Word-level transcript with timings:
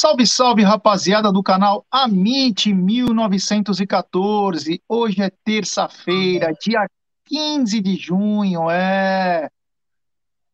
Salve, 0.00 0.28
salve, 0.28 0.62
rapaziada 0.62 1.32
do 1.32 1.42
canal 1.42 1.84
Amit 1.90 2.72
1914. 2.72 4.80
Hoje 4.88 5.20
é 5.20 5.28
terça-feira, 5.42 6.52
dia 6.52 6.86
15 7.26 7.80
de 7.80 7.96
junho, 7.96 8.70
é. 8.70 9.48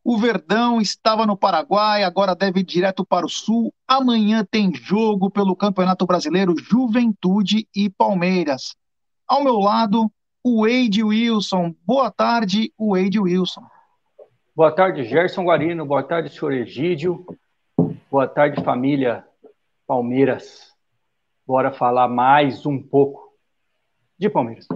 O 0.02 0.16
Verdão 0.16 0.80
estava 0.80 1.26
no 1.26 1.36
Paraguai, 1.36 2.04
agora 2.04 2.34
deve 2.34 2.60
ir 2.60 2.62
direto 2.62 3.04
para 3.04 3.26
o 3.26 3.28
Sul. 3.28 3.70
Amanhã 3.86 4.46
tem 4.50 4.74
jogo 4.74 5.30
pelo 5.30 5.54
Campeonato 5.54 6.06
Brasileiro 6.06 6.54
Juventude 6.56 7.68
e 7.76 7.90
Palmeiras. 7.90 8.74
Ao 9.28 9.44
meu 9.44 9.58
lado, 9.58 10.10
o 10.42 10.62
Wade 10.62 11.04
Wilson. 11.04 11.74
Boa 11.84 12.10
tarde, 12.10 12.72
Wade 12.78 13.20
Wilson. 13.20 13.66
Boa 14.56 14.72
tarde, 14.72 15.04
Gerson 15.04 15.44
Guarino. 15.44 15.84
Boa 15.84 16.02
tarde, 16.02 16.30
senhor 16.30 16.54
Egídio. 16.54 17.26
Boa 18.10 18.26
tarde, 18.26 18.64
família 18.64 19.22
Palmeiras. 19.86 20.72
Bora 21.46 21.72
falar 21.72 22.08
mais 22.08 22.64
um 22.64 22.82
pouco 22.82 23.32
de 24.18 24.30
Palmeiras. 24.30 24.66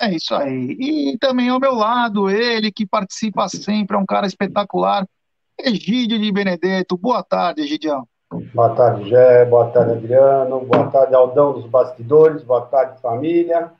É 0.00 0.14
isso 0.14 0.34
aí. 0.34 0.76
E 0.78 1.18
também 1.18 1.48
ao 1.48 1.60
meu 1.60 1.74
lado, 1.74 2.30
ele 2.30 2.72
que 2.72 2.86
participa 2.86 3.48
sempre, 3.48 3.96
é 3.96 4.00
um 4.00 4.06
cara 4.06 4.26
espetacular, 4.26 5.06
Egídio 5.58 6.18
de 6.18 6.32
Benedetto. 6.32 6.96
Boa 6.96 7.22
tarde, 7.22 7.62
Egidião. 7.62 8.06
Boa 8.52 8.74
tarde, 8.74 9.08
Gé. 9.08 9.44
Boa 9.44 9.70
tarde, 9.70 9.92
Adriano. 9.92 10.60
Boa 10.60 10.90
tarde, 10.90 11.14
Aldão 11.14 11.52
dos 11.52 11.66
Bastidores. 11.66 12.42
Boa 12.42 12.62
tarde, 12.62 13.00
família. 13.00 13.72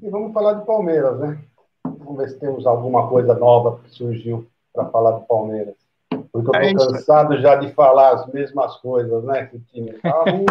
E 0.00 0.08
vamos 0.08 0.32
falar 0.32 0.54
de 0.54 0.64
Palmeiras, 0.64 1.18
né? 1.18 1.38
Vamos 1.84 2.16
ver 2.16 2.30
se 2.30 2.38
temos 2.38 2.66
alguma 2.66 3.08
coisa 3.08 3.34
nova 3.34 3.80
que 3.82 3.90
surgiu 3.90 4.46
para 4.72 4.86
falar 4.86 5.12
do 5.12 5.26
Palmeiras. 5.26 5.74
Porque 6.32 6.56
eu 6.56 6.62
estou 6.62 6.92
cansado 6.92 7.40
já 7.40 7.56
de 7.56 7.72
falar 7.72 8.14
as 8.14 8.26
mesmas 8.32 8.76
coisas, 8.76 9.24
né? 9.24 9.46
Que 9.46 9.56
o 9.56 9.60
time 9.60 9.90
está 9.90 10.22
ruim, 10.30 10.46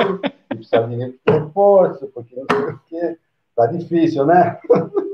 que 0.49 0.55
precisa 0.55 0.87
de 0.87 1.19
reforço, 1.27 2.07
porque 2.07 2.35
não 2.35 2.45
sei 2.51 2.73
o 2.73 2.79
quê. 2.87 3.17
Está 3.49 3.65
difícil, 3.67 4.25
né? 4.25 4.59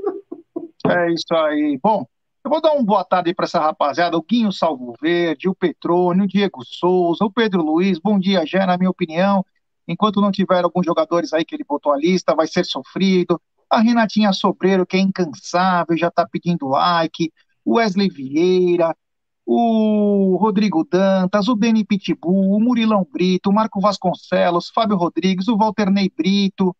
É 0.88 1.10
isso 1.10 1.34
aí. 1.34 1.80
Bom, 1.82 2.06
eu 2.44 2.50
vou 2.50 2.60
dar 2.60 2.72
uma 2.72 2.84
boa 2.84 3.04
tarde 3.04 3.34
para 3.34 3.44
essa 3.44 3.58
rapaziada, 3.58 4.16
o 4.16 4.22
Guinho 4.22 4.52
Salvo 4.52 4.94
Verde, 5.02 5.48
o 5.48 5.54
Petrônio, 5.54 6.22
o 6.22 6.28
Diego 6.28 6.64
Souza, 6.64 7.24
o 7.24 7.32
Pedro 7.32 7.60
Luiz. 7.60 7.98
Bom 7.98 8.20
dia, 8.20 8.46
já 8.46 8.64
na 8.64 8.78
minha 8.78 8.88
opinião. 8.88 9.44
Enquanto 9.88 10.20
não 10.20 10.30
tiver 10.30 10.62
alguns 10.62 10.86
jogadores 10.86 11.32
aí 11.32 11.44
que 11.44 11.56
ele 11.56 11.64
botou 11.64 11.92
a 11.92 11.96
lista, 11.96 12.36
vai 12.36 12.46
ser 12.46 12.64
sofrido. 12.64 13.40
A 13.68 13.80
Renatinha 13.80 14.32
Sobreiro, 14.32 14.86
que 14.86 14.96
é 14.96 15.00
incansável, 15.00 15.96
já 15.96 16.06
está 16.06 16.24
pedindo 16.24 16.68
like. 16.68 17.32
O 17.64 17.78
Wesley 17.78 18.08
Vieira, 18.08 18.96
o 19.46 20.36
Rodrigo 20.40 20.84
Dantas, 20.84 21.46
o 21.46 21.54
Deni 21.54 21.84
Pitbull, 21.84 22.50
o 22.50 22.60
Murilão 22.60 23.06
Brito, 23.08 23.48
o 23.48 23.52
Marco 23.52 23.80
Vasconcelos, 23.80 24.70
Fábio 24.70 24.96
Rodrigues, 24.96 25.46
o 25.46 25.56
Walter 25.56 25.88
Ney 25.88 26.10
Brito, 26.14 26.74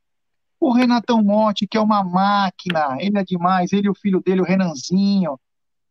o 0.58 0.72
Renatão 0.72 1.22
Monte, 1.22 1.66
que 1.68 1.76
é 1.78 1.80
uma 1.80 2.02
máquina, 2.02 2.96
ele 2.98 3.18
é 3.18 3.24
demais, 3.24 3.72
ele 3.72 3.86
e 3.86 3.90
o 3.90 3.94
filho 3.94 4.20
dele, 4.20 4.40
o 4.40 4.44
Renanzinho, 4.44 5.38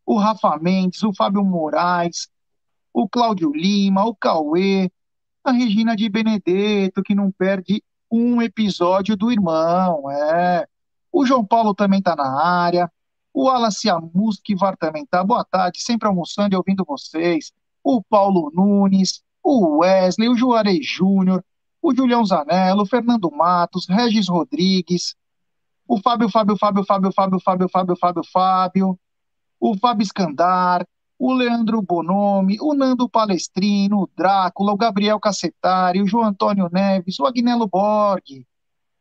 o 0.06 0.18
Rafa 0.18 0.58
Mendes, 0.60 1.02
o 1.02 1.14
Fábio 1.14 1.46
Moraes, 1.46 2.28
o 2.94 3.08
Cláudio 3.08 3.52
Lima, 3.54 4.04
o 4.04 4.14
Cauê, 4.14 4.92
a 5.46 5.52
Regina 5.52 5.96
de 5.96 6.10
Benedetto, 6.10 7.02
que 7.02 7.16
não 7.16 7.32
perde 7.32 7.82
um 8.12 8.42
episódio 8.42 9.16
do 9.16 9.32
irmão, 9.32 10.12
é. 10.12 10.68
O 11.10 11.26
João 11.26 11.46
Paulo 11.46 11.74
também 11.74 12.00
está 12.00 12.16
na 12.18 12.44
área, 12.44 12.92
o 13.36 13.48
Wallace 13.48 13.90
Amusquivar 13.90 14.78
também 14.78 15.06
tá. 15.06 15.22
Boa 15.22 15.44
tarde, 15.44 15.82
sempre 15.82 16.08
almoçando 16.08 16.56
e 16.56 16.58
ouvindo 16.58 16.86
vocês. 16.88 17.52
O 17.84 18.02
Paulo 18.02 18.50
Nunes, 18.56 19.22
o 19.44 19.80
Wesley, 19.80 20.30
o 20.30 20.38
Juarez 20.38 20.88
Júnior, 20.88 21.44
o 21.82 21.94
Julião 21.94 22.24
Zanello, 22.24 22.84
o 22.84 22.86
Fernando 22.86 23.30
Matos, 23.30 23.88
Regis 23.90 24.30
Rodrigues, 24.30 25.16
o 25.86 26.00
Fábio, 26.00 26.30
Fábio, 26.30 26.56
Fábio, 26.58 26.86
Fábio, 26.86 27.12
Fábio, 27.12 27.42
Fábio, 27.42 27.70
Fábio, 27.70 27.96
Fábio, 27.98 28.24
Fábio, 28.24 29.00
o 29.60 29.78
Fábio 29.78 30.04
Escandar, 30.04 30.88
o 31.20 31.34
Leandro 31.34 31.82
Bonomi, 31.82 32.58
o 32.62 32.74
Nando 32.74 33.10
Palestrino, 33.10 34.04
o 34.04 34.10
Drácula, 34.16 34.72
o 34.72 34.78
Gabriel 34.78 35.20
Cacetari, 35.20 36.02
o 36.02 36.08
João 36.08 36.24
Antônio 36.24 36.70
Neves, 36.72 37.20
o 37.20 37.26
Agnello 37.26 37.68
Borg, 37.68 38.46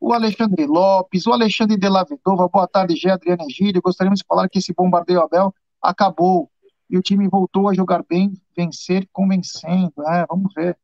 o 0.06 0.12
Alexandre 0.12 0.66
Lopes, 0.66 1.26
o 1.26 1.32
Alexandre 1.32 1.78
de 1.78 1.88
la 1.88 2.04
Vedova, 2.04 2.46
boa 2.46 2.68
tarde, 2.68 2.94
Gé, 2.94 3.10
Adriana 3.10 3.46
Egídio, 3.48 3.80
gostaríamos 3.80 4.20
de 4.20 4.26
falar 4.28 4.50
que 4.50 4.58
esse 4.58 4.74
bombardeio 4.74 5.22
Abel 5.22 5.54
acabou 5.80 6.50
e 6.90 6.98
o 6.98 7.02
time 7.02 7.26
voltou 7.26 7.70
a 7.70 7.74
jogar 7.74 8.04
bem, 8.06 8.34
vencer 8.54 9.08
convencendo, 9.10 9.94
é, 10.06 10.26
vamos 10.28 10.52
ver. 10.52 10.76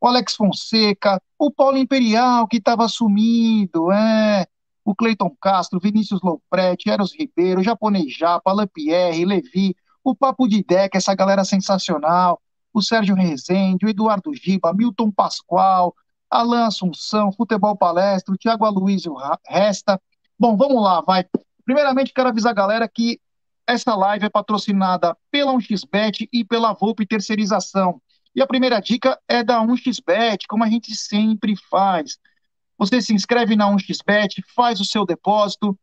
O 0.00 0.06
Alex 0.08 0.36
Fonseca, 0.36 1.20
o 1.38 1.50
Paulo 1.50 1.76
Imperial, 1.76 2.48
que 2.48 2.56
estava 2.56 2.88
sumido, 2.88 3.92
é, 3.92 4.46
o 4.82 4.94
Cleiton 4.94 5.36
Castro, 5.38 5.78
Vinícius 5.78 6.22
Lopretti, 6.22 6.88
Eros 6.88 7.12
Ribeiro, 7.14 7.62
Japonês 7.62 8.16
Japa, 8.16 8.52
Alain 8.52 8.66
Pierre, 8.68 9.22
Levi, 9.26 9.76
o 10.02 10.14
Papo 10.14 10.48
de 10.48 10.64
Deca, 10.64 10.96
essa 10.96 11.14
galera 11.14 11.44
sensacional, 11.44 12.40
o 12.72 12.80
Sérgio 12.80 13.14
Rezende, 13.14 13.84
o 13.84 13.88
Eduardo 13.90 14.32
Giba, 14.32 14.72
Milton 14.72 15.10
Pascoal, 15.10 15.94
Alan 16.32 16.66
Assunção, 16.66 17.30
Futebol 17.30 17.76
Palestra, 17.76 18.34
o 18.34 18.38
Thiago 18.38 18.64
Aloysio 18.64 19.14
Resta. 19.46 20.00
Bom, 20.38 20.56
vamos 20.56 20.82
lá, 20.82 21.02
vai. 21.02 21.24
Primeiramente, 21.64 22.12
quero 22.14 22.30
avisar 22.30 22.52
a 22.52 22.54
galera 22.54 22.88
que 22.88 23.20
essa 23.66 23.94
live 23.94 24.24
é 24.24 24.30
patrocinada 24.30 25.16
pela 25.30 25.52
1xBet 25.52 26.28
e 26.32 26.44
pela 26.44 26.72
Volpe 26.72 27.06
Terceirização. 27.06 28.00
E 28.34 28.40
a 28.40 28.46
primeira 28.46 28.80
dica 28.80 29.20
é 29.28 29.44
da 29.44 29.60
1xBet, 29.60 30.44
como 30.48 30.64
a 30.64 30.68
gente 30.68 30.96
sempre 30.96 31.54
faz. 31.70 32.18
Você 32.78 33.00
se 33.02 33.12
inscreve 33.12 33.54
na 33.54 33.70
1xBet, 33.70 34.42
faz 34.56 34.80
o 34.80 34.86
seu 34.86 35.04
depósito. 35.04 35.78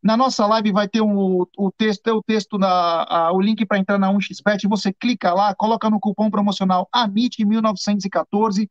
Na 0.00 0.16
nossa 0.16 0.46
live 0.46 0.70
vai 0.70 0.88
ter 0.88 1.00
um, 1.00 1.44
o 1.58 1.72
texto, 1.76 2.06
o 2.06 2.22
texto 2.22 2.56
na, 2.56 3.02
a, 3.02 3.32
o 3.32 3.40
link 3.40 3.66
para 3.66 3.78
entrar 3.78 3.98
na 3.98 4.12
1xBet. 4.12 4.68
Você 4.68 4.92
clica 4.92 5.34
lá, 5.34 5.54
coloca 5.56 5.90
no 5.90 5.98
cupom 5.98 6.30
promocional 6.30 6.88
AMIT1914 6.94 8.68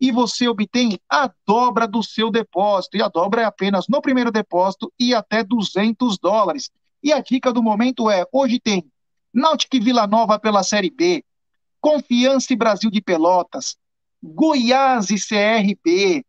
e 0.00 0.12
você 0.12 0.48
obtém 0.48 0.98
a 1.10 1.30
dobra 1.46 1.86
do 1.86 2.02
seu 2.02 2.30
depósito. 2.30 2.96
E 2.96 3.02
a 3.02 3.08
dobra 3.08 3.42
é 3.42 3.44
apenas 3.44 3.86
no 3.88 4.00
primeiro 4.00 4.30
depósito 4.30 4.92
e 4.98 5.14
até 5.14 5.42
200 5.42 6.18
dólares. 6.18 6.70
E 7.02 7.12
a 7.12 7.20
dica 7.20 7.52
do 7.52 7.62
momento 7.62 8.10
é: 8.10 8.24
hoje 8.32 8.60
tem 8.60 8.84
Náutica 9.32 9.76
e 9.76 9.80
Vila 9.80 10.06
Nova 10.06 10.38
pela 10.38 10.62
Série 10.62 10.90
B, 10.90 11.24
Confiança 11.80 12.52
e 12.52 12.56
Brasil 12.56 12.90
de 12.90 13.00
Pelotas, 13.00 13.76
Goiás 14.22 15.10
e 15.10 15.16
CRB, 15.16 16.24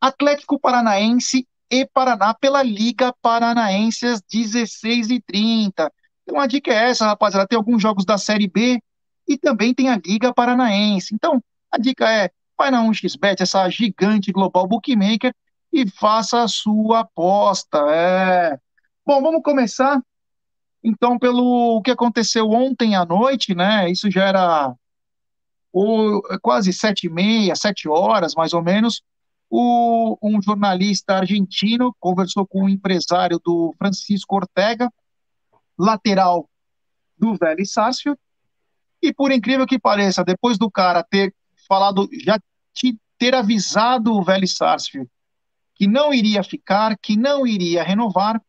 Atlético 0.00 0.58
Paranaense 0.58 1.46
e 1.70 1.86
Paraná 1.86 2.34
pela 2.34 2.62
Liga 2.62 3.12
Paranaense 3.20 4.06
às 4.06 4.20
16h30. 4.22 5.90
Então 6.22 6.40
a 6.40 6.46
dica 6.46 6.72
é 6.72 6.90
essa, 6.90 7.06
rapaziada: 7.06 7.46
tem 7.46 7.56
alguns 7.56 7.80
jogos 7.80 8.04
da 8.04 8.18
Série 8.18 8.48
B 8.48 8.80
e 9.28 9.36
também 9.38 9.74
tem 9.74 9.88
a 9.88 9.96
Liga 9.96 10.32
Paranaense. 10.32 11.14
Então 11.14 11.42
a 11.70 11.78
dica 11.78 12.08
é 12.10 12.30
vai 12.56 12.70
na 12.70 12.82
1xBet, 12.82 13.40
essa 13.40 13.68
gigante 13.68 14.32
global 14.32 14.66
bookmaker, 14.66 15.34
e 15.72 15.88
faça 15.88 16.42
a 16.42 16.48
sua 16.48 17.00
aposta. 17.00 17.78
É. 17.90 18.58
Bom, 19.04 19.22
vamos 19.22 19.42
começar 19.42 20.00
Então, 20.82 21.18
pelo 21.18 21.82
que 21.82 21.90
aconteceu 21.90 22.50
ontem 22.50 22.94
à 22.94 23.04
noite, 23.04 23.54
né, 23.54 23.90
isso 23.90 24.10
já 24.10 24.24
era 24.26 24.74
o, 25.72 26.22
quase 26.40 26.72
sete 26.72 27.06
e 27.06 27.10
meia, 27.10 27.54
sete 27.54 27.88
horas, 27.88 28.34
mais 28.34 28.52
ou 28.54 28.62
menos, 28.62 29.02
o, 29.50 30.16
um 30.22 30.40
jornalista 30.40 31.14
argentino 31.14 31.94
conversou 32.00 32.46
com 32.46 32.62
o 32.62 32.64
um 32.64 32.68
empresário 32.68 33.40
do 33.44 33.74
Francisco 33.78 34.36
Ortega, 34.36 34.90
lateral 35.78 36.48
do 37.18 37.34
Vélez 37.34 37.72
Sarsfield, 37.72 38.18
e 39.02 39.12
por 39.12 39.30
incrível 39.30 39.66
que 39.66 39.78
pareça, 39.78 40.24
depois 40.24 40.58
do 40.58 40.70
cara 40.70 41.02
ter 41.02 41.34
falado, 41.66 42.08
já 42.24 42.38
ter 43.18 43.34
avisado 43.34 44.12
o 44.12 44.22
Vélez 44.22 44.54
Sarsfield 44.54 45.08
que 45.76 45.86
não 45.86 46.12
iria 46.12 46.42
ficar, 46.42 46.96
que 46.98 47.16
não 47.16 47.46
iria 47.46 47.82
renovar, 47.82 48.42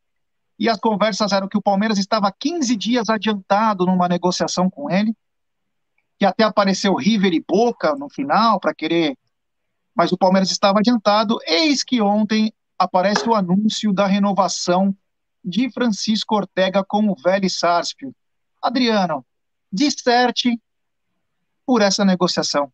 e 0.58 0.68
as 0.68 0.80
conversas 0.80 1.34
eram 1.34 1.48
que 1.48 1.58
o 1.58 1.62
Palmeiras 1.62 2.00
estava 2.00 2.32
15 2.32 2.76
dias 2.76 3.10
adiantado 3.10 3.86
numa 3.86 4.08
negociação 4.08 4.70
com 4.70 4.90
ele, 4.90 5.14
que 6.18 6.26
até 6.26 6.44
apareceu 6.46 6.96
River 6.96 7.34
e 7.34 7.44
Boca 7.46 7.94
no 7.96 8.10
final 8.10 8.60
para 8.60 8.74
querer, 8.74 9.16
mas 9.94 10.12
o 10.12 10.18
Palmeiras 10.18 10.50
estava 10.50 10.80
adiantado. 10.80 11.38
Eis 11.46 11.84
que 11.84 12.02
ontem 12.02 12.52
aparece 12.80 13.28
o 13.28 13.36
anúncio 13.36 13.94
da 13.94 14.08
renovação 14.08 14.96
de 15.44 15.70
Francisco 15.70 16.36
Ortega 16.36 16.84
com 16.84 17.08
o 17.10 17.16
Vélez 17.16 17.60
Sarsfield. 17.60 18.16
Adriano, 18.62 19.24
disserte 19.72 20.60
por 21.66 21.82
essa 21.82 22.04
negociação. 22.04 22.72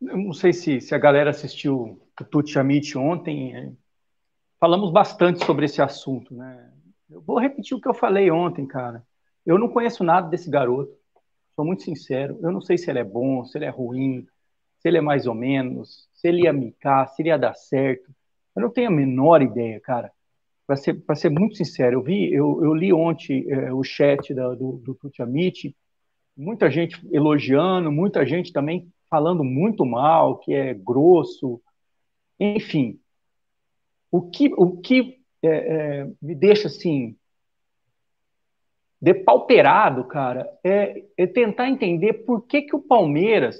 Eu 0.00 0.16
não 0.16 0.32
sei 0.32 0.52
se, 0.52 0.80
se 0.80 0.94
a 0.94 0.98
galera 0.98 1.30
assistiu 1.30 2.00
o 2.20 2.24
Tuti 2.24 2.58
Amit 2.58 2.96
ontem. 2.96 3.56
É, 3.56 3.72
falamos 4.60 4.92
bastante 4.92 5.44
sobre 5.44 5.66
esse 5.66 5.82
assunto, 5.82 6.34
né? 6.34 6.72
Eu 7.10 7.20
vou 7.20 7.38
repetir 7.38 7.76
o 7.76 7.80
que 7.80 7.88
eu 7.88 7.94
falei 7.94 8.30
ontem, 8.30 8.66
cara. 8.66 9.04
Eu 9.44 9.58
não 9.58 9.68
conheço 9.68 10.04
nada 10.04 10.28
desse 10.28 10.50
garoto. 10.50 10.92
Sou 11.56 11.64
muito 11.64 11.82
sincero. 11.82 12.38
Eu 12.42 12.52
não 12.52 12.60
sei 12.60 12.78
se 12.78 12.90
ele 12.90 12.98
é 12.98 13.04
bom, 13.04 13.44
se 13.44 13.58
ele 13.58 13.64
é 13.64 13.70
ruim, 13.70 14.26
se 14.78 14.88
ele 14.88 14.98
é 14.98 15.00
mais 15.00 15.26
ou 15.26 15.34
menos, 15.34 16.08
se 16.12 16.28
ele 16.28 16.42
ia 16.42 16.52
micar, 16.52 17.08
se 17.08 17.22
ele 17.22 17.30
ia 17.30 17.38
dar 17.38 17.54
certo. 17.54 18.12
Eu 18.54 18.62
não 18.62 18.70
tenho 18.70 18.88
a 18.88 18.92
menor 18.92 19.42
ideia, 19.42 19.80
cara. 19.80 20.12
Para 20.66 20.76
ser, 20.76 21.02
ser 21.16 21.30
muito 21.30 21.56
sincero, 21.56 21.96
eu 21.96 22.02
vi, 22.02 22.32
eu, 22.32 22.62
eu 22.62 22.74
li 22.74 22.92
ontem 22.92 23.50
é, 23.50 23.72
o 23.72 23.82
chat 23.82 24.34
da, 24.34 24.54
do, 24.54 24.72
do 24.84 24.94
Tuti 24.94 25.22
Amit, 25.22 25.74
muita 26.36 26.70
gente 26.70 27.00
elogiando, 27.10 27.90
muita 27.90 28.26
gente 28.26 28.52
também 28.52 28.92
falando 29.10 29.44
muito 29.44 29.84
mal, 29.84 30.38
que 30.38 30.54
é 30.54 30.74
grosso, 30.74 31.60
enfim. 32.38 33.00
O 34.10 34.22
que, 34.30 34.52
o 34.56 34.80
que 34.80 35.18
é, 35.42 35.48
é, 35.48 36.10
me 36.20 36.34
deixa 36.34 36.68
assim 36.68 37.16
depauperado, 39.00 40.04
cara, 40.04 40.50
é, 40.64 41.04
é, 41.16 41.26
tentar 41.26 41.68
entender 41.68 42.24
por 42.24 42.42
que, 42.42 42.62
que 42.62 42.74
o 42.74 42.82
Palmeiras 42.82 43.56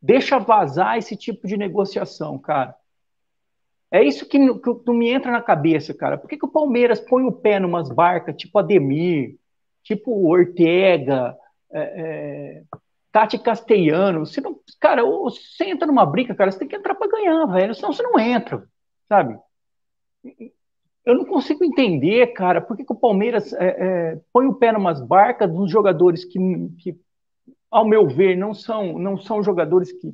deixa 0.00 0.38
vazar 0.38 0.96
esse 0.96 1.16
tipo 1.16 1.46
de 1.46 1.56
negociação, 1.56 2.38
cara. 2.38 2.74
É 3.90 4.02
isso 4.02 4.26
que, 4.26 4.38
que, 4.38 4.92
me 4.92 5.10
entra 5.10 5.30
na 5.30 5.42
cabeça, 5.42 5.94
cara. 5.94 6.18
Por 6.18 6.28
que, 6.28 6.38
que 6.38 6.46
o 6.46 6.50
Palmeiras 6.50 7.00
põe 7.00 7.24
o 7.24 7.32
pé 7.32 7.60
numas 7.60 7.90
barcas 7.90 8.36
tipo 8.36 8.58
Ademir, 8.58 9.38
tipo 9.82 10.28
Ortega, 10.28 11.36
é, 11.70 11.80
é, 11.80 12.62
Tati 13.16 13.38
Castellano. 13.38 14.26
Você 14.26 14.42
não, 14.42 14.60
cara, 14.78 15.02
você 15.02 15.64
entra 15.64 15.86
numa 15.86 16.04
briga, 16.04 16.34
cara, 16.34 16.52
você 16.52 16.58
tem 16.58 16.68
que 16.68 16.76
entrar 16.76 16.94
para 16.94 17.10
ganhar, 17.10 17.46
velho. 17.46 17.74
Senão 17.74 17.90
você 17.90 18.02
não 18.02 18.20
entra, 18.20 18.68
sabe? 19.08 19.38
Eu 21.02 21.14
não 21.14 21.24
consigo 21.24 21.64
entender, 21.64 22.26
cara, 22.34 22.60
por 22.60 22.76
que, 22.76 22.84
que 22.84 22.92
o 22.92 22.98
Palmeiras 22.98 23.54
é, 23.54 23.68
é, 23.68 24.20
põe 24.30 24.46
o 24.46 24.52
pé 24.52 24.70
numas 24.70 25.00
barcas 25.00 25.50
dos 25.50 25.70
jogadores 25.70 26.26
que, 26.26 26.38
que, 26.78 26.94
ao 27.70 27.86
meu 27.86 28.06
ver, 28.06 28.36
não 28.36 28.52
são, 28.52 28.98
não 28.98 29.16
são 29.16 29.42
jogadores 29.42 29.90
que, 29.92 30.12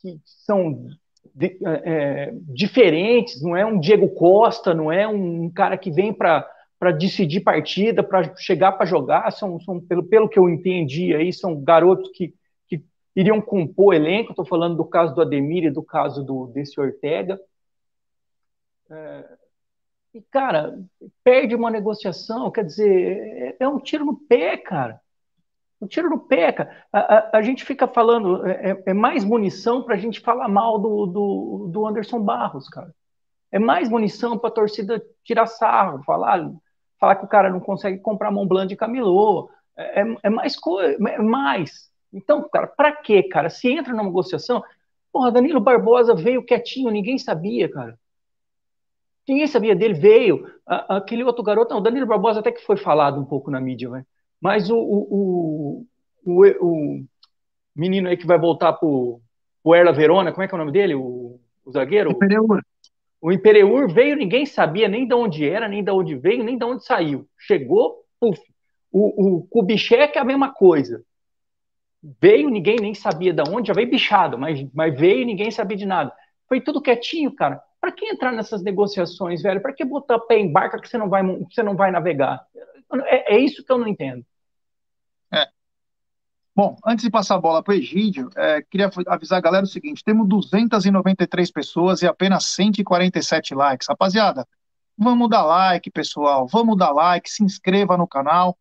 que 0.00 0.18
são 0.24 0.86
de, 1.34 1.58
é, 1.66 1.82
é 1.84 2.32
diferentes, 2.46 3.42
não 3.42 3.54
é 3.54 3.66
um 3.66 3.78
Diego 3.78 4.08
Costa, 4.14 4.72
não 4.72 4.90
é 4.90 5.06
um 5.06 5.50
cara 5.50 5.76
que 5.76 5.90
vem 5.90 6.14
para 6.14 6.48
para 6.78 6.92
decidir 6.92 7.40
partida, 7.40 8.02
para 8.02 8.34
chegar 8.36 8.72
para 8.72 8.86
jogar, 8.86 9.30
são, 9.32 9.60
são 9.60 9.80
pelo, 9.80 10.04
pelo 10.04 10.28
que 10.28 10.38
eu 10.38 10.48
entendi 10.48 11.14
aí, 11.14 11.32
são 11.32 11.60
garotos 11.60 12.10
que, 12.14 12.32
que 12.68 12.84
iriam 13.16 13.40
compor 13.40 13.94
elenco, 13.94 14.30
estou 14.30 14.46
falando 14.46 14.76
do 14.76 14.84
caso 14.84 15.14
do 15.14 15.20
Ademir 15.20 15.64
e 15.64 15.70
do 15.70 15.82
caso 15.82 16.22
do, 16.22 16.46
desse 16.46 16.80
Ortega. 16.80 17.40
É, 18.90 19.38
e, 20.14 20.22
cara, 20.30 20.78
perde 21.24 21.54
uma 21.54 21.70
negociação, 21.70 22.50
quer 22.50 22.64
dizer, 22.64 22.88
é, 22.88 23.56
é 23.60 23.68
um 23.68 23.78
tiro 23.78 24.04
no 24.04 24.16
pé, 24.16 24.56
cara. 24.56 25.00
Um 25.80 25.86
tiro 25.86 26.08
no 26.08 26.18
pé, 26.18 26.52
cara. 26.52 26.84
A, 26.92 26.98
a, 26.98 27.38
a 27.38 27.42
gente 27.42 27.64
fica 27.64 27.86
falando, 27.86 28.46
é, 28.46 28.70
é, 28.70 28.82
é 28.86 28.94
mais 28.94 29.24
munição 29.24 29.82
para 29.82 29.94
a 29.94 29.98
gente 29.98 30.20
falar 30.20 30.48
mal 30.48 30.78
do, 30.78 31.06
do, 31.06 31.68
do 31.72 31.86
Anderson 31.86 32.20
Barros, 32.20 32.68
cara. 32.68 32.94
É 33.50 33.58
mais 33.58 33.88
munição 33.88 34.38
para 34.38 34.48
a 34.48 34.52
torcida 34.52 35.02
tirar 35.24 35.46
sarro, 35.46 36.02
falar, 36.04 36.50
falar 36.98 37.16
que 37.16 37.24
o 37.24 37.28
cara 37.28 37.50
não 37.50 37.60
consegue 37.60 37.98
comprar 37.98 38.30
Mont 38.30 38.48
Blanc 38.48 38.68
de 38.68 38.76
Camilô, 38.76 39.50
é, 39.76 40.02
é, 40.02 40.16
é 40.24 40.30
mais 40.30 40.56
coisa, 40.56 40.96
é 41.08 41.18
mais. 41.18 41.90
Então, 42.12 42.48
cara, 42.48 42.66
para 42.66 42.92
quê, 42.92 43.22
cara? 43.22 43.50
Se 43.50 43.70
entra 43.70 43.92
numa 43.92 44.04
negociação, 44.04 44.62
porra, 45.12 45.30
Danilo 45.30 45.60
Barbosa 45.60 46.14
veio 46.14 46.44
quietinho, 46.44 46.90
ninguém 46.90 47.18
sabia, 47.18 47.70
cara. 47.70 47.98
Ninguém 49.28 49.46
sabia 49.46 49.76
dele, 49.76 49.94
veio. 49.94 50.46
aquele 50.66 51.22
outro 51.22 51.42
garoto, 51.42 51.74
não, 51.74 51.82
Danilo 51.82 52.06
Barbosa 52.06 52.40
até 52.40 52.50
que 52.50 52.64
foi 52.64 52.76
falado 52.76 53.20
um 53.20 53.24
pouco 53.24 53.50
na 53.50 53.60
mídia, 53.60 53.90
né? 53.90 54.04
mas 54.40 54.70
o, 54.70 54.76
o, 54.76 55.86
o, 56.24 56.46
o, 56.60 57.04
menino 57.74 58.08
aí 58.08 58.16
que 58.16 58.26
vai 58.26 58.38
voltar 58.38 58.72
pro, 58.72 59.20
pro 59.62 59.74
Erla 59.74 59.92
Verona, 59.92 60.32
como 60.32 60.42
é 60.42 60.48
que 60.48 60.54
é 60.54 60.56
o 60.56 60.58
nome 60.58 60.72
dele? 60.72 60.94
O, 60.94 61.40
o 61.64 61.72
zagueiro? 61.72 62.12
Imperiur. 62.12 62.62
O 63.20 63.32
Imperiur 63.32 63.92
veio, 63.92 64.16
ninguém 64.16 64.46
sabia 64.46 64.88
nem 64.88 65.06
de 65.06 65.14
onde 65.14 65.48
era, 65.48 65.68
nem 65.68 65.82
de 65.82 65.90
onde 65.90 66.14
veio, 66.16 66.44
nem 66.44 66.56
de 66.56 66.64
onde 66.64 66.84
saiu. 66.84 67.28
Chegou, 67.36 68.04
puf. 68.20 68.40
O, 68.90 69.36
o 69.36 69.46
Kubitschek 69.48 70.16
é 70.16 70.20
a 70.20 70.24
mesma 70.24 70.52
coisa. 70.52 71.04
Veio, 72.20 72.48
ninguém 72.48 72.76
nem 72.80 72.94
sabia 72.94 73.32
de 73.32 73.42
onde, 73.50 73.68
já 73.68 73.74
veio 73.74 73.90
bichado, 73.90 74.38
mas, 74.38 74.64
mas 74.72 74.98
veio 74.98 75.26
ninguém 75.26 75.50
sabia 75.50 75.76
de 75.76 75.84
nada. 75.84 76.12
Foi 76.48 76.60
tudo 76.60 76.80
quietinho, 76.80 77.34
cara. 77.34 77.60
Para 77.80 77.92
que 77.92 78.06
entrar 78.06 78.32
nessas 78.32 78.62
negociações, 78.62 79.42
velho? 79.42 79.60
Para 79.60 79.72
que 79.72 79.84
botar 79.84 80.18
pé 80.20 80.38
em 80.38 80.50
barca 80.50 80.80
que 80.80 80.88
você 80.88 80.96
não 80.96 81.08
vai, 81.08 81.22
você 81.22 81.62
não 81.62 81.76
vai 81.76 81.90
navegar? 81.90 82.40
É, 83.06 83.34
é 83.34 83.38
isso 83.38 83.64
que 83.64 83.70
eu 83.70 83.78
não 83.78 83.86
entendo. 83.86 84.24
Bom, 86.58 86.76
antes 86.84 87.04
de 87.04 87.10
passar 87.12 87.36
a 87.36 87.40
bola 87.40 87.62
para 87.62 87.70
o 87.70 87.76
Egídio, 87.76 88.30
é, 88.34 88.60
queria 88.62 88.90
avisar 89.06 89.38
a 89.38 89.40
galera 89.40 89.62
o 89.64 89.68
seguinte: 89.68 90.02
temos 90.02 90.28
293 90.28 91.52
pessoas 91.52 92.02
e 92.02 92.06
apenas 92.08 92.46
147 92.46 93.54
likes. 93.54 93.86
Rapaziada, 93.88 94.44
vamos 94.98 95.30
dar 95.30 95.44
like, 95.44 95.88
pessoal. 95.88 96.48
Vamos 96.48 96.76
dar 96.76 96.90
like, 96.90 97.30
se 97.30 97.44
inscreva 97.44 97.96
no 97.96 98.08
canal. 98.08 98.58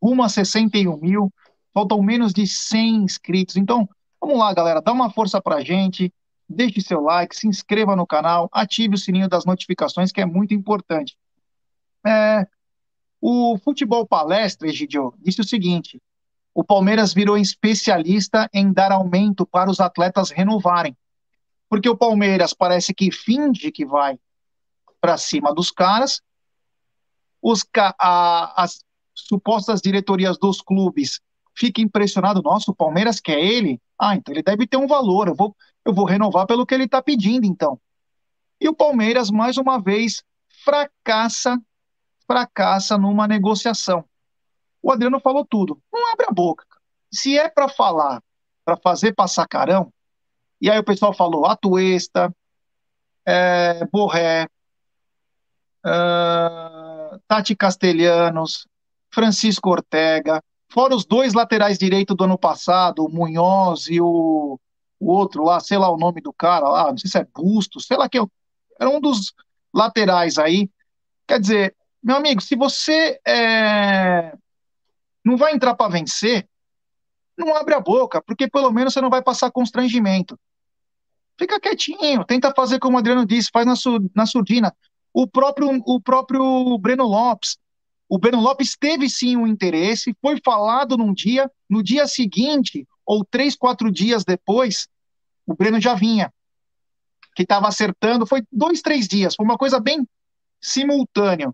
Uma 0.00 0.28
61 0.28 0.96
mil, 0.98 1.34
faltam 1.74 2.00
menos 2.00 2.32
de 2.32 2.46
100 2.46 3.02
inscritos. 3.02 3.56
Então, 3.56 3.88
vamos 4.20 4.38
lá, 4.38 4.54
galera, 4.54 4.80
dá 4.80 4.92
uma 4.92 5.10
força 5.10 5.42
para 5.42 5.56
a 5.56 5.64
gente. 5.64 6.14
Deixe 6.48 6.80
seu 6.80 7.00
like, 7.00 7.34
se 7.34 7.48
inscreva 7.48 7.96
no 7.96 8.06
canal, 8.06 8.48
ative 8.52 8.94
o 8.94 8.98
sininho 8.98 9.28
das 9.28 9.44
notificações, 9.44 10.12
que 10.12 10.20
é 10.20 10.24
muito 10.24 10.54
importante. 10.54 11.18
É, 12.06 12.46
o 13.20 13.58
Futebol 13.58 14.06
Palestra, 14.06 14.68
Egidio, 14.68 15.12
disse 15.18 15.40
o 15.40 15.44
seguinte: 15.44 16.00
o 16.54 16.64
Palmeiras 16.64 17.14
virou 17.14 17.38
especialista 17.38 18.48
em 18.52 18.72
dar 18.72 18.92
aumento 18.92 19.46
para 19.46 19.70
os 19.70 19.80
atletas 19.80 20.30
renovarem. 20.30 20.96
Porque 21.68 21.88
o 21.88 21.96
Palmeiras 21.96 22.52
parece 22.52 22.92
que 22.92 23.12
finge 23.12 23.70
que 23.70 23.86
vai 23.86 24.18
para 25.00 25.16
cima 25.16 25.54
dos 25.54 25.70
caras, 25.70 26.20
os, 27.40 27.64
a, 27.98 28.62
as 28.62 28.84
supostas 29.14 29.80
diretorias 29.80 30.36
dos 30.38 30.60
clubes 30.60 31.20
ficam 31.56 31.84
impressionados, 31.84 32.42
nossa, 32.42 32.70
o 32.70 32.74
Palmeiras 32.74 33.20
quer 33.20 33.38
ele? 33.38 33.80
Ah, 33.98 34.14
então 34.14 34.34
ele 34.34 34.42
deve 34.42 34.66
ter 34.66 34.76
um 34.76 34.86
valor, 34.86 35.28
eu 35.28 35.34
vou, 35.34 35.56
eu 35.84 35.92
vou 35.92 36.04
renovar 36.04 36.46
pelo 36.46 36.66
que 36.66 36.74
ele 36.74 36.84
está 36.84 37.02
pedindo, 37.02 37.46
então. 37.46 37.80
E 38.60 38.68
o 38.68 38.74
Palmeiras, 38.74 39.30
mais 39.30 39.56
uma 39.56 39.80
vez, 39.80 40.22
fracassa, 40.64 41.58
fracassa 42.26 42.98
numa 42.98 43.26
negociação. 43.26 44.04
O 44.82 44.90
Adriano 44.92 45.20
falou 45.20 45.44
tudo. 45.44 45.80
Não 45.92 46.12
abre 46.12 46.26
a 46.28 46.32
boca. 46.32 46.64
Se 47.12 47.38
é 47.38 47.48
para 47.48 47.68
falar, 47.68 48.22
para 48.64 48.76
fazer 48.76 49.14
passar 49.14 49.46
carão, 49.46 49.92
e 50.60 50.70
aí 50.70 50.78
o 50.78 50.84
pessoal 50.84 51.12
falou 51.12 51.46
Atuesta, 51.46 52.34
é, 53.26 53.84
Borré, 53.86 54.46
uh, 55.84 57.18
Tati 57.26 57.56
Castelhanos, 57.56 58.66
Francisco 59.10 59.70
Ortega, 59.70 60.42
fora 60.68 60.94
os 60.94 61.04
dois 61.04 61.34
laterais 61.34 61.78
direitos 61.78 62.16
do 62.16 62.24
ano 62.24 62.38
passado, 62.38 63.04
o 63.04 63.08
Munhoz 63.08 63.86
e 63.88 64.00
o, 64.00 64.58
o 64.98 65.10
outro 65.10 65.44
lá, 65.44 65.58
sei 65.60 65.78
lá 65.78 65.90
o 65.90 65.96
nome 65.96 66.20
do 66.20 66.32
cara 66.32 66.68
lá, 66.68 66.90
não 66.90 66.98
sei 66.98 67.10
se 67.10 67.18
é 67.18 67.26
Busto, 67.34 67.80
sei 67.80 67.96
lá 67.96 68.08
que 68.08 68.18
é, 68.18 68.22
era 68.78 68.90
um 68.90 69.00
dos 69.00 69.34
laterais 69.72 70.38
aí. 70.38 70.70
Quer 71.26 71.40
dizer, 71.40 71.76
meu 72.02 72.16
amigo, 72.16 72.40
se 72.40 72.56
você 72.56 73.20
é, 73.26 74.34
não 75.24 75.36
vai 75.36 75.54
entrar 75.54 75.74
para 75.74 75.90
vencer, 75.90 76.48
não 77.36 77.54
abre 77.56 77.74
a 77.74 77.80
boca, 77.80 78.22
porque 78.22 78.48
pelo 78.48 78.70
menos 78.70 78.92
você 78.92 79.00
não 79.00 79.10
vai 79.10 79.22
passar 79.22 79.50
constrangimento. 79.50 80.38
Fica 81.38 81.58
quietinho, 81.58 82.24
tenta 82.24 82.52
fazer 82.54 82.78
como 82.78 82.96
o 82.96 83.00
Adriano 83.00 83.24
disse, 83.24 83.48
faz 83.50 83.66
na, 83.66 83.74
su, 83.74 84.10
na 84.14 84.26
surdina. 84.26 84.74
O 85.12 85.26
próprio, 85.26 85.70
o 85.86 86.00
próprio 86.00 86.76
Breno 86.78 87.04
Lopes. 87.04 87.56
O 88.08 88.18
Breno 88.18 88.40
Lopes 88.40 88.76
teve 88.78 89.08
sim 89.08 89.36
um 89.36 89.46
interesse, 89.46 90.14
foi 90.20 90.38
falado 90.44 90.96
num 90.96 91.14
dia, 91.14 91.50
no 91.68 91.82
dia 91.82 92.06
seguinte, 92.06 92.86
ou 93.06 93.24
três, 93.24 93.56
quatro 93.56 93.90
dias 93.90 94.24
depois, 94.24 94.86
o 95.46 95.54
Breno 95.54 95.80
já 95.80 95.94
vinha. 95.94 96.32
Que 97.34 97.42
estava 97.42 97.68
acertando, 97.68 98.26
foi 98.26 98.42
dois, 98.52 98.82
três 98.82 99.08
dias, 99.08 99.34
foi 99.34 99.44
uma 99.44 99.56
coisa 99.56 99.80
bem 99.80 100.06
simultânea. 100.60 101.50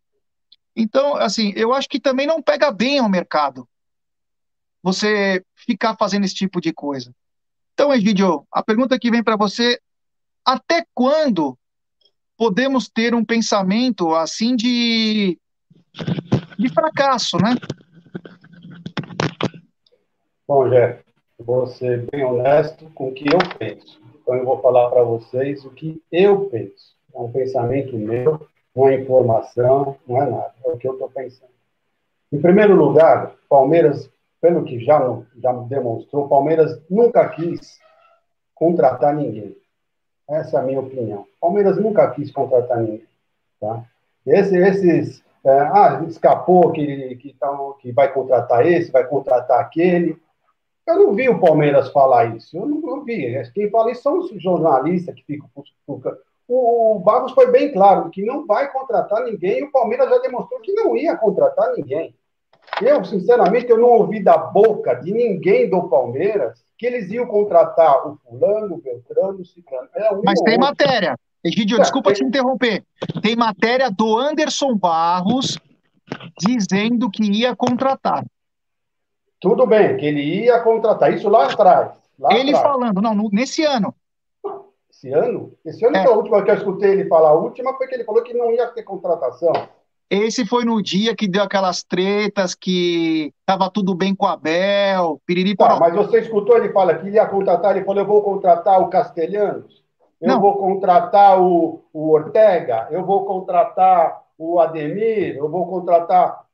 Então, 0.76 1.16
assim, 1.16 1.54
eu 1.56 1.72
acho 1.72 1.88
que 1.88 1.98
também 1.98 2.26
não 2.26 2.42
pega 2.42 2.70
bem 2.70 2.98
ao 2.98 3.08
mercado 3.08 3.66
você 4.82 5.42
ficar 5.56 5.96
fazendo 5.96 6.24
esse 6.24 6.34
tipo 6.34 6.60
de 6.60 6.72
coisa. 6.72 7.12
Então, 7.72 7.92
Egidio, 7.92 8.46
a 8.52 8.62
pergunta 8.62 8.98
que 8.98 9.10
vem 9.10 9.22
para 9.22 9.36
você, 9.36 9.80
até 10.44 10.84
quando 10.94 11.58
podemos 12.36 12.88
ter 12.88 13.14
um 13.14 13.24
pensamento 13.24 14.14
assim 14.14 14.54
de, 14.54 15.38
de 16.58 16.68
fracasso, 16.68 17.38
né? 17.38 17.56
Bom, 20.46 20.68
Jeff, 20.68 21.02
vou 21.38 21.66
ser 21.66 22.06
bem 22.10 22.24
honesto 22.24 22.88
com 22.90 23.08
o 23.08 23.14
que 23.14 23.24
eu 23.24 23.38
penso. 23.58 24.00
Então, 24.22 24.34
eu 24.34 24.44
vou 24.44 24.60
falar 24.60 24.90
para 24.90 25.02
vocês 25.02 25.64
o 25.64 25.70
que 25.70 26.00
eu 26.12 26.48
penso. 26.50 26.94
É 27.14 27.18
um 27.18 27.32
pensamento 27.32 27.96
meu, 27.96 28.46
não 28.76 28.88
é 28.88 29.00
informação, 29.00 29.96
não 30.06 30.22
é 30.22 30.30
nada. 30.30 30.54
É 30.64 30.68
o 30.68 30.76
que 30.76 30.86
eu 30.86 30.92
estou 30.92 31.08
pensando. 31.08 31.50
Em 32.30 32.40
primeiro 32.40 32.74
lugar, 32.74 33.32
Palmeiras 33.48 34.10
pelo 34.40 34.64
que 34.64 34.78
já, 34.78 35.00
já 35.42 35.52
demonstrou, 35.52 36.28
Palmeiras 36.28 36.80
nunca 36.88 37.28
quis 37.30 37.78
contratar 38.54 39.14
ninguém. 39.14 39.56
Essa 40.28 40.58
é 40.58 40.60
a 40.60 40.62
minha 40.62 40.80
opinião. 40.80 41.26
Palmeiras 41.40 41.78
nunca 41.78 42.08
quis 42.10 42.30
contratar 42.30 42.78
ninguém. 42.78 43.06
Tá? 43.60 43.84
Esse, 44.26 44.56
esses. 44.56 45.24
É, 45.44 45.60
ah, 45.60 46.04
escapou 46.08 46.72
que, 46.72 47.16
que, 47.16 47.32
tá, 47.34 47.56
que 47.80 47.92
vai 47.92 48.12
contratar 48.12 48.66
esse, 48.66 48.90
vai 48.90 49.06
contratar 49.06 49.60
aquele. 49.60 50.16
Eu 50.86 50.96
não 50.96 51.14
vi 51.14 51.28
o 51.28 51.38
Palmeiras 51.38 51.90
falar 51.90 52.36
isso. 52.36 52.56
Eu 52.56 52.66
não, 52.66 52.80
não 52.80 53.04
vi. 53.04 53.32
Quem 53.52 53.70
fala 53.70 53.92
isso 53.92 54.02
são 54.02 54.18
os 54.18 54.42
jornalistas 54.42 55.14
que 55.14 55.24
ficam. 55.24 55.48
O, 56.48 56.96
o 56.96 56.98
Barros 57.00 57.32
foi 57.32 57.50
bem 57.50 57.72
claro 57.72 58.08
que 58.10 58.24
não 58.24 58.46
vai 58.46 58.70
contratar 58.70 59.24
ninguém 59.24 59.60
e 59.60 59.64
o 59.64 59.72
Palmeiras 59.72 60.08
já 60.08 60.18
demonstrou 60.18 60.60
que 60.60 60.72
não 60.72 60.96
ia 60.96 61.16
contratar 61.16 61.72
ninguém. 61.72 62.14
Eu, 62.80 63.04
sinceramente, 63.04 63.70
eu 63.70 63.78
não 63.78 63.88
ouvi 63.88 64.22
da 64.22 64.36
boca 64.36 64.94
de 64.94 65.12
ninguém 65.12 65.68
do 65.68 65.88
Palmeiras 65.88 66.64
que 66.76 66.86
eles 66.86 67.10
iam 67.10 67.26
contratar 67.26 68.06
o 68.06 68.16
fulano, 68.16 68.74
o 68.74 68.80
Beltrano, 68.80 69.40
o 69.40 69.44
Ciclano. 69.44 69.88
É 69.94 70.12
um 70.12 70.20
Mas 70.24 70.40
tem 70.40 70.54
outro. 70.54 70.68
matéria. 70.68 71.16
Egidio, 71.42 71.78
é, 71.78 71.80
desculpa 71.80 72.10
tem... 72.10 72.18
te 72.18 72.24
interromper. 72.24 72.84
Tem 73.22 73.34
matéria 73.34 73.90
do 73.90 74.18
Anderson 74.18 74.74
Barros 74.76 75.58
dizendo 76.38 77.10
que 77.10 77.22
ia 77.22 77.56
contratar. 77.56 78.24
Tudo 79.40 79.66
bem, 79.66 79.96
que 79.96 80.06
ele 80.06 80.22
ia 80.22 80.60
contratar. 80.60 81.12
Isso 81.12 81.28
lá 81.28 81.50
atrás. 81.50 81.92
Lá 82.18 82.34
ele 82.34 82.54
atrás. 82.54 82.62
falando, 82.62 83.00
não, 83.00 83.14
nesse 83.32 83.64
ano. 83.64 83.94
Esse 84.96 85.12
ano? 85.12 85.52
Esse 85.64 85.84
ano 85.84 85.96
é. 85.96 86.04
é 86.04 86.06
a 86.06 86.10
última 86.10 86.42
que 86.42 86.50
eu 86.50 86.54
escutei 86.54 86.92
ele 86.92 87.06
falar. 87.06 87.30
A 87.30 87.34
última 87.34 87.74
foi 87.74 87.86
que 87.86 87.94
ele 87.94 88.04
falou 88.04 88.22
que 88.22 88.32
não 88.32 88.50
ia 88.50 88.66
ter 88.68 88.82
contratação. 88.82 89.52
Esse 90.08 90.46
foi 90.46 90.64
no 90.64 90.80
dia 90.80 91.14
que 91.14 91.28
deu 91.28 91.42
aquelas 91.42 91.82
tretas, 91.82 92.54
que 92.54 93.32
estava 93.40 93.68
tudo 93.70 93.94
bem 93.94 94.14
com 94.14 94.24
o 94.24 94.28
Abel, 94.28 95.20
piriri 95.26 95.56
tá, 95.56 95.78
Mas 95.80 95.94
você 95.94 96.20
escutou 96.20 96.56
ele 96.56 96.72
falar 96.72 96.98
que 96.98 97.08
ele 97.08 97.16
ia 97.16 97.26
contratar, 97.26 97.74
ele 97.74 97.84
falou, 97.84 98.02
eu 98.02 98.06
vou 98.06 98.22
contratar 98.22 98.80
o 98.80 98.88
Castelhanos, 98.88 99.82
eu 100.20 100.28
Não. 100.28 100.40
vou 100.40 100.58
contratar 100.58 101.42
o, 101.42 101.84
o 101.92 102.10
Ortega, 102.12 102.86
eu 102.92 103.04
vou 103.04 103.24
contratar 103.24 104.22
o 104.38 104.60
Ademir, 104.60 105.36
eu 105.36 105.50
vou 105.50 105.66
contratar 105.66 106.45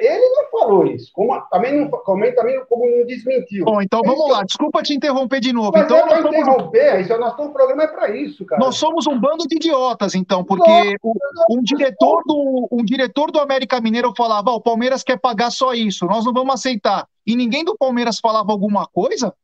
ele 0.00 0.28
não 0.30 0.50
falou 0.50 0.86
isso. 0.86 1.10
Como, 1.12 1.38
também, 1.50 1.78
não, 1.78 1.90
também, 2.02 2.34
também 2.34 2.64
como 2.66 2.90
não 2.90 3.04
desmentiu. 3.04 3.66
Bom, 3.66 3.82
então 3.82 4.00
vamos 4.02 4.24
então, 4.24 4.32
lá. 4.32 4.44
Desculpa 4.44 4.82
te 4.82 4.94
interromper 4.94 5.40
de 5.40 5.52
novo. 5.52 5.72
Mas 5.74 5.84
então, 5.84 5.98
é 5.98 6.06
nós 6.06 6.22
somos... 6.22 6.36
interromper. 6.36 7.00
Isso, 7.00 7.18
nós 7.18 7.38
o 7.38 7.50
programa 7.50 7.82
é 7.82 7.86
para 7.86 8.16
isso, 8.16 8.46
cara. 8.46 8.60
Nós 8.60 8.76
somos 8.76 9.06
um 9.06 9.20
bando 9.20 9.46
de 9.46 9.56
idiotas, 9.56 10.14
então, 10.14 10.42
porque 10.42 10.96
o, 11.02 11.12
um, 11.50 11.62
diretor 11.62 12.22
do, 12.24 12.68
um 12.72 12.82
diretor 12.82 13.30
do 13.30 13.38
América 13.38 13.80
Mineiro 13.80 14.14
falava: 14.16 14.50
oh, 14.50 14.56
o 14.56 14.62
Palmeiras 14.62 15.02
quer 15.02 15.18
pagar 15.18 15.50
só 15.50 15.74
isso, 15.74 16.06
nós 16.06 16.24
não 16.24 16.32
vamos 16.32 16.54
aceitar. 16.54 17.06
E 17.26 17.36
ninguém 17.36 17.64
do 17.64 17.76
Palmeiras 17.76 18.18
falava 18.20 18.50
alguma 18.50 18.86
coisa? 18.86 19.34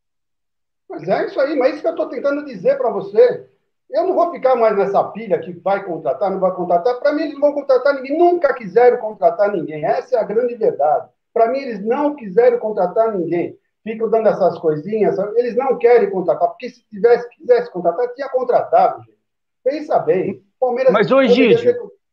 Mas 0.89 1.07
é 1.07 1.25
isso 1.27 1.39
aí, 1.39 1.55
mas 1.55 1.67
é 1.67 1.71
isso 1.73 1.81
que 1.81 1.87
eu 1.87 1.91
estou 1.91 2.09
tentando 2.09 2.45
dizer 2.45 2.77
para 2.77 2.89
você. 2.89 3.47
Eu 3.89 4.07
não 4.07 4.15
vou 4.15 4.31
ficar 4.31 4.55
mais 4.55 4.75
nessa 4.75 5.03
pilha 5.03 5.39
que 5.39 5.51
vai 5.51 5.83
contratar, 5.83 6.31
não 6.31 6.39
vai 6.39 6.51
contratar. 6.51 6.95
Para 6.99 7.13
mim, 7.13 7.23
eles 7.23 7.33
não 7.33 7.41
vão 7.41 7.53
contratar 7.53 7.93
ninguém. 7.93 8.17
Nunca 8.17 8.53
quiseram 8.53 8.97
contratar 8.97 9.51
ninguém. 9.51 9.85
Essa 9.85 10.17
é 10.17 10.19
a 10.19 10.23
grande 10.23 10.55
verdade. 10.55 11.07
Para 11.33 11.49
mim, 11.49 11.59
eles 11.59 11.85
não 11.85 12.15
quiseram 12.15 12.57
contratar 12.59 13.15
ninguém. 13.15 13.57
Ficam 13.83 14.09
dando 14.09 14.29
essas 14.29 14.57
coisinhas. 14.57 15.17
Eles 15.35 15.55
não 15.55 15.77
querem 15.77 16.09
contratar, 16.09 16.49
porque 16.49 16.69
se 16.69 16.83
tivesse, 16.89 17.29
quisesse 17.29 17.71
contratar, 17.71 18.13
tinha 18.13 18.29
contratado. 18.29 19.01
Gente. 19.03 19.17
Pensa 19.63 19.99
bem. 19.99 20.43
Palmeiras 20.59 20.91
Mas 20.91 21.11
hoje, 21.11 21.55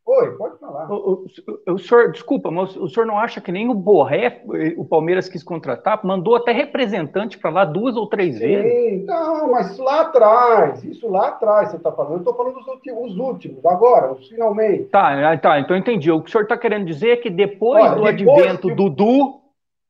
Oi, 0.05 0.33
pode 0.33 0.59
falar. 0.59 0.91
O, 0.91 1.29
o, 1.67 1.73
o, 1.75 1.79
senhor, 1.79 2.11
desculpa, 2.11 2.51
mas 2.51 2.77
o 2.77 2.89
senhor 2.89 3.07
não 3.07 3.17
acha 3.17 3.41
que 3.41 3.53
nem 3.53 3.69
o 3.69 3.75
Borré, 3.75 4.43
o 4.77 4.85
Palmeiras 4.85 5.29
quis 5.29 5.45
contratar, 5.45 6.05
mandou 6.05 6.35
até 6.35 6.51
representante 6.51 7.39
para 7.39 7.51
lá 7.51 7.65
duas 7.65 7.97
ou 7.97 8.09
três 8.09 8.35
Sim, 8.35 8.41
vezes? 8.41 9.07
Não, 9.07 9.53
mas 9.53 9.79
lá 9.79 10.01
atrás, 10.01 10.83
isso 10.83 11.09
lá 11.09 11.29
atrás 11.29 11.71
você 11.71 11.77
está 11.77 11.93
falando. 11.93 12.15
Eu 12.15 12.19
estou 12.19 12.35
falando 12.35 12.55
dos 12.55 12.67
últimos, 12.67 13.13
os 13.13 13.19
últimos, 13.19 13.65
agora, 13.65 14.13
os 14.13 14.29
finalmente. 14.29 14.85
Tá, 14.85 15.37
tá, 15.39 15.61
então 15.61 15.77
entendi. 15.77 16.11
O 16.11 16.21
que 16.21 16.29
o 16.29 16.33
senhor 16.33 16.43
está 16.43 16.59
querendo 16.59 16.85
dizer 16.85 17.11
é 17.11 17.17
que 17.17 17.31
depois 17.31 17.85
Olha, 17.85 17.95
do 17.95 18.17
depois 18.17 18.43
advento 18.43 18.69
que... 18.69 18.75
do 18.75 18.91
Dudu, 18.91 19.41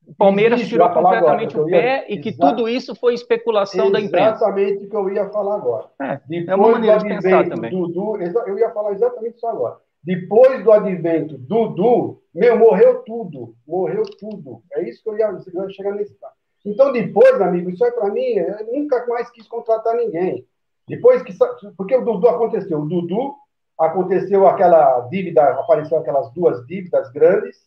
o 0.06 0.14
Palmeiras 0.14 0.60
isso, 0.60 0.68
tirou 0.68 0.90
completamente 0.90 1.56
agora, 1.56 1.68
o 1.68 1.70
pé 1.70 2.06
ia... 2.06 2.14
e 2.14 2.20
que 2.20 2.28
Exato. 2.28 2.56
tudo 2.56 2.68
isso 2.68 2.94
foi 2.94 3.14
especulação 3.14 3.86
Exatamente 3.86 4.10
da 4.10 4.18
imprensa. 4.18 4.44
Exatamente 4.44 4.84
o 4.84 4.90
que 4.90 4.96
eu 4.96 5.10
ia 5.10 5.30
falar 5.30 5.54
agora. 5.54 5.86
É, 6.02 6.20
depois 6.28 6.48
é 6.48 6.54
uma 6.54 6.68
maneira 6.68 6.98
de 6.98 7.08
pensar 7.08 7.48
também. 7.48 7.70
Dudu, 7.70 8.18
eu 8.46 8.58
ia 8.58 8.68
falar 8.70 8.92
exatamente 8.92 9.36
isso 9.36 9.46
agora 9.46 9.78
depois 10.02 10.64
do 10.64 10.72
advento 10.72 11.38
do 11.38 11.68
Dudu, 11.68 12.22
meu, 12.34 12.58
morreu 12.58 13.02
tudo. 13.04 13.54
Morreu 13.66 14.02
tudo. 14.18 14.62
É 14.72 14.88
isso 14.88 15.02
que 15.02 15.10
eu 15.10 15.18
ia, 15.18 15.38
chegar 15.70 15.94
nesse 15.94 16.14
ponto. 16.14 16.32
Então, 16.64 16.92
depois, 16.92 17.40
amigo, 17.40 17.70
isso 17.70 17.84
aí 17.84 17.90
para 17.92 18.10
mim, 18.10 18.34
eu 18.34 18.72
nunca 18.72 19.04
mais 19.06 19.30
quis 19.30 19.46
contratar 19.46 19.96
ninguém. 19.96 20.46
Depois 20.88 21.22
que. 21.22 21.32
Porque 21.76 21.96
o 21.96 22.04
Dudu 22.04 22.28
aconteceu. 22.28 22.80
O 22.80 22.88
Dudu 22.88 23.34
aconteceu 23.78 24.46
aquela 24.46 25.00
dívida, 25.08 25.50
apareceu 25.50 25.98
aquelas 25.98 26.32
duas 26.32 26.64
dívidas 26.66 27.10
grandes, 27.12 27.58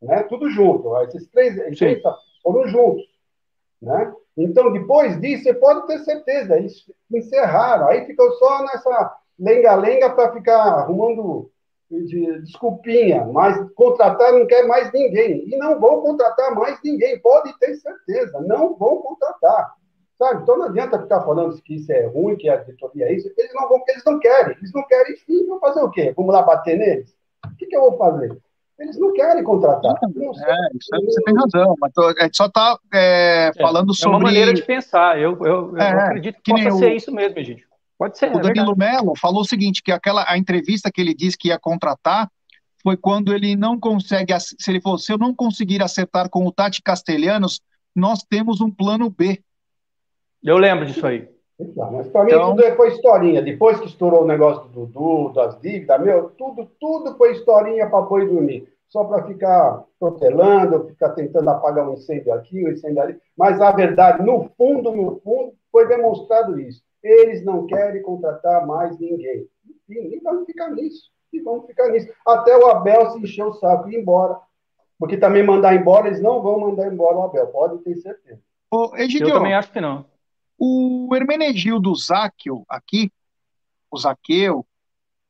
né? 0.00 0.22
Tudo 0.24 0.50
junto. 0.50 0.96
Esses 1.02 1.28
três, 1.28 1.54
três 1.78 2.02
foram 2.42 2.66
juntos. 2.68 3.04
Né? 3.80 4.14
Então, 4.36 4.72
depois 4.72 5.20
disso, 5.20 5.44
você 5.44 5.54
pode 5.54 5.86
ter 5.86 5.98
certeza, 6.00 6.56
eles 6.56 6.84
encerraram. 7.10 7.88
Aí 7.88 8.06
ficou 8.06 8.30
só 8.32 8.62
nessa 8.62 9.16
lenga-lenga 9.38 10.10
para 10.10 10.32
ficar 10.32 10.62
arrumando 10.62 11.51
de 12.00 12.40
desculpinha, 12.42 13.24
mas 13.26 13.58
contratar 13.74 14.32
não 14.32 14.46
quer 14.46 14.66
mais 14.66 14.92
ninguém. 14.92 15.44
E 15.46 15.56
não 15.56 15.78
vão 15.78 16.00
contratar 16.00 16.54
mais 16.54 16.78
ninguém, 16.82 17.20
pode 17.20 17.56
ter 17.58 17.74
certeza, 17.74 18.40
não 18.40 18.74
vão 18.74 19.02
contratar. 19.02 19.74
Sabe? 20.18 20.42
Então 20.42 20.56
não 20.56 20.66
adianta 20.66 21.00
ficar 21.00 21.22
falando 21.22 21.60
que 21.62 21.74
isso 21.74 21.92
é 21.92 22.06
ruim, 22.06 22.36
que 22.36 22.48
a 22.48 22.56
diretoria 22.56 23.06
é 23.06 23.14
isso, 23.14 23.30
eles 23.36 23.52
não 23.54 23.68
vão, 23.68 23.82
eles 23.88 24.04
não 24.04 24.18
querem, 24.18 24.56
eles 24.56 24.72
não 24.72 24.86
querem, 24.86 25.16
sim, 25.16 25.46
vão 25.46 25.58
fazer 25.58 25.80
o 25.80 25.90
quê? 25.90 26.14
Vamos 26.16 26.32
lá 26.32 26.42
bater 26.42 26.78
neles? 26.78 27.14
O 27.44 27.56
que, 27.56 27.66
que 27.66 27.76
eu 27.76 27.80
vou 27.80 27.98
fazer? 27.98 28.38
Eles 28.78 28.98
não 28.98 29.12
querem 29.12 29.44
contratar. 29.44 29.94
Não 30.14 30.30
é, 30.30 30.56
isso 30.74 30.88
você 31.04 31.22
tem 31.22 31.34
razão, 31.34 31.76
mas 31.80 31.92
a 31.96 32.22
gente 32.24 32.36
só 32.36 32.46
está 32.46 32.78
é, 32.92 33.48
é, 33.48 33.52
falando 33.60 33.94
sobre. 33.94 34.14
É 34.14 34.18
uma 34.18 34.24
maneira 34.24 34.52
de 34.52 34.62
pensar, 34.62 35.20
eu, 35.20 35.38
eu, 35.44 35.76
eu 35.76 35.76
é, 35.76 35.90
acredito 35.90 36.36
que, 36.42 36.52
que 36.52 36.64
possa 36.64 36.78
ser 36.78 36.92
o... 36.92 36.96
isso 36.96 37.12
mesmo, 37.12 37.42
gente. 37.42 37.71
Pode 38.02 38.18
ser. 38.18 38.34
O 38.34 38.40
é 38.40 38.42
Danilo 38.42 38.76
Melo 38.76 39.12
falou 39.16 39.42
o 39.42 39.44
seguinte: 39.44 39.80
que 39.80 39.92
aquela 39.92 40.24
a 40.26 40.36
entrevista 40.36 40.90
que 40.90 41.00
ele 41.00 41.14
disse 41.14 41.38
que 41.38 41.48
ia 41.48 41.58
contratar 41.58 42.28
foi 42.82 42.96
quando 42.96 43.32
ele 43.32 43.54
não 43.54 43.78
consegue. 43.78 44.34
Se 44.40 44.56
ele 44.68 44.80
falou, 44.80 44.98
se 44.98 45.12
eu 45.12 45.18
não 45.18 45.32
conseguir 45.32 45.80
acertar 45.80 46.28
com 46.28 46.44
o 46.44 46.50
Tati 46.50 46.82
Castelhanos, 46.82 47.60
nós 47.94 48.24
temos 48.28 48.60
um 48.60 48.68
plano 48.68 49.08
B. 49.08 49.40
Eu 50.42 50.58
lembro 50.58 50.84
disso 50.84 51.06
aí. 51.06 51.28
mas 51.92 52.08
para 52.08 52.24
mim 52.24 52.32
então... 52.32 52.56
tudo 52.56 52.74
foi 52.74 52.88
historinha. 52.88 53.40
Depois 53.40 53.78
que 53.78 53.86
estourou 53.86 54.24
o 54.24 54.26
negócio 54.26 54.64
do 54.70 54.84
Dudu, 54.84 55.32
das 55.32 55.60
dívidas, 55.60 56.02
meu, 56.02 56.30
tudo, 56.30 56.68
tudo 56.80 57.16
foi 57.16 57.30
historinha 57.30 57.88
para 57.88 58.02
pôr 58.02 58.26
dormir. 58.26 58.66
Só 58.88 59.04
para 59.04 59.28
ficar 59.28 59.84
protelando, 60.00 60.88
ficar 60.88 61.10
tentando 61.10 61.48
apagar 61.48 61.88
um 61.88 61.94
incêndio 61.94 62.34
aqui, 62.34 62.64
um 62.66 62.72
incêndio 62.72 63.00
ali. 63.00 63.16
Mas 63.38 63.60
a 63.60 63.70
verdade, 63.70 64.24
no 64.24 64.50
fundo, 64.58 64.90
no 64.90 65.20
fundo, 65.20 65.52
foi 65.70 65.86
demonstrado 65.86 66.58
isso. 66.58 66.82
Eles 67.02 67.44
não 67.44 67.66
querem 67.66 68.02
contratar 68.02 68.66
mais 68.66 68.98
ninguém. 68.98 69.48
Enfim, 69.64 70.08
nem 70.08 70.20
vamos 70.22 70.46
ficar 70.46 70.70
nisso. 70.70 71.10
e 71.32 71.40
vamos 71.40 71.66
ficar 71.66 71.88
nisso. 71.88 72.08
Até 72.26 72.56
o 72.56 72.66
Abel 72.66 73.10
se 73.10 73.18
encher 73.20 73.44
o 73.44 73.54
saco 73.54 73.88
e 73.88 73.94
ir 73.94 74.00
embora. 74.00 74.38
Porque 74.98 75.16
também 75.16 75.42
mandar 75.42 75.74
embora, 75.74 76.06
eles 76.06 76.22
não 76.22 76.42
vão 76.42 76.60
mandar 76.60 76.92
embora 76.92 77.16
o 77.16 77.22
Abel, 77.22 77.48
pode 77.48 77.78
ter 77.78 77.96
certeza. 77.96 78.40
Ô, 78.70 78.94
Egidio, 78.96 79.28
Eu 79.28 79.34
também 79.34 79.54
acho 79.54 79.72
que 79.72 79.80
não. 79.80 80.06
O 80.58 81.08
Hermenegildo 81.14 81.94
Záquio, 81.96 82.64
aqui, 82.68 83.10
o 83.90 83.98
Zaqueu, 83.98 84.64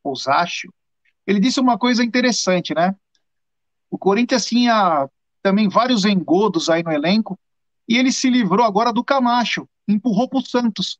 o 0.05 0.15
Zácio, 0.15 0.73
ele 1.27 1.41
disse 1.41 1.59
uma 1.59 1.79
coisa 1.79 2.05
interessante, 2.05 2.75
né? 2.75 2.95
O 3.91 3.97
Corinthians 3.97 4.45
tinha 4.45 5.09
também 5.43 5.69
vários 5.69 6.05
engodos 6.05 6.69
aí 6.69 6.83
no 6.83 6.93
elenco, 6.93 7.39
e 7.89 7.97
ele 7.97 8.13
se 8.13 8.29
livrou 8.29 8.65
agora 8.65 8.93
do 8.93 9.03
Camacho, 9.03 9.69
empurrou 9.89 10.29
para 10.29 10.39
o 10.39 10.47
Santos. 10.47 10.99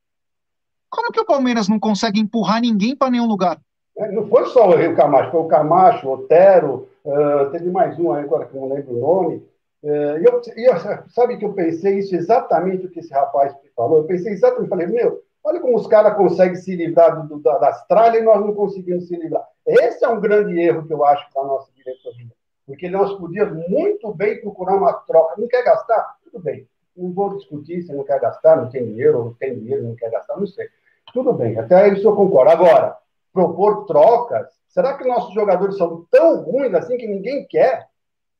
Como 0.93 1.11
que 1.11 1.21
o 1.21 1.25
Palmeiras 1.25 1.71
não 1.71 1.81
consegue 1.81 2.21
empurrar 2.21 2.61
ninguém 2.61 2.95
para 2.95 3.11
nenhum 3.11 3.27
lugar? 3.27 3.59
É, 3.97 4.13
não 4.13 4.29
foi 4.29 4.45
só 4.49 4.69
o 4.69 4.95
Camacho, 4.95 5.31
foi 5.31 5.41
o 5.41 5.49
Camacho, 5.49 6.07
o 6.07 6.13
Otero, 6.13 6.87
uh, 7.03 7.51
teve 7.51 7.71
mais 7.71 7.99
um 7.99 8.13
aí 8.13 8.23
agora 8.23 8.45
que 8.45 8.55
não 8.55 8.69
lembro 8.69 8.95
o 8.95 9.01
nome. 9.01 9.37
Uh, 9.83 10.19
e 10.21 10.25
eu, 10.25 10.43
eu, 10.55 10.75
sabe 11.09 11.39
que 11.39 11.47
eu 11.47 11.55
pensei 11.55 11.99
isso 11.99 12.15
exatamente 12.15 12.85
o 12.85 12.91
que 12.91 13.01
esse 13.01 13.11
rapaz 13.11 13.55
falou? 13.75 13.99
Eu 13.99 14.05
pensei 14.05 14.35
exatamente, 14.35 14.69
falei, 14.69 14.87
meu, 14.87 15.23
olha 15.43 15.61
como 15.61 15.77
os 15.77 15.87
caras 15.87 16.15
conseguem 16.15 16.57
se 16.57 16.77
livrar 16.77 17.27
do, 17.27 17.39
do, 17.39 17.43
das 17.43 17.87
tralhas 17.87 18.21
e 18.21 18.25
nós 18.25 18.41
não 18.41 18.55
conseguimos 18.55 19.09
se 19.09 19.17
livrar. 19.17 19.49
Esse 19.67 20.05
é 20.05 20.09
um 20.09 20.21
grande 20.21 20.61
erro 20.61 20.87
que 20.87 20.93
eu 20.93 21.03
acho 21.07 21.27
da 21.35 21.43
nossa 21.43 21.73
diretoria. 21.75 22.31
Porque 22.67 22.91
nós 22.91 23.15
podíamos 23.15 23.67
muito 23.67 24.13
bem 24.13 24.43
procurar 24.43 24.77
uma 24.77 24.93
troca. 24.93 25.41
Não 25.41 25.49
quer 25.49 25.65
gastar? 25.65 26.17
Tudo 26.23 26.39
bem. 26.39 26.69
Não 26.95 27.11
vou 27.13 27.35
discutir 27.35 27.83
se 27.83 27.95
não 27.95 28.05
quer 28.05 28.21
gastar, 28.21 28.57
não 28.57 28.69
tem 28.69 28.85
dinheiro, 28.85 29.19
ou 29.19 29.35
tem 29.41 29.59
dinheiro, 29.59 29.85
não 29.85 29.97
quer 29.97 30.11
gastar, 30.11 30.37
não 30.37 30.47
sei. 30.47 30.69
Tudo 31.13 31.33
bem, 31.33 31.59
até 31.59 31.89
isso 31.89 32.07
eu 32.09 32.17
concordo. 32.17 32.51
Agora, 32.51 32.97
propor 33.33 33.85
trocas, 33.87 34.49
será 34.69 34.97
que 34.97 35.07
nossos 35.07 35.35
jogadores 35.35 35.77
são 35.77 36.07
tão 36.11 36.43
ruins 36.43 36.75
assim 36.75 36.97
que 36.97 37.07
ninguém 37.07 37.47
quer? 37.47 37.89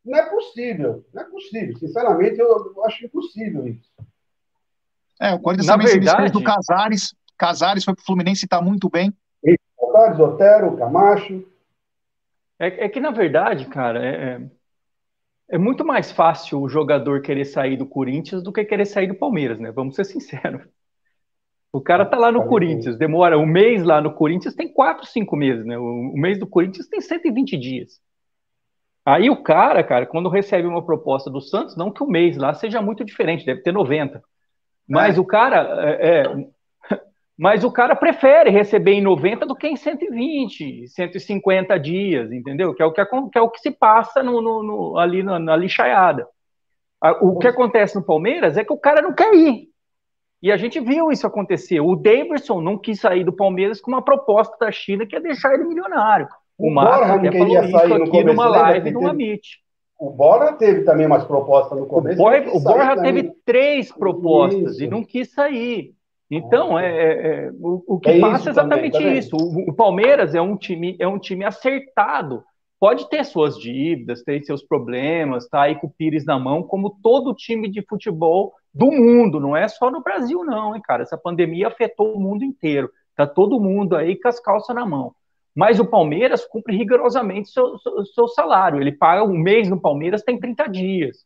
Não 0.05 0.19
é 0.19 0.29
possível, 0.29 1.05
não 1.13 1.23
é 1.23 1.25
possível. 1.25 1.77
Sinceramente, 1.79 2.39
eu, 2.39 2.49
eu 2.49 2.85
acho 2.85 3.05
impossível 3.05 3.67
isso. 3.69 3.91
É, 5.21 5.35
o 5.35 5.39
Corinthians 5.39 5.69
também 5.69 5.87
verdade... 5.87 6.29
se 6.29 6.33
do 6.33 6.43
Casares. 6.43 7.15
Casares 7.39 7.85
foi 7.85 7.95
para 7.95 8.03
o 8.03 8.05
Fluminense 8.05 8.45
e 8.45 8.47
está 8.47 8.61
muito 8.61 8.89
bem. 8.89 9.13
Casares, 9.79 10.19
Otero, 10.19 10.77
Camacho. 10.77 11.45
É, 12.59 12.85
é, 12.85 12.89
que, 12.89 13.01
na 13.01 13.11
verdade, 13.11 13.67
cara, 13.67 14.05
é, 14.05 14.15
é, 14.15 14.41
é, 15.51 15.59
muito 15.59 15.85
mais 15.85 16.11
fácil 16.13 16.61
o 16.61 16.69
jogador 16.69 17.21
querer 17.21 17.45
sair 17.45 17.77
do 17.77 17.87
Corinthians 17.87 18.43
do 18.43 18.53
que 18.53 18.65
querer 18.65 18.87
sair 18.87 19.09
do 19.09 19.15
Palmeiras, 19.15 19.59
né? 19.59 19.71
Vamos 19.71 19.97
ser 19.97 20.05
sinceros. 20.05 20.63
O 21.73 21.81
cara 21.81 22.05
tá 22.05 22.19
lá 22.19 22.31
no 22.31 22.47
Corinthians, 22.47 22.99
demora 22.99 23.39
um 23.39 23.47
mês 23.47 23.83
lá 23.83 23.99
no 23.99 24.13
Corinthians, 24.13 24.55
tem 24.55 24.71
quatro, 24.71 25.07
cinco 25.07 25.35
meses, 25.35 25.65
né? 25.65 25.79
O, 25.79 26.13
mês 26.15 26.39
do 26.39 26.47
Corinthians 26.47 26.87
tem 26.87 27.01
120 27.01 27.57
dias. 27.57 27.99
Aí 29.07 29.31
o 29.31 29.43
cara, 29.43 29.83
cara, 29.83 30.07
quando 30.07 30.29
recebe 30.29 30.69
uma 30.69 30.85
proposta 30.85 31.31
do 31.31 31.41
Santos, 31.41 31.75
não 31.75 31.91
que 31.91 32.03
o 32.03 32.07
mês 32.07 32.37
lá 32.37 32.53
seja 32.53 32.83
muito 32.83 33.03
diferente, 33.05 33.47
deve 33.47 33.63
ter 33.63 33.73
90. 33.73 34.23
Mas 34.87 35.17
é. 35.17 35.21
o 35.21 35.25
cara, 35.25 35.89
é, 35.89 36.21
é 36.21 36.47
mas 37.39 37.65
o 37.65 37.73
cara 37.73 37.97
prefere 37.97 38.51
receber 38.51 38.93
em 38.93 39.01
90 39.01 39.47
do 39.47 39.57
que 39.57 39.67
em 39.67 39.75
120, 39.75 40.87
150 40.89 41.81
dias, 41.81 42.31
entendeu? 42.31 42.75
Que 42.75 42.83
é 42.83 42.87
o 42.87 42.93
que, 42.93 43.03
que, 43.05 43.39
é 43.39 43.41
o 43.41 43.51
que 43.51 43.61
se 43.61 43.71
passa 43.71 44.23
no, 44.23 44.43
no, 44.43 44.63
no 44.63 44.99
ali 44.99 45.23
na, 45.23 45.39
na 45.39 45.57
lixaiada. 45.57 46.29
O 47.21 47.39
que 47.39 47.49
acontece 47.49 47.97
no 47.97 48.05
Palmeiras 48.05 48.57
é 48.57 48.65
que 48.65 48.73
o 48.73 48.79
cara 48.79 49.03
não 49.03 49.13
quer 49.13 49.35
ir. 49.35 49.72
E 50.43 50.51
a 50.51 50.57
gente 50.57 50.81
viu 50.81 51.13
isso 51.13 51.27
acontecer. 51.27 51.81
O 51.81 51.95
Davidson 51.95 52.61
não 52.61 52.77
quis 52.77 53.01
sair 53.01 53.23
do 53.23 53.33
Palmeiras 53.33 53.81
com 53.81 53.93
uma 53.93 54.03
proposta 54.03 54.57
da 54.59 54.73
China 54.73 55.07
que 55.07 55.15
ia 55.15 55.23
deixar 55.23 55.55
ele 55.55 55.65
milionário. 55.65 56.27
O, 56.59 56.69
o 56.69 56.75
Marcos 56.75 57.11
até 57.11 57.39
falou 57.39 57.65
isso 57.65 57.95
aqui 57.95 58.25
numa 58.25 58.49
live, 58.49 58.91
numa 58.91 59.13
Meet. 59.13 59.43
O 59.99 60.11
Borja 60.11 60.55
teve 60.55 60.83
também 60.83 61.07
umas 61.07 61.25
propostas 61.25 61.79
no 61.79 61.87
começo. 61.87 62.21
O, 62.21 62.61
Borja 62.61 63.01
teve 63.01 63.33
três 63.45 63.93
propostas 63.93 64.73
isso. 64.73 64.85
e 64.85 64.89
não 64.89 65.05
quis 65.05 65.33
sair. 65.33 65.95
Então, 66.29 66.77
é, 66.77 66.87
é, 66.87 67.47
é 67.47 67.51
o, 67.61 67.85
o, 67.87 68.01
que 68.01 68.11
é 68.11 68.19
passa 68.19 68.49
é 68.49 68.51
exatamente 68.51 68.93
também, 68.93 69.13
tá 69.13 69.19
isso. 69.19 69.37
O, 69.37 69.71
o, 69.71 69.73
Palmeiras 69.73 70.35
é 70.35 70.41
um 70.41 70.57
time, 70.57 70.97
é 70.99 71.07
um 71.07 71.21
time 71.21 71.45
acertado. 71.45 72.43
Pode 72.81 73.09
ter 73.09 73.25
suas 73.25 73.57
dívidas, 73.57 74.25
ter 74.25 74.43
seus 74.43 74.65
problemas, 74.65 75.47
tá 75.49 75.63
aí 75.63 75.77
com 75.77 75.87
o 75.87 75.91
Pires 75.91 76.25
na 76.25 76.37
mão, 76.37 76.65
como 76.65 76.97
todo 77.01 77.33
time 77.33 77.71
de 77.71 77.85
futebol 77.89 78.55
do 78.75 78.91
mundo, 78.91 79.39
não 79.39 79.57
é 79.57 79.69
só 79.69 79.91
no 79.91 80.03
Brasil, 80.03 80.45
não, 80.45 80.75
hein, 80.75 80.83
cara? 80.83 81.03
Essa 81.03 81.19
pandemia 81.19 81.69
afetou 81.69 82.15
o 82.15 82.21
mundo 82.21 82.45
inteiro. 82.45 82.91
Tá 83.15 83.27
todo 83.27 83.61
mundo 83.61 83.97
aí 83.97 84.19
com 84.19 84.29
as 84.29 84.41
calças 84.41 84.75
na 84.75 84.87
mão. 84.87 85.15
Mas 85.55 85.79
o 85.79 85.85
Palmeiras 85.85 86.47
cumpre 86.47 86.77
rigorosamente 86.77 87.51
seu, 87.51 87.79
seu, 87.79 88.05
seu 88.07 88.29
salário. 88.29 88.81
Ele 88.81 88.93
paga 88.93 89.23
um 89.23 89.37
mês 89.37 89.69
no 89.69 89.79
Palmeiras, 89.79 90.23
tem 90.23 90.41
30 90.41 90.67
dias. 90.69 91.19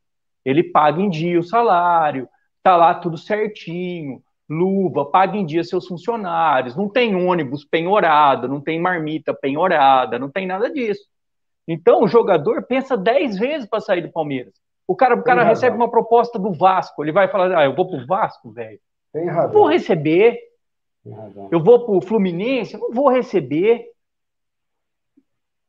Ele 0.45 0.65
paga 0.65 1.01
em 1.01 1.09
dia 1.09 1.39
o 1.39 1.45
salário, 1.45 2.29
tá 2.63 2.77
lá 2.77 2.95
tudo 2.95 3.17
certinho, 3.17 4.21
luva, 4.49 5.05
paga 5.05 5.37
em 5.37 5.45
dia 5.47 5.65
seus 5.65 5.87
funcionários, 5.87 6.77
não 6.77 6.89
tem 6.89 7.15
ônibus 7.15 7.65
penhorado, 7.65 8.49
não 8.49 8.61
tem 8.61 8.81
marmita 8.81 9.35
penhorada, 9.35 10.19
não 10.19 10.31
tem 10.31 10.47
nada 10.47 10.71
disso. 10.71 11.05
Então 11.67 12.03
o 12.03 12.09
jogador 12.09 12.65
pensa 12.65 12.97
10 12.97 13.39
vezes 13.39 13.69
para 13.69 13.81
sair 13.81 14.03
do 14.03 14.13
Palmeiras. 14.13 14.55
O 14.87 14.95
cara, 14.95 15.15
o 15.15 15.23
cara 15.23 15.43
recebe 15.43 15.77
uma 15.77 15.91
proposta 15.91 16.39
do 16.39 16.53
Vasco, 16.53 17.03
ele 17.03 17.13
vai 17.13 17.29
falar: 17.29 17.59
ah, 17.59 17.65
eu 17.65 17.75
vou 17.75 17.89
pro 17.89 18.07
Vasco, 18.07 18.53
velho. 18.53 18.79
Tem 19.13 19.27
razão. 19.27 19.53
Vou 19.53 19.69
receber. 19.69 20.39
Eu 21.51 21.63
vou 21.63 21.85
pro 21.85 22.01
Fluminense, 22.01 22.75
eu 22.75 22.81
não 22.81 22.93
vou 22.93 23.09
receber. 23.09 23.87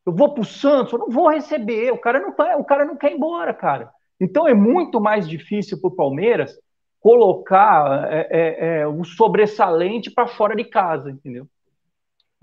Eu 0.05 0.13
vou 0.13 0.33
pro 0.33 0.43
Santos, 0.43 0.93
eu 0.93 0.99
não 0.99 1.09
vou 1.09 1.29
receber. 1.29 1.91
O 1.91 1.97
cara 1.97 2.19
não, 2.19 2.29
o 2.59 2.63
cara 2.63 2.85
não 2.85 2.95
quer 2.95 3.11
ir 3.11 3.15
embora, 3.15 3.53
cara. 3.53 3.91
Então 4.19 4.47
é 4.47 4.53
muito 4.53 4.99
mais 4.99 5.27
difícil 5.27 5.79
pro 5.79 5.95
Palmeiras 5.95 6.57
colocar 6.99 8.11
é, 8.11 8.27
é, 8.29 8.79
é, 8.79 8.87
o 8.87 9.03
sobressalente 9.03 10.09
para 10.11 10.27
fora 10.27 10.55
de 10.55 10.63
casa, 10.63 11.11
entendeu? 11.11 11.47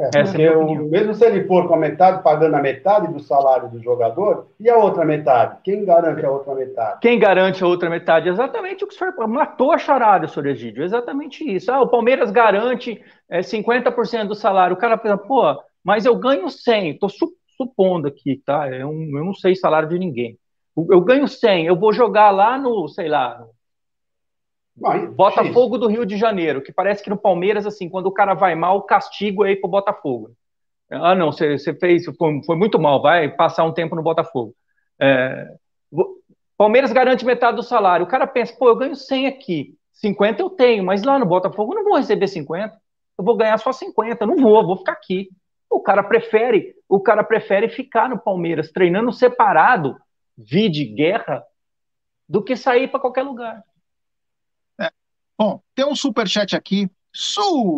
É, 0.01 0.21
Essa 0.21 0.43
é 0.43 0.57
o, 0.57 0.75
mesmo 0.89 1.15
se 1.15 1.25
ele 1.25 1.47
for 1.47 1.69
com 1.69 1.75
a 1.75 1.79
metade, 1.79 2.23
pagando 2.23 2.57
a 2.57 2.61
metade 2.61 3.13
do 3.13 3.21
salário 3.21 3.71
do 3.71 3.81
jogador, 3.81 4.49
e 4.59 4.69
a 4.69 4.77
outra 4.77 5.05
metade? 5.05 5.59
Quem 5.63 5.85
garante 5.85 6.25
a 6.25 6.31
outra 6.31 6.55
metade? 6.55 6.99
Quem 7.01 7.19
garante 7.19 7.63
a 7.63 7.67
outra 7.67 7.89
metade? 7.89 8.29
Exatamente 8.29 8.83
o 8.83 8.89
que 8.89 8.95
o 8.95 8.99
senhor 8.99 9.15
matou 9.29 9.71
a 9.71 9.79
charada, 9.79 10.27
senhor 10.27 10.47
Egídio. 10.47 10.83
Exatamente 10.83 11.45
isso. 11.49 11.71
Ah, 11.71 11.81
o 11.81 11.89
Palmeiras 11.89 12.33
garante 12.33 13.01
é, 13.31 13.41
50% 13.41 14.27
do 14.27 14.35
salário. 14.35 14.75
O 14.75 14.79
cara 14.79 14.99
pensa, 14.99 15.17
pô, 15.17 15.43
mas 15.85 16.05
eu 16.05 16.17
ganho 16.17 16.49
100. 16.51 16.91
Estou 16.91 17.09
su 17.09 17.33
supondo 17.57 18.09
aqui, 18.09 18.43
tá? 18.45 18.69
Eu, 18.69 18.91
eu 18.91 19.25
não 19.25 19.33
sei 19.33 19.55
salário 19.55 19.89
de 19.89 19.97
ninguém. 19.97 20.37
Eu, 20.77 20.89
eu 20.91 21.01
ganho 21.03 21.29
100. 21.29 21.67
Eu 21.67 21.77
vou 21.79 21.93
jogar 21.93 22.33
lá 22.33 22.59
no, 22.59 22.89
sei 22.89 23.09
lá, 23.09 23.47
Botafogo 24.77 25.79
do 25.79 25.87
Rio 25.87 26.05
de 26.05 26.17
Janeiro, 26.17 26.61
que 26.61 26.73
parece 26.73 27.03
que 27.03 27.11
no 27.11 27.17
Palmeiras, 27.17 27.67
assim, 27.67 27.89
quando 27.89 28.07
o 28.07 28.13
cara 28.13 28.35
vai 28.35 28.55
mal, 28.55 28.79
o 28.79 28.83
castigo 28.83 29.45
é 29.45 29.53
ir 29.53 29.61
pro 29.61 29.71
Botafogo. 29.71 30.33
Ah, 30.91 31.15
não, 31.15 31.33
você, 31.33 31.57
fez, 31.75 32.05
foi, 32.05 32.43
foi, 32.45 32.57
muito 32.57 32.79
mal, 32.79 33.01
vai 33.01 33.29
passar 33.29 33.65
um 33.65 33.73
tempo 33.73 33.95
no 33.95 34.03
Botafogo. 34.03 34.55
É, 35.01 35.47
Palmeiras 36.57 36.93
garante 36.93 37.25
metade 37.25 37.57
do 37.57 37.63
salário. 37.63 38.05
O 38.05 38.09
cara 38.09 38.27
pensa, 38.27 38.55
pô, 38.57 38.69
eu 38.69 38.77
ganho 38.77 38.95
100 38.95 39.27
aqui, 39.27 39.77
50 39.93 40.43
eu 40.43 40.51
tenho, 40.51 40.85
mas 40.85 41.03
lá 41.03 41.19
no 41.19 41.27
Botafogo 41.27 41.73
eu 41.73 41.77
não 41.77 41.85
vou 41.85 41.97
receber 41.97 42.27
50, 42.27 42.77
eu 43.19 43.25
vou 43.25 43.37
ganhar 43.37 43.59
só 43.59 43.73
50, 43.73 44.27
não 44.27 44.37
vou, 44.37 44.67
vou 44.67 44.77
ficar 44.77 44.93
aqui. 44.93 45.29
O 45.71 45.81
cara 45.81 46.03
prefere, 46.03 46.75
o 46.89 47.01
cara 47.01 47.25
prefere 47.25 47.69
ficar 47.69 48.09
no 48.09 48.19
Palmeiras 48.19 48.71
treinando 48.71 49.13
separado, 49.13 49.97
vide 50.37 50.85
guerra, 50.85 51.43
do 52.29 52.43
que 52.43 52.57
sair 52.57 52.89
para 52.89 53.01
qualquer 53.01 53.23
lugar. 53.23 53.63
Bom, 55.45 55.61
tem 55.75 55.85
um 55.85 55.95
superchat 55.95 56.57
aqui, 56.57 56.91
superchat, 57.13 57.69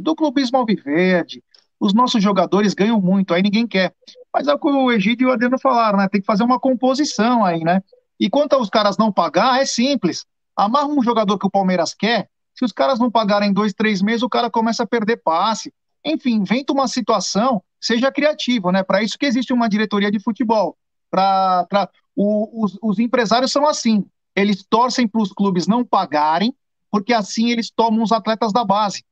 do 0.00 0.16
Clubismo 0.16 0.56
Alviverde. 0.56 1.44
Os 1.78 1.92
nossos 1.92 2.22
jogadores 2.22 2.72
ganham 2.72 2.98
muito, 2.98 3.34
aí 3.34 3.42
ninguém 3.42 3.66
quer. 3.66 3.94
Mas 4.32 4.48
é 4.48 4.54
o 4.54 4.58
que 4.58 4.66
o 4.66 4.90
Egídio 4.90 5.26
e 5.26 5.30
o 5.30 5.32
Adriano 5.34 5.58
falaram, 5.58 5.98
né? 5.98 6.08
Tem 6.08 6.22
que 6.22 6.26
fazer 6.26 6.44
uma 6.44 6.58
composição 6.58 7.44
aí, 7.44 7.62
né? 7.62 7.82
E 8.18 8.30
quanto 8.30 8.54
aos 8.54 8.70
caras 8.70 8.96
não 8.96 9.12
pagar, 9.12 9.60
é 9.60 9.66
simples. 9.66 10.24
Amarra 10.56 10.86
um 10.86 11.02
jogador 11.02 11.38
que 11.38 11.46
o 11.46 11.50
Palmeiras 11.50 11.92
quer, 11.92 12.30
se 12.54 12.64
os 12.64 12.72
caras 12.72 12.98
não 12.98 13.10
pagarem 13.10 13.52
dois, 13.52 13.74
três 13.74 14.00
meses, 14.00 14.22
o 14.22 14.30
cara 14.30 14.50
começa 14.50 14.84
a 14.84 14.86
perder 14.86 15.18
passe. 15.18 15.74
Enfim, 16.02 16.36
inventa 16.36 16.72
uma 16.72 16.88
situação, 16.88 17.62
seja 17.78 18.10
criativo, 18.10 18.72
né? 18.72 18.82
Para 18.82 19.02
isso 19.02 19.18
que 19.18 19.26
existe 19.26 19.52
uma 19.52 19.68
diretoria 19.68 20.10
de 20.10 20.20
futebol. 20.20 20.74
Pra, 21.10 21.66
pra, 21.68 21.90
o, 22.16 22.64
os, 22.64 22.78
os 22.80 22.98
empresários 22.98 23.52
são 23.52 23.66
assim 23.66 24.06
eles 24.36 24.64
torcem 24.68 25.08
para 25.08 25.22
os 25.22 25.32
clubes 25.32 25.66
não 25.66 25.82
pagarem, 25.82 26.54
porque 26.90 27.14
assim 27.14 27.50
eles 27.50 27.70
tomam 27.70 28.02
os 28.02 28.12
atletas 28.12 28.52
da 28.52 28.64
base. 28.64 29.02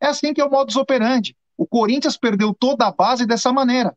É 0.00 0.06
assim 0.06 0.32
que 0.32 0.40
é 0.40 0.44
o 0.44 0.50
modus 0.50 0.76
operandi. 0.76 1.36
O 1.56 1.66
Corinthians 1.66 2.16
perdeu 2.16 2.54
toda 2.54 2.86
a 2.86 2.92
base 2.92 3.26
dessa 3.26 3.52
maneira. 3.52 3.96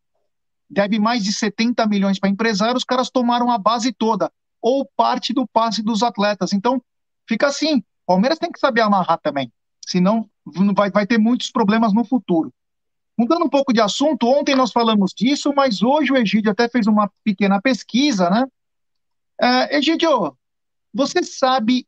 Deve 0.69 0.99
mais 0.99 1.23
de 1.23 1.33
70 1.33 1.87
milhões 1.87 2.19
para 2.19 2.29
empresários, 2.29 2.81
os 2.81 2.85
caras 2.85 3.09
tomaram 3.09 3.49
a 3.49 3.57
base 3.57 3.91
toda, 3.91 4.31
ou 4.61 4.85
parte 4.95 5.33
do 5.33 5.47
passe 5.47 5.81
dos 5.81 6.03
atletas. 6.03 6.53
Então, 6.53 6.81
fica 7.27 7.47
assim. 7.47 7.81
Palmeiras 8.05 8.37
tem 8.37 8.51
que 8.51 8.59
saber 8.59 8.81
amarrar 8.81 9.19
também, 9.21 9.51
senão 9.85 10.29
vai, 10.75 10.89
vai 10.91 11.07
ter 11.07 11.17
muitos 11.17 11.51
problemas 11.51 11.93
no 11.93 12.03
futuro. 12.03 12.51
Mudando 13.17 13.45
um 13.45 13.49
pouco 13.49 13.73
de 13.73 13.81
assunto, 13.81 14.27
ontem 14.27 14.55
nós 14.55 14.71
falamos 14.71 15.11
disso, 15.15 15.53
mas 15.55 15.83
hoje 15.83 16.11
o 16.11 16.17
Egídio 16.17 16.51
até 16.51 16.67
fez 16.67 16.87
uma 16.87 17.11
pequena 17.23 17.61
pesquisa, 17.61 18.29
né? 18.29 18.47
É, 19.41 19.77
Egídio, 19.77 20.35
você 20.93 21.23
sabe 21.23 21.87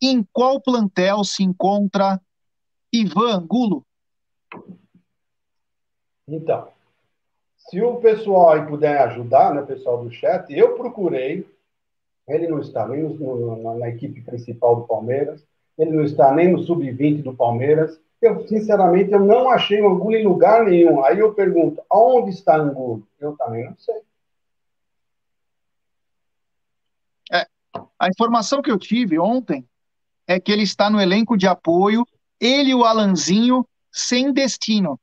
em 0.00 0.26
qual 0.32 0.60
plantel 0.60 1.24
se 1.24 1.42
encontra 1.42 2.20
Ivan 2.92 3.36
Angulo? 3.36 3.84
Então, 6.26 6.68
se 7.56 7.80
o 7.82 7.96
pessoal 7.96 8.50
aí 8.50 8.66
puder 8.66 8.98
ajudar, 9.02 9.54
né, 9.54 9.62
pessoal 9.62 10.02
do 10.02 10.10
chat, 10.10 10.50
eu 10.52 10.76
procurei, 10.76 11.46
ele 12.26 12.48
não 12.48 12.60
está 12.60 12.86
nem 12.86 13.02
no, 13.02 13.56
no, 13.56 13.78
na 13.78 13.88
equipe 13.88 14.20
principal 14.22 14.76
do 14.76 14.86
Palmeiras, 14.86 15.42
ele 15.78 15.92
não 15.92 16.02
está 16.02 16.34
nem 16.34 16.52
no 16.52 16.58
sub-20 16.58 17.22
do 17.22 17.34
Palmeiras. 17.34 18.00
Eu, 18.20 18.46
sinceramente, 18.48 19.12
eu 19.12 19.20
não 19.20 19.48
achei 19.48 19.80
o 19.80 19.88
Angulo 19.88 20.16
em 20.16 20.26
lugar 20.26 20.64
nenhum. 20.64 21.04
Aí 21.04 21.20
eu 21.20 21.32
pergunto, 21.32 21.80
aonde 21.88 22.30
está 22.30 22.56
Angulo? 22.56 23.06
Eu 23.20 23.36
também 23.36 23.64
não 23.66 23.76
sei. 23.76 24.02
É, 27.32 27.46
a 27.98 28.08
informação 28.08 28.62
que 28.62 28.70
eu 28.70 28.78
tive 28.78 29.18
ontem 29.18 29.64
é 30.26 30.38
que 30.38 30.52
ele 30.52 30.62
está 30.62 30.90
no 30.90 31.00
elenco 31.00 31.36
de 31.36 31.46
apoio, 31.46 32.06
ele 32.40 32.70
e 32.70 32.74
o 32.74 32.84
Alanzinho, 32.84 33.66
sem 33.90 34.32
destino. 34.32 34.98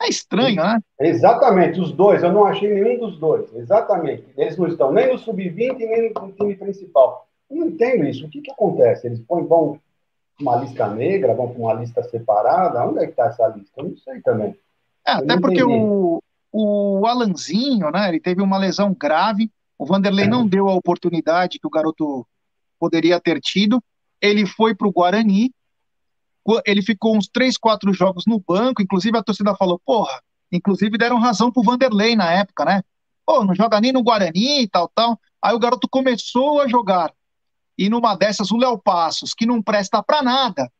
É 0.00 0.08
estranho, 0.08 0.62
né? 0.62 0.80
Exatamente, 1.00 1.80
os 1.80 1.92
dois, 1.92 2.22
eu 2.22 2.32
não 2.32 2.46
achei 2.46 2.72
nenhum 2.72 3.00
dos 3.00 3.18
dois, 3.18 3.52
exatamente. 3.54 4.24
Eles 4.36 4.56
não 4.56 4.68
estão 4.68 4.92
nem 4.92 5.12
no 5.12 5.18
sub-20 5.18 5.76
nem 5.76 6.12
no 6.12 6.32
time 6.32 6.54
principal. 6.54 7.28
Eu 7.50 7.56
não 7.56 7.66
entendo 7.66 8.04
isso. 8.04 8.26
O 8.26 8.30
que, 8.30 8.40
que 8.40 8.50
acontece? 8.50 9.06
Eles 9.06 9.20
põem, 9.20 9.46
vão 9.46 9.80
uma 10.40 10.56
lista 10.56 10.86
negra, 10.88 11.34
vão 11.34 11.48
para 11.48 11.58
uma 11.60 11.74
lista 11.74 12.02
separada? 12.04 12.84
Onde 12.84 13.00
é 13.00 13.06
que 13.06 13.10
está 13.10 13.26
essa 13.26 13.48
lista? 13.48 13.72
Eu 13.76 13.88
não 13.88 13.96
sei 13.96 14.20
também. 14.20 14.56
É, 15.06 15.12
até 15.12 15.40
porque 15.40 15.64
o, 15.64 16.22
o 16.52 17.06
Alanzinho, 17.06 17.90
né, 17.90 18.08
ele 18.08 18.20
teve 18.20 18.40
uma 18.40 18.58
lesão 18.58 18.94
grave, 18.94 19.50
o 19.78 19.86
Vanderlei 19.86 20.26
não 20.26 20.46
deu 20.46 20.68
a 20.68 20.74
oportunidade 20.74 21.58
que 21.60 21.66
o 21.66 21.70
garoto 21.70 22.26
poderia 22.78 23.20
ter 23.20 23.40
tido, 23.40 23.82
ele 24.20 24.44
foi 24.44 24.74
para 24.74 24.88
o 24.88 24.92
Guarani, 24.92 25.52
ele 26.66 26.82
ficou 26.82 27.16
uns 27.16 27.28
três, 27.28 27.56
quatro 27.56 27.92
jogos 27.92 28.24
no 28.26 28.40
banco, 28.40 28.82
inclusive 28.82 29.16
a 29.16 29.22
torcida 29.22 29.54
falou, 29.54 29.80
porra, 29.84 30.20
inclusive 30.50 30.98
deram 30.98 31.18
razão 31.18 31.52
pro 31.52 31.62
Vanderlei 31.62 32.16
na 32.16 32.32
época, 32.32 32.64
né? 32.64 32.82
Pô, 33.24 33.44
não 33.44 33.54
joga 33.54 33.80
nem 33.80 33.92
no 33.92 34.02
Guarani 34.02 34.62
e 34.62 34.68
tal, 34.68 34.90
tal. 34.94 35.20
Aí 35.40 35.54
o 35.54 35.58
garoto 35.58 35.88
começou 35.88 36.60
a 36.60 36.66
jogar. 36.66 37.12
E 37.76 37.88
numa 37.88 38.16
dessas, 38.16 38.50
o 38.50 38.56
Léo 38.56 38.78
Passos, 38.78 39.34
que 39.34 39.46
não 39.46 39.62
presta 39.62 40.02
para 40.02 40.22
nada, 40.22 40.72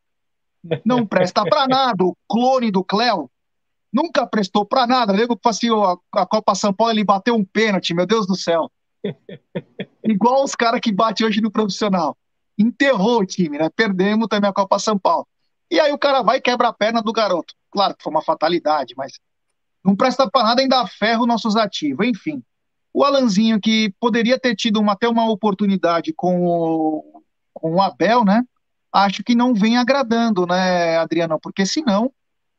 não 0.84 1.06
presta 1.06 1.44
para 1.44 1.68
nada, 1.68 2.02
o 2.02 2.16
clone 2.28 2.70
do 2.72 2.82
Cléo, 2.82 3.30
nunca 3.92 4.26
prestou 4.26 4.64
para 4.64 4.86
nada. 4.86 5.12
Lembro 5.12 5.36
que 5.36 5.48
assim, 5.48 5.68
a, 5.70 6.22
a 6.22 6.26
Copa 6.26 6.54
São 6.54 6.72
Paulo, 6.72 6.92
ele 6.92 7.04
bateu 7.04 7.36
um 7.36 7.44
pênalti, 7.44 7.94
meu 7.94 8.06
Deus 8.06 8.26
do 8.26 8.34
céu. 8.34 8.70
Igual 10.04 10.44
os 10.44 10.54
caras 10.54 10.80
que 10.80 10.92
batem 10.92 11.26
hoje 11.26 11.40
no 11.40 11.50
profissional. 11.50 12.16
Enterrou 12.58 13.20
o 13.20 13.26
time, 13.26 13.58
né? 13.58 13.68
Perdemos 13.74 14.28
também 14.28 14.50
a 14.50 14.52
Copa 14.52 14.78
São 14.78 14.98
Paulo. 14.98 15.26
E 15.70 15.78
aí 15.78 15.92
o 15.92 15.98
cara 15.98 16.22
vai 16.22 16.38
e 16.38 16.40
quebra 16.40 16.68
a 16.68 16.72
perna 16.72 17.02
do 17.02 17.12
garoto. 17.12 17.54
Claro 17.70 17.94
que 17.94 18.02
foi 18.02 18.10
uma 18.10 18.22
fatalidade, 18.22 18.94
mas 18.96 19.12
não 19.84 19.94
presta 19.94 20.28
para 20.28 20.44
nada, 20.44 20.62
ainda 20.62 20.86
ferra 20.86 21.20
os 21.20 21.26
nossos 21.26 21.56
ativos. 21.56 22.06
Enfim, 22.06 22.42
o 22.92 23.04
Alanzinho, 23.04 23.60
que 23.60 23.92
poderia 24.00 24.38
ter 24.38 24.56
tido 24.56 24.80
uma, 24.80 24.92
até 24.92 25.08
uma 25.08 25.30
oportunidade 25.30 26.12
com 26.12 26.44
o, 26.46 27.22
com 27.52 27.74
o 27.74 27.82
Abel, 27.82 28.24
né? 28.24 28.42
Acho 28.92 29.22
que 29.22 29.34
não 29.34 29.54
vem 29.54 29.76
agradando, 29.76 30.46
né, 30.46 30.96
Adriano? 30.96 31.38
Porque 31.40 31.66
senão, 31.66 32.10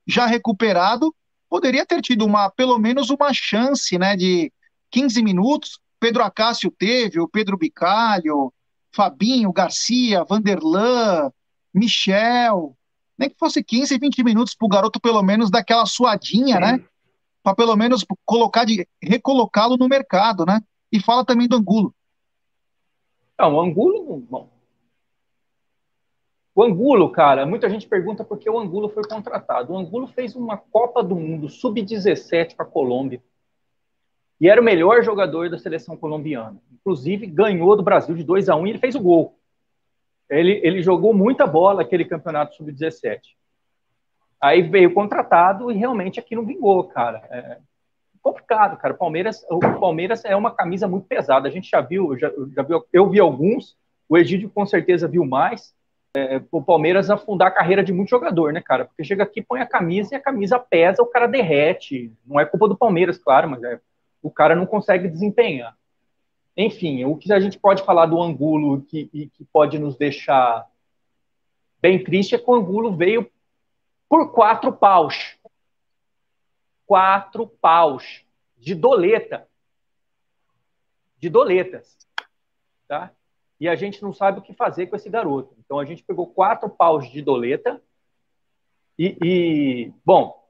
já 0.08 0.26
recuperado, 0.28 1.14
poderia 1.50 1.86
ter 1.86 2.02
tido 2.02 2.26
uma, 2.26 2.50
pelo 2.50 2.78
menos 2.78 3.10
uma 3.10 3.34
chance, 3.34 3.98
né, 3.98 4.16
de 4.16 4.54
15 4.92 5.24
minutos. 5.24 5.80
Pedro 6.00 6.24
Acácio 6.24 6.72
teve, 6.72 7.20
o 7.20 7.28
Pedro 7.28 7.58
Bicalho, 7.58 8.54
Fabinho, 8.92 9.52
Garcia, 9.52 10.24
Vanderlan, 10.24 11.32
Michel, 11.74 12.76
nem 13.18 13.30
que 13.30 13.38
fosse 13.38 13.64
15, 13.64 13.98
20 13.98 14.24
minutos 14.24 14.56
para 14.56 14.66
o 14.66 14.70
garoto 14.70 15.00
pelo 15.00 15.22
menos 15.22 15.52
daquela 15.52 15.86
suadinha, 15.86 16.56
Sim. 16.56 16.62
né? 16.62 16.86
Para 17.44 17.56
pelo 17.56 17.76
menos 17.76 18.06
colocar 18.26 18.66
de 18.66 18.88
recolocá-lo 19.02 19.78
no 19.78 19.88
mercado, 19.88 20.46
né? 20.46 20.62
E 20.92 21.00
fala 21.00 21.26
também 21.26 21.48
do 21.48 21.58
Angulo. 21.58 21.94
Não, 23.38 23.56
o 23.56 23.62
Angulo, 23.62 24.26
bom. 24.30 24.50
O 26.56 26.64
Angulo, 26.64 27.10
cara, 27.12 27.46
muita 27.46 27.70
gente 27.70 27.88
pergunta 27.88 28.24
por 28.24 28.38
que 28.38 28.50
o 28.50 28.60
Angulo 28.60 28.90
foi 28.90 29.04
contratado. 29.08 29.72
O 29.72 29.78
Angulo 29.78 30.08
fez 30.08 30.36
uma 30.36 30.58
Copa 30.58 31.02
do 31.02 31.16
Mundo 31.16 31.48
sub-17 31.48 32.56
para 32.56 32.66
a 32.66 32.70
Colômbia. 32.70 33.24
E 34.40 34.48
era 34.48 34.62
o 34.62 34.64
melhor 34.64 35.04
jogador 35.04 35.50
da 35.50 35.58
seleção 35.58 35.98
colombiana. 35.98 36.58
Inclusive, 36.72 37.28
ganhou 37.28 37.76
do 37.76 37.84
Brasil 37.84 38.16
de 38.16 38.24
2 38.24 38.50
a 38.50 38.56
1 38.56 38.68
e 38.68 38.70
ele 38.70 38.80
fez 38.80 38.96
o 38.96 39.02
gol 39.02 39.40
ele, 40.30 40.60
ele 40.64 40.82
jogou 40.82 41.14
muita 41.14 41.48
bola 41.48 41.82
aquele 41.82 42.06
campeonato 42.06 42.56
sub-17. 42.56 43.20
Aí 44.40 44.62
veio 44.62 44.94
contratado 44.94 45.72
e 45.72 45.76
realmente 45.76 46.20
aqui 46.20 46.36
não 46.36 46.46
vingou, 46.46 46.84
cara. 46.86 47.22
É 47.30 47.58
complicado, 48.22 48.78
cara. 48.78 48.94
Palmeiras, 48.94 49.44
o 49.50 49.60
Palmeiras 49.80 50.24
é 50.24 50.36
uma 50.36 50.52
camisa 50.52 50.88
muito 50.88 51.08
pesada. 51.08 51.48
A 51.48 51.52
gente 51.52 51.70
já 51.70 51.82
viu, 51.82 52.18
já, 52.18 52.32
já 52.56 52.62
viu, 52.62 52.86
eu 52.94 53.10
vi 53.10 53.20
alguns, 53.20 53.76
o 54.08 54.18
Egídio 54.18 54.50
com 54.50 54.66
certeza 54.66 55.08
viu 55.08 55.26
mais. 55.26 55.74
É, 56.16 56.42
o 56.52 56.62
Palmeiras 56.62 57.10
afundar 57.10 57.50
a 57.50 57.52
carreira 57.52 57.84
de 57.84 57.94
muito 57.94 58.10
jogador, 58.10 58.52
né, 58.52 58.62
cara? 58.62 58.86
Porque 58.86 59.04
chega 59.04 59.24
aqui, 59.24 59.42
põe 59.42 59.62
a 59.62 59.66
camisa 59.66 60.14
e 60.14 60.18
a 60.18 60.22
camisa 60.22 60.60
pesa, 60.60 61.02
o 61.02 61.08
cara 61.08 61.28
derrete. 61.28 62.14
Não 62.26 62.40
é 62.40 62.46
culpa 62.46 62.68
do 62.68 62.78
Palmeiras, 62.78 63.18
claro, 63.18 63.50
mas 63.50 63.64
é, 63.64 63.80
o 64.22 64.32
cara 64.32 64.56
não 64.56 64.66
consegue 64.66 65.08
desempenhar. 65.08 65.78
Enfim, 66.56 67.06
o 67.06 67.16
que 67.16 67.32
a 67.32 67.40
gente 67.40 67.58
pode 67.58 67.84
falar 67.84 68.06
do 68.06 68.22
Angulo 68.22 68.82
que, 68.82 69.06
que 69.34 69.46
pode 69.46 69.80
nos 69.80 69.96
deixar 69.96 70.70
bem 71.82 72.04
triste 72.04 72.36
é 72.36 72.38
que 72.38 72.50
o 72.50 72.54
Angulo 72.54 72.96
veio 72.96 73.32
por 74.10 74.34
quatro 74.34 74.74
paus. 74.74 75.38
Quatro 76.86 77.48
paus 77.48 78.26
de 78.58 78.76
doleta. 78.76 79.48
De 81.18 81.30
doletas. 81.30 81.98
Tá? 82.88 83.14
E 83.60 83.68
a 83.68 83.76
gente 83.76 84.02
não 84.02 84.14
sabe 84.14 84.40
o 84.40 84.42
que 84.42 84.54
fazer 84.54 84.88
com 84.88 84.96
esse 84.96 85.10
garoto. 85.10 85.56
Então 85.60 85.80
a 85.80 85.86
gente 85.86 86.04
pegou 86.04 86.28
quatro 86.28 86.70
paus 86.70 87.10
de 87.10 87.22
doleta 87.22 87.82
e, 88.98 89.18
e 89.24 89.94
bom, 90.04 90.46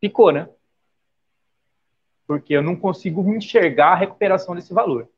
ficou, 0.00 0.30
né? 0.30 0.48
Porque 2.28 2.52
eu 2.52 2.62
não 2.62 2.76
consigo 2.76 3.28
enxergar 3.34 3.92
a 3.92 3.96
recuperação 3.96 4.54
desse 4.54 4.72
valor. 4.72 5.08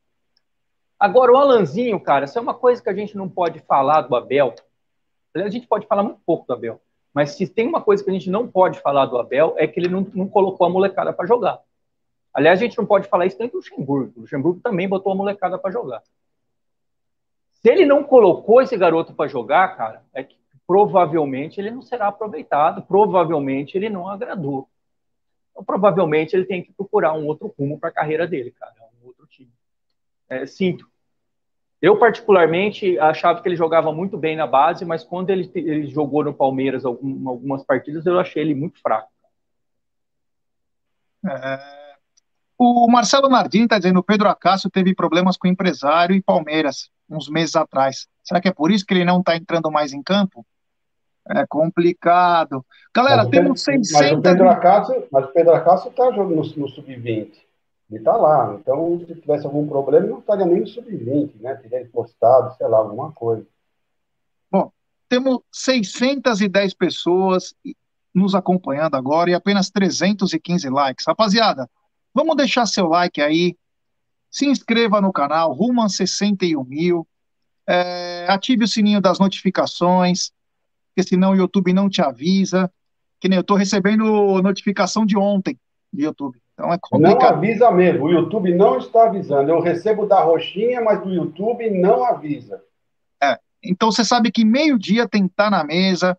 Agora, 0.98 1.32
o 1.32 1.36
Alanzinho, 1.36 1.98
cara, 2.00 2.24
isso 2.24 2.38
é 2.38 2.40
uma 2.40 2.54
coisa 2.54 2.82
que 2.82 2.88
a 2.88 2.94
gente 2.94 3.16
não 3.16 3.28
pode 3.28 3.58
falar 3.58 4.02
do 4.02 4.14
Abel. 4.14 4.54
A 5.34 5.48
gente 5.48 5.66
pode 5.66 5.86
falar 5.86 6.02
muito 6.02 6.20
pouco 6.24 6.46
do 6.46 6.54
Abel. 6.54 6.80
Mas 7.12 7.32
se 7.32 7.48
tem 7.48 7.66
uma 7.66 7.82
coisa 7.82 8.04
que 8.04 8.10
a 8.10 8.12
gente 8.12 8.30
não 8.30 8.46
pode 8.46 8.80
falar 8.80 9.06
do 9.06 9.18
Abel, 9.18 9.54
é 9.58 9.66
que 9.66 9.80
ele 9.80 9.88
não, 9.88 10.06
não 10.14 10.28
colocou 10.28 10.66
a 10.66 10.70
molecada 10.70 11.12
para 11.12 11.26
jogar. 11.26 11.60
Aliás, 12.32 12.60
a 12.60 12.62
gente 12.62 12.78
não 12.78 12.86
pode 12.86 13.08
falar 13.08 13.26
isso 13.26 13.36
nem 13.40 13.48
do 13.48 13.56
Luxemburgo. 13.56 14.12
O 14.16 14.20
Luxemburgo 14.20 14.60
também 14.60 14.88
botou 14.88 15.10
a 15.10 15.16
molecada 15.16 15.58
para 15.58 15.72
jogar. 15.72 16.02
Se 17.50 17.68
ele 17.68 17.84
não 17.84 18.04
colocou 18.04 18.62
esse 18.62 18.76
garoto 18.76 19.12
para 19.12 19.28
jogar, 19.28 19.76
cara, 19.76 20.04
é 20.14 20.22
que 20.22 20.36
provavelmente 20.64 21.60
ele 21.60 21.72
não 21.72 21.82
será 21.82 22.06
aproveitado, 22.06 22.82
provavelmente 22.82 23.76
ele 23.76 23.90
não 23.90 24.08
agradou. 24.08 24.69
Então, 25.50 25.64
provavelmente 25.64 26.34
ele 26.34 26.44
tem 26.44 26.62
que 26.62 26.72
procurar 26.72 27.12
um 27.14 27.26
outro 27.26 27.52
rumo 27.58 27.78
para 27.78 27.90
a 27.90 27.92
carreira 27.92 28.26
dele, 28.26 28.50
cara, 28.52 28.74
um 29.02 29.06
outro 29.06 29.26
time. 29.26 29.52
É, 30.28 30.46
sinto. 30.46 30.88
Eu, 31.80 31.98
particularmente, 31.98 32.98
achava 32.98 33.40
que 33.40 33.48
ele 33.48 33.56
jogava 33.56 33.92
muito 33.92 34.18
bem 34.18 34.36
na 34.36 34.46
base, 34.46 34.84
mas 34.84 35.02
quando 35.02 35.30
ele, 35.30 35.50
ele 35.54 35.86
jogou 35.86 36.22
no 36.22 36.34
Palmeiras 36.34 36.84
algum, 36.84 37.28
algumas 37.28 37.64
partidas, 37.64 38.04
eu 38.04 38.18
achei 38.18 38.42
ele 38.42 38.54
muito 38.54 38.80
fraco. 38.80 39.10
É... 41.26 41.80
O 42.58 42.86
Marcelo 42.88 43.30
Nardim 43.30 43.62
está 43.62 43.78
dizendo 43.78 44.00
o 44.00 44.04
Pedro 44.04 44.28
Acácio 44.28 44.68
teve 44.68 44.94
problemas 44.94 45.38
com 45.38 45.48
o 45.48 45.50
empresário 45.50 46.14
e 46.14 46.22
Palmeiras 46.22 46.90
uns 47.08 47.28
meses 47.28 47.56
atrás. 47.56 48.06
Será 48.22 48.40
que 48.40 48.48
é 48.48 48.52
por 48.52 48.70
isso 48.70 48.84
que 48.84 48.92
ele 48.92 49.04
não 49.04 49.20
está 49.20 49.34
entrando 49.34 49.70
mais 49.70 49.94
em 49.94 50.02
campo? 50.02 50.46
É 51.30 51.46
complicado. 51.46 52.64
Galera, 52.94 53.22
mas 53.22 53.30
temos 53.30 53.62
600... 53.62 53.92
Mas 53.92 54.12
o 54.12 54.20
Pedro 54.20 54.48
Acácio, 54.48 55.08
mas 55.10 55.24
o 55.24 55.28
Pedro 55.28 55.54
Acácio 55.54 55.90
está 55.90 56.10
jogando 56.10 56.36
no, 56.36 56.42
no 56.42 56.68
Sub-20. 56.68 57.32
Ele 57.90 57.98
está 57.98 58.16
lá. 58.16 58.56
Então, 58.60 59.00
se 59.00 59.14
tivesse 59.16 59.44
algum 59.44 59.66
problema, 59.66 60.06
não 60.06 60.20
estaria 60.20 60.46
nem 60.46 60.60
no 60.60 60.66
sub-20, 60.66 61.40
né? 61.40 61.54
Teria 61.56 61.84
postado, 61.92 62.56
sei 62.56 62.68
lá, 62.68 62.78
alguma 62.78 63.10
coisa. 63.10 63.44
Bom, 64.50 64.70
temos 65.08 65.40
610 65.52 66.74
pessoas 66.74 67.52
nos 68.14 68.34
acompanhando 68.34 68.94
agora 68.94 69.30
e 69.30 69.34
apenas 69.34 69.70
315 69.70 70.68
likes. 70.68 71.04
Rapaziada, 71.06 71.68
vamos 72.14 72.36
deixar 72.36 72.66
seu 72.66 72.86
like 72.86 73.20
aí. 73.20 73.56
Se 74.30 74.46
inscreva 74.46 75.00
no 75.00 75.12
canal, 75.12 75.52
rumo 75.52 75.82
a 75.82 75.88
61 75.88 76.62
mil. 76.62 77.06
É, 77.66 78.26
ative 78.28 78.64
o 78.64 78.68
sininho 78.68 79.00
das 79.00 79.18
notificações, 79.18 80.30
porque 80.94 81.08
senão 81.08 81.32
o 81.32 81.36
YouTube 81.36 81.72
não 81.72 81.88
te 81.88 82.02
avisa. 82.02 82.70
Que 83.20 83.28
nem 83.28 83.36
eu 83.36 83.42
estou 83.42 83.56
recebendo 83.56 84.40
notificação 84.42 85.04
de 85.04 85.16
ontem 85.16 85.58
do 85.92 86.02
YouTube. 86.02 86.40
Então 86.54 86.72
é 86.72 86.78
complicado. 86.80 87.20
Não 87.20 87.28
avisa 87.28 87.70
mesmo. 87.70 88.04
O 88.06 88.10
YouTube 88.10 88.54
não 88.54 88.78
está 88.78 89.04
avisando. 89.04 89.50
Eu 89.50 89.60
recebo 89.60 90.06
da 90.06 90.20
roxinha, 90.20 90.80
mas 90.80 91.02
do 91.02 91.10
YouTube 91.10 91.70
não 91.70 92.04
avisa. 92.04 92.62
É. 93.22 93.38
Então 93.62 93.90
você 93.90 94.04
sabe 94.04 94.30
que 94.30 94.44
meio-dia 94.44 95.08
tem 95.08 95.26
que 95.26 95.32
estar 95.32 95.50
na 95.50 95.64
mesa. 95.64 96.16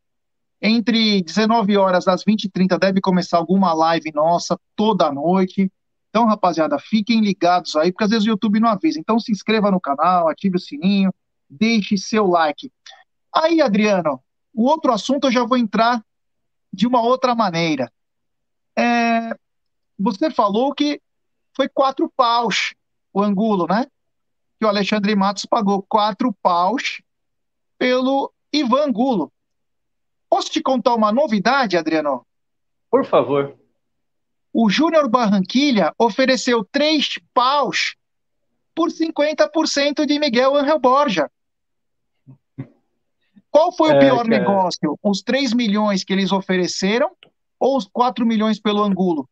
Entre 0.62 1.24
19 1.24 1.76
horas 1.76 2.08
às 2.08 2.24
20 2.24 2.44
e 2.44 2.50
30 2.50 2.78
deve 2.78 3.02
começar 3.02 3.38
alguma 3.38 3.74
live 3.74 4.12
nossa 4.14 4.56
toda 4.76 5.12
noite. 5.12 5.72
Então, 6.10 6.26
rapaziada, 6.26 6.78
fiquem 6.78 7.22
ligados 7.22 7.76
aí, 7.76 7.92
porque 7.92 8.04
às 8.04 8.10
vezes 8.10 8.28
o 8.28 8.30
YouTube 8.30 8.60
não 8.60 8.68
avisa. 8.68 9.00
Então, 9.00 9.18
se 9.18 9.32
inscreva 9.32 9.72
no 9.72 9.80
canal, 9.80 10.28
ative 10.28 10.58
o 10.58 10.60
sininho, 10.60 11.12
deixe 11.50 11.98
seu 11.98 12.28
like. 12.28 12.70
Aí, 13.34 13.62
Adriano, 13.62 14.22
o 14.54 14.66
outro 14.66 14.92
assunto 14.92 15.28
eu 15.28 15.32
já 15.32 15.44
vou 15.44 15.58
entrar 15.58 16.04
de 16.72 16.88
uma 16.88 17.02
outra 17.02 17.36
maneira. 17.36 17.92
É, 18.78 19.36
você 19.98 20.32
falou 20.32 20.74
que 20.74 21.02
foi 21.56 21.68
quatro 21.68 22.10
paus 22.16 22.74
o 23.14 23.22
Angulo, 23.22 23.68
né? 23.68 23.86
Que 24.60 24.66
o 24.66 24.70
Alexandre 24.70 25.16
Matos 25.16 25.46
pagou 25.46 25.82
quatro 25.84 26.34
paus 26.42 27.02
pelo 27.78 28.32
Ivan 28.54 28.86
Angulo. 28.86 29.32
Posso 30.30 30.50
te 30.50 30.62
contar 30.62 30.96
uma 30.96 31.12
novidade, 31.12 31.78
Adriano? 31.78 32.26
Por 32.90 33.06
favor 33.06 33.58
o 34.54 34.70
Júnior 34.70 35.10
Barranquilha 35.10 35.94
ofereceu 35.98 36.64
três 36.64 37.18
paus 37.34 37.96
por 38.76 38.90
50% 38.90 40.06
de 40.06 40.20
Miguel 40.20 40.56
Angel 40.56 40.80
Borja. 40.80 41.32
Qual 43.52 43.72
foi 43.72 43.90
o 43.90 43.96
é, 43.96 44.00
pior 44.00 44.26
negócio? 44.26 44.98
Os 45.04 45.22
3 45.22 45.54
milhões 45.54 46.04
que 46.04 46.14
eles 46.14 46.32
ofereceram 46.32 47.12
ou 47.60 47.78
os 47.78 47.88
4 47.88 48.26
milhões 48.26 48.60
pelo 48.60 48.82
Angulo? 48.82 49.30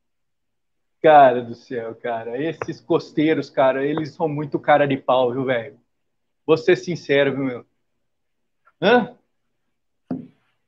Cara 1.01 1.41
do 1.41 1.55
céu, 1.55 1.95
cara. 1.95 2.38
Esses 2.38 2.82
costeiros, 2.82 3.49
cara, 3.49 3.86
eles 3.86 4.13
são 4.13 4.27
muito 4.27 4.60
cara 4.60 4.86
de 4.86 4.97
pau, 4.97 5.32
viu, 5.32 5.45
velho? 5.45 5.79
Vou 6.45 6.58
ser 6.58 6.75
sincero, 6.75 7.34
viu, 7.34 7.45
meu? 7.45 7.65
Hã? 8.82 9.15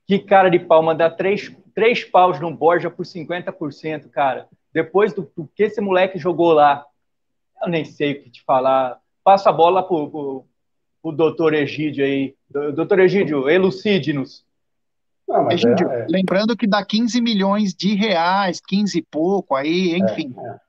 Que 0.06 0.18
cara 0.18 0.48
de 0.48 0.58
pau 0.58 0.82
mandar 0.82 1.10
três 1.10 1.54
três 1.74 2.04
paus 2.04 2.38
no 2.40 2.54
Borja 2.54 2.90
por 2.90 3.04
50%, 3.04 4.08
cara. 4.10 4.48
Depois 4.72 5.12
do, 5.12 5.30
do, 5.36 5.48
que 5.54 5.64
esse 5.64 5.80
moleque 5.80 6.18
jogou 6.18 6.52
lá, 6.52 6.84
eu 7.62 7.68
nem 7.68 7.84
sei 7.84 8.12
o 8.12 8.22
que 8.22 8.30
te 8.30 8.42
falar. 8.42 8.98
Passa 9.24 9.50
a 9.50 9.52
bola 9.52 9.82
pro, 9.82 10.10
pro, 10.10 10.46
pro 11.02 11.12
doutor 11.12 11.54
Egídio 11.54 12.04
aí. 12.04 12.34
Doutor 12.74 13.00
Egídio, 13.00 13.48
elucide-nos. 13.48 14.44
Egídio, 15.50 15.90
é, 15.90 16.02
é. 16.02 16.06
lembrando 16.08 16.56
que 16.56 16.66
dá 16.66 16.84
15 16.84 17.20
milhões 17.20 17.74
de 17.74 17.94
reais, 17.94 18.60
15 18.60 18.98
e 18.98 19.02
pouco 19.02 19.54
aí, 19.54 19.96
enfim. 19.96 20.34
É, 20.38 20.48
é. 20.48 20.60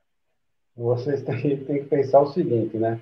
Vocês 0.76 1.22
têm, 1.22 1.56
têm 1.58 1.82
que 1.82 1.84
pensar 1.84 2.20
o 2.20 2.32
seguinte, 2.32 2.76
né? 2.76 3.00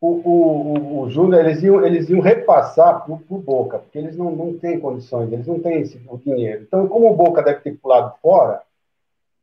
o, 0.00 0.08
o, 0.08 1.00
o 1.00 1.10
Júnior, 1.10 1.44
eles 1.44 1.62
iam, 1.62 1.84
eles 1.84 2.08
iam 2.08 2.20
repassar 2.20 3.04
para 3.04 3.14
o 3.14 3.38
Boca, 3.38 3.78
porque 3.78 3.98
eles 3.98 4.16
não, 4.16 4.30
não 4.34 4.56
têm 4.56 4.78
condições, 4.78 5.32
eles 5.32 5.46
não 5.46 5.58
têm 5.58 5.80
esse, 5.80 6.00
o 6.06 6.16
dinheiro. 6.18 6.62
Então, 6.62 6.86
como 6.86 7.10
o 7.10 7.16
Boca 7.16 7.42
deve 7.42 7.60
ter 7.60 7.76
pulado 7.76 8.14
fora, 8.22 8.62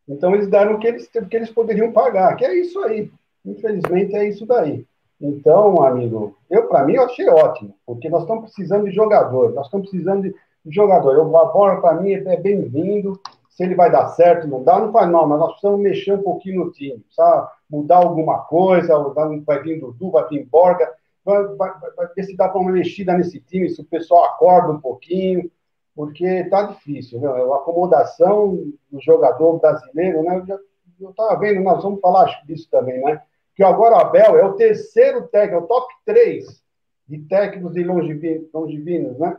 então 0.08 0.34
eles 0.34 0.48
deram 0.48 0.76
o 0.76 0.80
que 0.80 0.88
eles, 0.88 1.10
o 1.14 1.26
que 1.26 1.36
eles 1.36 1.52
poderiam 1.52 1.92
pagar, 1.92 2.36
que 2.36 2.46
é 2.46 2.56
isso 2.56 2.80
aí. 2.84 3.12
Infelizmente, 3.46 4.16
é 4.16 4.30
isso 4.30 4.46
daí. 4.46 4.86
Então, 5.20 5.82
amigo, 5.84 6.36
eu 6.50 6.68
para 6.68 6.84
mim 6.84 6.96
eu 6.96 7.04
achei 7.04 7.30
ótimo, 7.30 7.74
porque 7.86 8.10
nós 8.10 8.22
estamos 8.22 8.46
precisando 8.46 8.86
de 8.86 8.92
jogador, 8.92 9.54
nós 9.54 9.68
estamos 9.68 9.90
precisando 9.90 10.24
de, 10.24 10.36
jogador. 10.68 11.14
Eu, 11.14 11.38
a 11.38 11.46
bola, 11.46 11.80
para 11.80 12.02
mim, 12.02 12.14
é 12.14 12.38
bem-vindo. 12.38 13.20
Se 13.50 13.64
ele 13.64 13.76
vai 13.76 13.90
dar 13.90 14.08
certo, 14.10 14.48
não 14.48 14.64
dá, 14.64 14.80
não 14.80 14.92
faz 14.92 15.10
não, 15.10 15.26
mas 15.28 15.40
nós 15.40 15.52
precisamos 15.52 15.80
mexer 15.80 16.14
um 16.14 16.24
pouquinho 16.24 16.66
no 16.66 16.72
time, 16.72 17.06
sabe? 17.10 17.48
mudar 17.70 17.98
alguma 17.98 18.40
coisa, 18.40 18.98
vai 19.46 19.62
vir 19.62 19.80
Dudu, 19.80 20.12
vai 20.12 20.28
vir 20.28 20.46
Borga, 20.46 20.92
vai, 21.24 21.44
vai, 21.56 21.72
vai 21.96 22.08
ver 22.16 22.24
se 22.24 22.36
dá 22.36 22.50
para 22.50 22.60
uma 22.60 22.72
mexida 22.72 23.14
nesse 23.14 23.40
time, 23.40 23.70
se 23.70 23.82
o 23.82 23.86
pessoal 23.86 24.26
acorda 24.26 24.72
um 24.72 24.80
pouquinho, 24.80 25.50
porque 25.96 26.26
está 26.26 26.64
difícil, 26.64 27.20
né? 27.20 27.28
a 27.28 27.56
acomodação 27.56 28.56
do 28.92 29.00
jogador 29.00 29.60
brasileiro, 29.60 30.24
né? 30.24 30.44
Eu 31.00 31.10
estava 31.10 31.38
vendo, 31.40 31.62
nós 31.62 31.82
vamos 31.82 32.00
falar 32.00 32.26
disso 32.46 32.70
também, 32.70 33.02
né? 33.02 33.22
Que 33.56 33.64
agora 33.64 33.96
o 33.96 34.00
Abel 34.00 34.38
é 34.38 34.46
o 34.46 34.54
terceiro 34.54 35.28
técnico, 35.28 35.62
é 35.62 35.64
o 35.64 35.68
top 35.68 35.94
3 36.06 36.64
de 37.08 37.20
técnicos 37.20 37.74
de 37.74 37.84
longevinos, 37.84 39.18
né? 39.18 39.38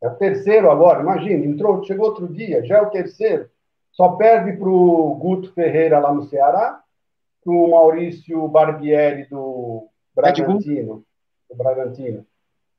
É 0.00 0.08
o 0.08 0.14
terceiro 0.14 0.70
agora, 0.70 1.00
imagina, 1.00 1.44
entrou, 1.44 1.82
chegou 1.84 2.06
outro 2.06 2.28
dia, 2.28 2.64
já 2.64 2.78
é 2.78 2.82
o 2.82 2.90
terceiro. 2.90 3.48
Só 3.92 4.10
perde 4.10 4.52
para 4.56 4.68
o 4.68 5.14
Guto 5.16 5.52
Ferreira 5.52 5.98
lá 5.98 6.12
no 6.12 6.24
Ceará 6.24 6.82
para 7.44 7.52
o 7.52 7.70
Maurício 7.70 8.46
Barbieri 8.48 9.24
do 9.24 9.88
Bragantino. 10.14 11.04
Do 11.50 11.56
Bragantino. 11.56 12.26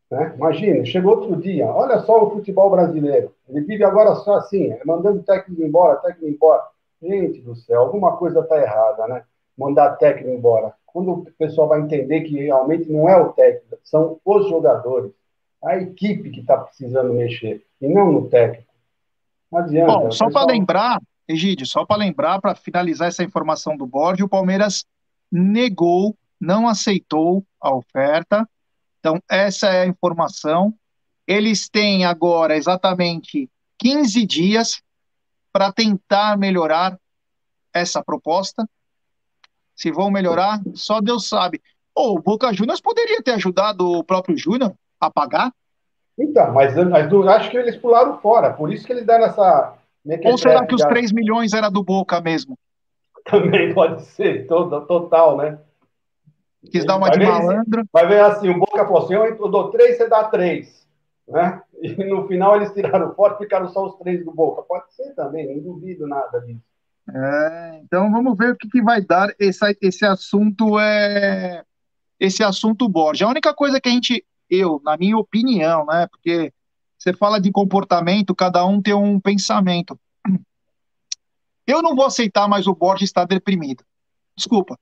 Né? 0.10 0.34
Imagina, 0.36 0.86
chegou 0.86 1.18
outro 1.18 1.36
dia, 1.36 1.68
olha 1.68 2.00
só 2.00 2.24
o 2.24 2.32
futebol 2.32 2.70
brasileiro. 2.70 3.34
Ele 3.48 3.62
vive 3.62 3.84
agora 3.84 4.16
só 4.16 4.36
assim, 4.36 4.76
mandando 4.86 5.24
técnico 5.24 5.62
embora, 5.62 5.98
técnico 5.98 6.28
embora. 6.28 6.64
Gente 7.02 7.42
do 7.42 7.56
céu, 7.56 7.82
alguma 7.82 8.18
coisa 8.18 8.42
está 8.42 8.60
errada, 8.60 9.08
né? 9.08 9.24
Mandar 9.60 9.98
técnico 9.98 10.30
embora. 10.30 10.74
Quando 10.86 11.12
o 11.12 11.26
pessoal 11.38 11.68
vai 11.68 11.82
entender 11.82 12.22
que 12.22 12.46
realmente 12.46 12.90
não 12.90 13.10
é 13.10 13.16
o 13.18 13.34
técnico, 13.34 13.78
são 13.84 14.20
os 14.24 14.48
jogadores, 14.48 15.12
a 15.62 15.78
equipe 15.78 16.30
que 16.30 16.40
está 16.40 16.58
precisando 16.58 17.14
mexer, 17.14 17.66
e 17.82 17.88
não 17.88 18.12
no 18.12 18.30
técnico. 18.30 18.74
Não 19.52 19.60
adianta. 19.60 19.92
Bom, 19.92 20.12
só 20.12 20.26
pessoal... 20.26 20.32
para 20.32 20.54
lembrar, 20.54 21.02
Egídio, 21.28 21.66
só 21.66 21.86
para 21.86 21.98
lembrar, 21.98 22.40
para 22.40 22.56
finalizar 22.56 23.10
essa 23.10 23.24
informação 23.24 23.76
do 23.76 23.86
board, 23.86 24.24
o 24.24 24.30
Palmeiras 24.30 24.86
negou, 25.32 26.16
não 26.40 26.68
aceitou 26.68 27.44
a 27.60 27.76
oferta. 27.76 28.48
Então, 29.00 29.22
essa 29.30 29.68
é 29.68 29.82
a 29.82 29.88
informação. 29.88 30.74
Eles 31.28 31.70
têm 31.70 32.06
agora 32.06 32.56
exatamente 32.56 33.50
15 33.78 34.26
dias 34.26 34.82
para 35.52 35.72
tentar 35.72 36.38
melhorar 36.38 36.98
essa 37.74 38.04
proposta. 38.04 38.68
Se 39.80 39.92
vão 39.92 40.12
melhorar, 40.12 40.60
só 40.74 41.00
Deus 41.00 41.30
sabe. 41.30 41.62
Ou 41.96 42.18
o 42.18 42.22
Boca 42.22 42.52
Juniors 42.52 42.82
poderia 42.82 43.24
ter 43.24 43.32
ajudado 43.32 43.90
o 43.90 44.04
próprio 44.04 44.38
Júnior 44.38 44.74
a 45.00 45.10
pagar. 45.10 45.54
Então, 46.18 46.52
mas, 46.54 46.76
mas 46.76 47.14
acho 47.30 47.50
que 47.50 47.56
eles 47.56 47.78
pularam 47.78 48.20
fora, 48.20 48.52
por 48.52 48.74
isso 48.74 48.86
que 48.86 48.92
eles 48.92 49.06
deram 49.06 49.24
essa, 49.24 49.74
ou 50.26 50.38
será 50.38 50.66
que 50.66 50.76
os 50.76 50.82
3 50.82 51.14
milhões 51.14 51.54
era 51.54 51.70
do 51.70 51.82
Boca 51.82 52.20
mesmo? 52.20 52.58
Também 53.24 53.74
pode 53.74 54.04
ser, 54.04 54.48
todo, 54.48 54.86
total, 54.86 55.38
né? 55.38 55.60
Quis 56.70 56.84
dar 56.84 56.98
uma 56.98 57.08
vai 57.08 57.18
de 57.18 57.26
ver, 57.26 57.32
malandro. 57.32 57.84
Vai 57.94 58.06
ver 58.06 58.22
assim, 58.22 58.50
o 58.50 58.60
Boca 58.60 58.86
falou 58.86 59.04
assim, 59.04 59.14
eu 59.14 59.50
dou 59.50 59.72
3, 59.72 59.98
você 59.98 60.10
dá 60.10 60.26
3. 60.26 60.88
Né? 61.26 61.62
E 61.82 62.04
no 62.04 62.28
final 62.28 62.58
eles 62.58 62.74
tiraram 62.74 63.14
fora, 63.14 63.38
ficaram 63.38 63.70
só 63.70 63.86
os 63.86 63.96
três 63.98 64.26
do 64.26 64.32
Boca. 64.32 64.64
Pode 64.64 64.94
ser 64.94 65.14
também, 65.14 65.48
não 65.48 65.62
duvido 65.62 66.06
nada 66.06 66.42
disso. 66.42 66.69
É, 67.16 67.82
então 67.84 68.12
vamos 68.12 68.38
ver 68.38 68.52
o 68.52 68.56
que, 68.56 68.70
que 68.70 68.82
vai 68.82 69.02
dar 69.02 69.34
esse, 69.40 69.78
esse 69.82 70.06
assunto 70.06 70.80
é 70.80 71.64
esse 72.20 72.44
assunto 72.44 72.88
Borja. 72.90 73.26
A 73.26 73.30
única 73.30 73.54
coisa 73.54 73.80
que 73.80 73.88
a 73.88 73.92
gente, 73.92 74.26
eu, 74.50 74.82
na 74.84 74.98
minha 74.98 75.18
opinião, 75.18 75.86
né, 75.86 76.06
porque 76.08 76.54
você 76.98 77.14
fala 77.14 77.40
de 77.40 77.52
comportamento, 77.52 78.36
cada 78.36 78.66
um 78.66 78.82
tem 78.82 78.94
um 78.94 79.20
pensamento. 79.20 79.98
Eu 81.66 81.82
não 81.84 81.96
vou 81.96 82.06
aceitar 82.06 82.48
mais 82.48 82.66
o 82.66 82.74
Borges 82.74 83.10
estar 83.10 83.26
deprimido. 83.26 83.84
Desculpa. 84.36 84.78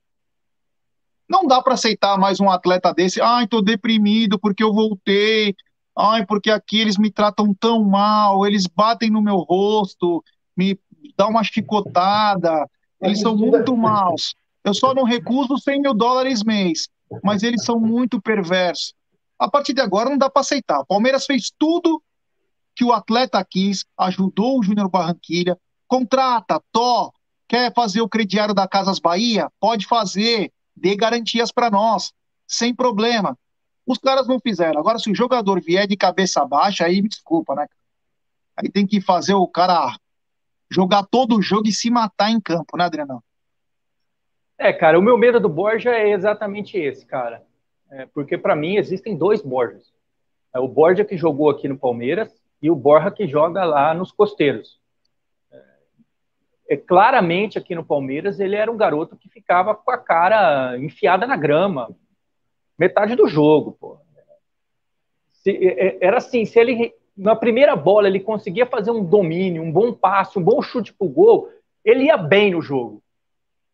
Não 1.30 1.46
dá 1.46 1.62
para 1.62 1.74
aceitar 1.74 2.18
mais 2.18 2.40
um 2.40 2.50
atleta 2.50 2.94
desse. 2.94 3.22
Ai, 3.22 3.46
tô 3.46 3.62
deprimido 3.62 4.40
porque 4.40 4.64
eu 4.64 4.74
voltei. 4.74 5.54
Ai, 5.98 6.26
porque 6.26 6.50
aqui 6.50 6.80
eles 6.80 6.98
me 6.98 7.12
tratam 7.12 7.54
tão 7.54 7.84
mal. 7.84 8.48
Eles 8.48 8.66
batem 8.68 9.10
no 9.10 9.22
meu 9.22 9.40
rosto, 9.40 10.24
me 10.56 10.80
dão 11.18 11.30
uma 11.30 11.44
chicotada. 11.44 12.70
Eles 13.02 13.20
são 13.20 13.36
muito 13.36 13.76
maus. 13.76 14.36
Eu 14.64 14.74
só 14.74 14.94
não 14.94 15.04
recuso 15.04 15.58
100 15.58 15.82
mil 15.82 15.94
dólares 15.94 16.44
mês. 16.44 16.88
Mas 17.24 17.44
eles 17.44 17.64
são 17.64 17.80
muito 17.80 18.22
perversos. 18.22 18.94
A 19.40 19.50
partir 19.50 19.74
de 19.74 19.82
agora 19.82 20.10
não 20.10 20.18
dá 20.18 20.30
para 20.30 20.42
aceitar. 20.42 20.80
O 20.80 20.86
Palmeiras 20.86 21.26
fez 21.26 21.52
tudo 21.58 22.02
que 22.76 22.84
o 22.84 22.94
atleta 22.94 23.44
quis, 23.44 23.86
ajudou 23.98 24.60
o 24.60 24.64
Júnior 24.64 24.90
Barranquilha, 24.90 25.58
contrata, 25.88 26.62
Tó, 26.72 27.12
quer 27.48 27.74
fazer 27.74 28.02
o 28.02 28.10
crediário 28.10 28.54
da 28.54 28.68
Casas 28.68 29.00
Bahia? 29.00 29.50
Pode 29.60 29.88
fazer, 29.88 30.52
dê 30.76 30.96
garantias 30.96 31.52
para 31.52 31.72
nós, 31.72 32.14
sem 32.48 32.76
problema. 32.76 33.38
Os 33.86 33.98
caras 33.98 34.28
não 34.28 34.40
fizeram. 34.40 34.80
Agora, 34.80 35.00
se 35.00 35.10
o 35.10 35.16
jogador 35.16 35.62
vier 35.62 35.88
de 35.88 35.96
cabeça 35.96 36.46
baixa, 36.46 36.86
aí 36.86 37.02
me 37.02 37.10
desculpa, 37.10 37.56
né? 37.56 37.68
Aí 38.56 38.70
tem 38.70 38.86
que 38.86 39.00
fazer 39.00 39.34
o 39.34 39.48
cara 39.48 39.96
jogar 40.70 41.04
todo 41.04 41.38
o 41.38 41.42
jogo 41.42 41.68
e 41.68 41.72
se 41.72 41.90
matar 41.90 42.30
em 42.30 42.40
campo, 42.40 42.78
né, 42.78 42.86
Adriano? 42.86 43.24
É, 44.58 44.74
cara, 44.74 44.98
o 44.98 45.02
meu 45.02 45.18
medo 45.18 45.40
do 45.40 45.50
Borja 45.50 45.92
é 45.92 46.10
exatamente 46.10 46.78
esse, 46.78 47.06
cara. 47.06 47.44
É, 47.90 48.06
porque 48.08 48.38
para 48.38 48.56
mim 48.56 48.76
existem 48.76 49.16
dois 49.16 49.42
Borjas. 49.42 49.94
É 50.54 50.60
o 50.60 50.68
Borja 50.68 51.06
que 51.06 51.16
jogou 51.16 51.50
aqui 51.50 51.68
no 51.68 51.78
Palmeiras 51.78 52.34
e 52.62 52.70
o 52.70 52.76
Borja 52.76 53.12
que 53.12 53.28
joga 53.28 53.64
lá 53.64 53.94
nos 53.94 54.12
costeiros. 54.12 54.80
É, 56.70 56.76
claramente 56.76 57.58
aqui 57.58 57.74
no 57.74 57.86
Palmeiras 57.86 58.40
ele 58.40 58.56
era 58.56 58.72
um 58.72 58.76
garoto 58.76 59.16
que 59.16 59.30
ficava 59.30 59.74
com 59.74 59.90
a 59.90 59.98
cara 59.98 60.78
enfiada 60.78 61.26
na 61.26 61.38
grama, 61.38 61.96
metade 62.78 63.16
do 63.16 63.28
jogo, 63.28 63.72
pô. 63.80 63.98
Se, 65.30 65.52
é, 65.52 65.88
é, 65.88 65.98
era 66.02 66.18
assim, 66.18 66.44
se 66.46 66.60
ele 66.60 66.94
na 67.18 67.36
primeira 67.36 67.76
bola 67.76 68.08
ele 68.08 68.20
conseguia 68.20 68.66
fazer 68.66 68.92
um 68.92 69.04
domínio, 69.04 69.64
um 69.64 69.72
bom 69.72 69.92
passe, 69.92 70.38
um 70.38 70.44
bom 70.44 70.62
chute 70.62 70.94
pro 70.94 71.08
gol, 71.08 71.50
ele 71.84 72.06
ia 72.06 72.18
bem 72.18 72.52
no 72.52 72.62
jogo. 72.62 73.02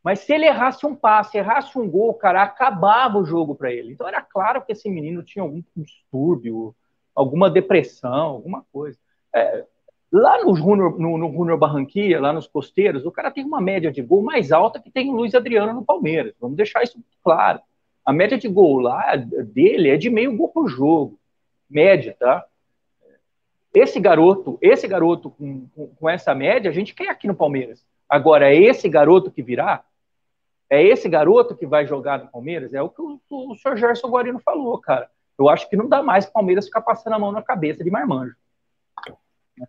Mas 0.03 0.19
se 0.19 0.33
ele 0.33 0.45
errasse 0.45 0.85
um 0.85 0.95
passe, 0.95 1.37
errasse 1.37 1.77
um 1.77 1.89
gol, 1.89 2.13
cara, 2.13 2.43
acabava 2.43 3.17
o 3.17 3.25
jogo 3.25 3.55
para 3.55 3.71
ele. 3.71 3.93
Então 3.93 4.07
era 4.07 4.21
claro 4.21 4.61
que 4.61 4.73
esse 4.73 4.89
menino 4.89 5.23
tinha 5.23 5.43
algum 5.43 5.63
distúrbio, 5.75 6.75
alguma 7.15 7.49
depressão, 7.49 8.25
alguma 8.25 8.65
coisa. 8.71 8.97
É, 9.33 9.65
lá 10.11 10.43
no 10.43 10.53
Júnior, 10.55 10.99
no, 10.99 11.17
no 11.17 11.31
Júnior 11.31 11.57
Barranquilla, 11.57 12.19
lá 12.19 12.33
nos 12.33 12.47
costeiros, 12.47 13.05
o 13.05 13.11
cara 13.11 13.31
tem 13.31 13.45
uma 13.45 13.61
média 13.61 13.91
de 13.91 14.01
gol 14.01 14.21
mais 14.21 14.51
alta 14.51 14.79
que 14.79 14.91
tem 14.91 15.09
o 15.09 15.15
Luiz 15.15 15.33
Adriano 15.33 15.73
no 15.73 15.85
Palmeiras. 15.85 16.35
Vamos 16.39 16.57
deixar 16.57 16.83
isso 16.83 16.99
claro. 17.23 17.59
A 18.05 18.11
média 18.11 18.37
de 18.37 18.49
gol 18.49 18.79
lá 18.79 19.15
dele 19.15 19.89
é 19.89 19.95
de 19.95 20.09
meio 20.09 20.35
gol 20.35 20.49
por 20.49 20.67
jogo. 20.67 21.17
Média, 21.69 22.15
tá? 22.19 22.45
Esse 23.73 23.99
garoto, 23.99 24.57
esse 24.61 24.87
garoto 24.87 25.31
com, 25.31 25.67
com, 25.75 25.87
com 25.87 26.09
essa 26.09 26.35
média, 26.35 26.69
a 26.69 26.73
gente 26.73 26.93
quer 26.93 27.09
aqui 27.09 27.27
no 27.27 27.35
Palmeiras. 27.35 27.83
Agora, 28.07 28.53
é 28.53 28.55
esse 28.55 28.87
garoto 28.87 29.31
que 29.31 29.41
virá? 29.41 29.83
É 30.69 30.81
esse 30.81 31.09
garoto 31.09 31.55
que 31.55 31.65
vai 31.65 31.85
jogar 31.85 32.19
no 32.19 32.27
Palmeiras? 32.29 32.73
É 32.73 32.81
o 32.81 32.89
que 32.89 33.01
o, 33.01 33.19
o, 33.29 33.55
senhor 33.55 33.77
Gerson 33.77 34.07
Guarino 34.09 34.39
falou, 34.39 34.79
cara. 34.79 35.09
Eu 35.37 35.49
acho 35.49 35.67
que 35.69 35.75
não 35.75 35.89
dá 35.89 36.03
mais 36.03 36.25
o 36.25 36.31
Palmeiras 36.31 36.65
ficar 36.65 36.81
passando 36.81 37.13
a 37.13 37.19
mão 37.19 37.31
na 37.31 37.41
cabeça 37.41 37.83
de 37.83 37.89
marmanjo. 37.89 38.35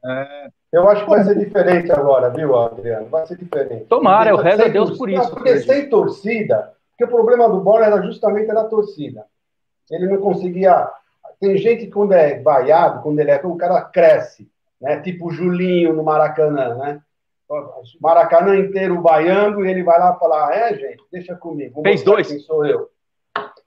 É, 0.04 0.48
eu 0.72 0.88
acho 0.88 1.04
que 1.04 1.10
vai 1.10 1.24
ser 1.24 1.38
diferente 1.38 1.92
agora, 1.92 2.30
viu, 2.30 2.58
Adriano? 2.58 3.06
Vai 3.06 3.26
ser 3.26 3.36
diferente. 3.36 3.84
Tomara, 3.84 4.30
eu 4.30 4.36
rezo 4.36 4.64
a 4.64 4.68
Deus 4.68 4.96
por 4.96 5.08
isso. 5.10 5.30
Porque 5.30 5.60
sem 5.60 5.88
torcida, 5.88 6.74
porque 6.90 7.04
o 7.04 7.14
problema 7.14 7.48
do 7.48 7.60
Bola 7.60 7.86
era 7.86 8.02
justamente 8.02 8.50
a 8.50 8.64
torcida. 8.64 9.26
Ele 9.90 10.06
não 10.06 10.18
conseguia. 10.18 10.90
Tem 11.40 11.56
gente 11.58 11.86
que 11.86 11.90
quando 11.90 12.12
é 12.12 12.40
vaiado, 12.40 13.02
quando 13.02 13.18
ele 13.18 13.30
é. 13.30 13.40
O 13.44 13.56
cara 13.56 13.80
cresce, 13.82 14.48
né? 14.80 15.00
Tipo 15.00 15.28
o 15.28 15.30
Julinho 15.30 15.92
no 15.92 16.02
Maracanã, 16.02 16.74
né? 16.76 17.00
O 17.48 17.82
Maracanã 18.00 18.56
inteiro 18.56 19.02
vaiando 19.02 19.64
e 19.64 19.70
ele 19.70 19.82
vai 19.82 19.98
lá 19.98 20.14
falar: 20.14 20.54
é, 20.54 20.74
gente, 20.74 21.04
deixa 21.12 21.34
comigo. 21.34 21.82
Fez 21.82 22.02
dois. 22.02 22.28
Quem 22.28 22.38
sou 22.38 22.64
eu? 22.64 22.88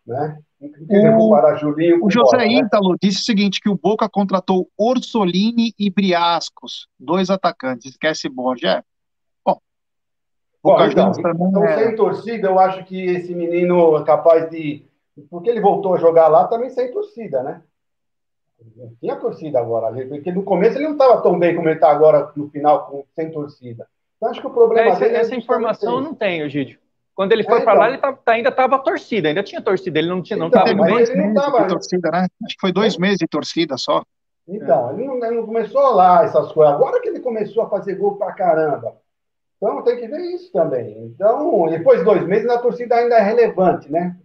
Né? 0.06 0.40
O, 0.60 2.06
o 2.06 2.10
José 2.10 2.38
né? 2.38 2.48
Ítalo 2.48 2.96
disse 3.02 3.20
o 3.20 3.26
seguinte: 3.26 3.62
que 3.62 3.70
o 3.70 3.78
Boca 3.78 4.10
contratou 4.10 4.68
Orsolini 4.76 5.74
e 5.78 5.90
Briascos, 5.90 6.88
dois 7.00 7.30
atacantes. 7.30 7.92
Esquece 7.92 8.28
Borja. 8.28 8.80
É. 8.80 8.84
Bom, 9.46 9.60
Boca 10.64 10.88
então, 10.88 11.12
então 11.12 11.64
é... 11.64 11.78
sem 11.78 11.96
torcida, 11.96 12.48
eu 12.48 12.60
acho 12.60 12.84
que 12.86 13.00
esse 13.00 13.36
menino 13.36 13.98
é 13.98 14.04
capaz 14.04 14.50
de. 14.50 14.87
Porque 15.30 15.50
ele 15.50 15.62
voltou 15.62 15.96
a 15.96 15.98
jogar 15.98 16.28
lá 16.28 16.48
também 16.48 16.70
sem 16.70 16.92
torcida, 16.92 17.44
né? 17.44 17.62
Não 18.76 18.92
tinha 19.00 19.16
torcida 19.16 19.60
agora, 19.60 19.92
porque 20.08 20.32
no 20.32 20.44
começo 20.44 20.78
ele 20.78 20.86
não 20.86 20.94
estava 20.94 21.22
tão 21.22 21.38
bem 21.38 21.56
como 21.56 21.68
ele 21.68 21.76
está 21.76 21.92
agora 21.92 22.32
no 22.36 22.50
final, 22.50 22.88
com, 22.88 23.06
sem 23.16 23.32
torcida. 23.32 23.88
Então 24.18 24.30
acho 24.30 24.42
que 24.42 24.48
o 24.48 24.52
problema 24.52 24.92
essa, 24.92 25.00
dele 25.00 25.16
é 25.16 25.20
Essa 25.20 25.36
informação 25.36 25.96
eu 25.96 26.02
não 26.02 26.14
tenho, 26.14 26.50
Gídio. 26.50 26.80
Quando 27.14 27.32
ele 27.32 27.44
foi 27.44 27.60
é, 27.60 27.64
para 27.64 27.74
lá, 27.74 27.92
então. 27.92 28.10
ele 28.10 28.20
tá, 28.24 28.32
ainda 28.32 28.50
estava 28.50 28.80
torcida, 28.80 29.28
ainda 29.28 29.44
tinha 29.44 29.62
torcida, 29.62 29.98
ele 29.98 30.08
não 30.08 30.22
tinha, 30.22 30.38
não 30.38 30.48
estava 30.48 30.70
então, 30.70 30.86
bem. 30.86 31.00
Ele 31.00 31.16
não 31.16 31.34
tava... 31.34 31.64
de 31.64 31.68
torcida, 31.70 32.12
né? 32.12 32.28
Acho 32.46 32.56
que 32.56 32.62
foi 32.62 32.72
dois 32.72 32.96
é. 32.96 33.00
meses 33.00 33.18
de 33.18 33.28
torcida 33.28 33.78
só. 33.78 34.04
Então, 34.48 34.94
ele 34.94 35.06
não, 35.06 35.16
ele 35.26 35.36
não, 35.36 35.46
começou 35.46 35.96
lá 35.96 36.24
essas 36.24 36.52
coisas. 36.52 36.76
Agora 36.76 37.02
que 37.02 37.10
ele 37.10 37.20
começou 37.20 37.64
a 37.64 37.70
fazer 37.70 37.96
gol 37.96 38.16
pra 38.16 38.34
caramba. 38.34 38.96
Então 39.58 39.82
tem 39.84 39.98
que 39.98 40.08
ver 40.08 40.22
isso 40.36 40.52
também. 40.52 41.06
Então, 41.06 41.68
depois 41.70 42.00
de 42.00 42.06
dois 42.06 42.24
meses, 42.26 42.48
a 42.50 42.60
torcida 42.60 42.96
ainda 42.96 43.16
é 43.16 43.22
relevante, 43.22 43.92
né? 43.92 44.16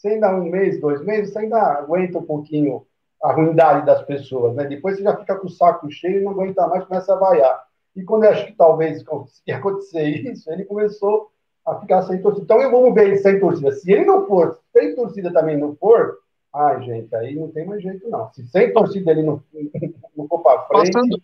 Você 0.00 0.08
ainda 0.08 0.34
um 0.34 0.44
mês, 0.44 0.80
dois 0.80 1.04
meses, 1.04 1.30
você 1.30 1.40
ainda 1.40 1.60
aguenta 1.60 2.16
um 2.16 2.22
pouquinho 2.22 2.86
a 3.22 3.34
ruindade 3.34 3.84
das 3.84 4.02
pessoas, 4.02 4.54
né? 4.54 4.64
Depois 4.64 4.96
você 4.96 5.02
já 5.02 5.14
fica 5.14 5.36
com 5.36 5.46
o 5.46 5.50
saco 5.50 5.90
cheio 5.90 6.20
e 6.20 6.24
não 6.24 6.32
aguenta 6.32 6.66
mais, 6.66 6.86
começa 6.86 7.12
a 7.12 7.18
vaiar. 7.18 7.64
E 7.94 8.02
quando 8.02 8.24
eu 8.24 8.30
acho 8.30 8.46
que 8.46 8.52
talvez 8.52 9.04
ia 9.46 9.56
acontecer 9.58 10.04
isso, 10.04 10.50
ele 10.50 10.64
começou 10.64 11.30
a 11.66 11.78
ficar 11.78 12.00
sem 12.02 12.22
torcida. 12.22 12.44
Então, 12.44 12.70
vamos 12.70 12.94
ver 12.94 13.08
ele 13.08 13.18
sem 13.18 13.38
torcida. 13.38 13.72
Se 13.72 13.92
ele 13.92 14.06
não 14.06 14.26
for, 14.26 14.58
sem 14.72 14.94
torcida 14.94 15.30
também 15.30 15.58
não 15.58 15.76
for, 15.76 16.16
ai, 16.54 16.82
gente, 16.82 17.14
aí 17.14 17.34
não 17.34 17.50
tem 17.50 17.66
mais 17.66 17.82
jeito, 17.82 18.08
não. 18.08 18.32
Se 18.32 18.46
sem 18.46 18.72
torcida 18.72 19.10
ele 19.10 19.22
não, 19.22 19.42
não 20.16 20.26
for 20.26 20.38
para 20.38 20.62
frente. 20.62 21.22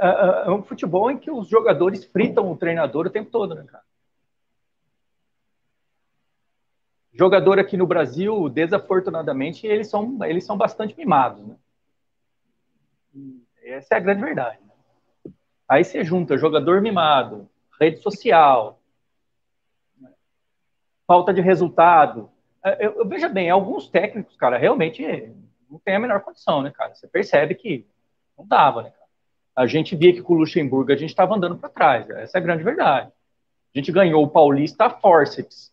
É, 0.00 0.06
é, 0.06 0.46
é 0.46 0.50
um 0.50 0.62
futebol 0.62 1.10
em 1.10 1.18
que 1.18 1.30
os 1.30 1.46
jogadores 1.46 2.06
fritam 2.06 2.50
o 2.50 2.56
treinador 2.56 3.06
o 3.06 3.10
tempo 3.10 3.30
todo, 3.30 3.54
né, 3.54 3.64
cara? 3.64 3.84
Jogador 7.12 7.58
aqui 7.58 7.76
no 7.76 7.86
Brasil, 7.86 8.48
desafortunadamente, 8.48 9.66
eles 9.66 9.90
são, 9.90 10.24
eles 10.24 10.46
são 10.46 10.56
bastante 10.56 10.96
mimados, 10.96 11.46
né? 11.46 11.56
Essa 13.62 13.94
é 13.94 13.96
a 13.98 14.00
grande 14.00 14.22
verdade. 14.22 14.58
Aí 15.68 15.84
você 15.84 16.02
junta 16.02 16.38
jogador 16.38 16.80
mimado, 16.80 17.48
rede 17.78 17.98
social, 17.98 18.80
falta 21.06 21.34
de 21.34 21.42
resultado. 21.42 22.30
É, 22.64 22.86
eu, 22.86 23.00
eu 23.00 23.08
veja 23.08 23.28
bem, 23.28 23.50
alguns 23.50 23.88
técnicos, 23.88 24.36
cara, 24.36 24.56
realmente 24.56 25.30
não 25.68 25.78
tem 25.78 25.96
a 25.96 26.00
menor 26.00 26.20
condição, 26.22 26.62
né, 26.62 26.70
cara? 26.70 26.94
Você 26.94 27.06
percebe 27.06 27.54
que 27.54 27.86
não 28.38 28.46
dava, 28.46 28.84
né? 28.84 28.92
A 29.54 29.66
gente 29.66 29.96
via 29.96 30.12
que 30.12 30.22
com 30.22 30.34
o 30.34 30.38
Luxemburgo 30.38 30.92
a 30.92 30.96
gente 30.96 31.10
estava 31.10 31.34
andando 31.34 31.56
para 31.58 31.68
trás. 31.68 32.08
Essa 32.10 32.38
é 32.38 32.40
a 32.40 32.42
grande 32.42 32.62
verdade. 32.62 33.10
A 33.74 33.78
gente 33.78 33.92
ganhou 33.92 34.22
o 34.22 34.28
Paulista 34.28 34.86
a 34.86 34.90
forceps. 34.90 35.72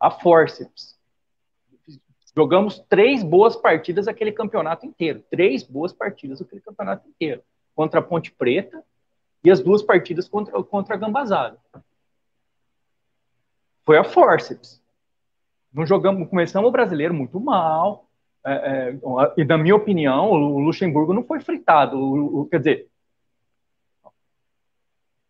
A 0.00 0.10
forceps. 0.10 0.98
Jogamos 2.34 2.78
três 2.88 3.22
boas 3.22 3.56
partidas 3.56 4.06
aquele 4.06 4.32
campeonato 4.32 4.86
inteiro. 4.86 5.22
Três 5.30 5.64
boas 5.64 5.92
partidas 5.92 6.40
aquele 6.40 6.60
campeonato 6.60 7.08
inteiro. 7.08 7.42
Contra 7.74 8.00
a 8.00 8.02
Ponte 8.02 8.30
Preta 8.32 8.84
e 9.42 9.50
as 9.50 9.60
duas 9.60 9.82
partidas 9.82 10.28
contra, 10.28 10.62
contra 10.62 10.94
a 10.94 10.98
Gambazada. 10.98 11.58
Foi 13.84 13.96
a 13.96 14.04
forceps. 14.04 14.82
Não 15.72 15.86
jogamos, 15.86 16.28
começamos 16.28 16.68
o 16.68 16.72
brasileiro 16.72 17.14
muito 17.14 17.38
mal. 17.40 18.08
É, 18.44 18.52
é, 18.52 18.98
e, 19.36 19.44
na 19.44 19.58
minha 19.58 19.76
opinião, 19.76 20.30
o 20.30 20.58
Luxemburgo 20.58 21.12
não 21.12 21.24
foi 21.24 21.40
fritado. 21.40 21.98
O, 21.98 22.40
o, 22.40 22.46
quer 22.46 22.58
dizer, 22.58 22.88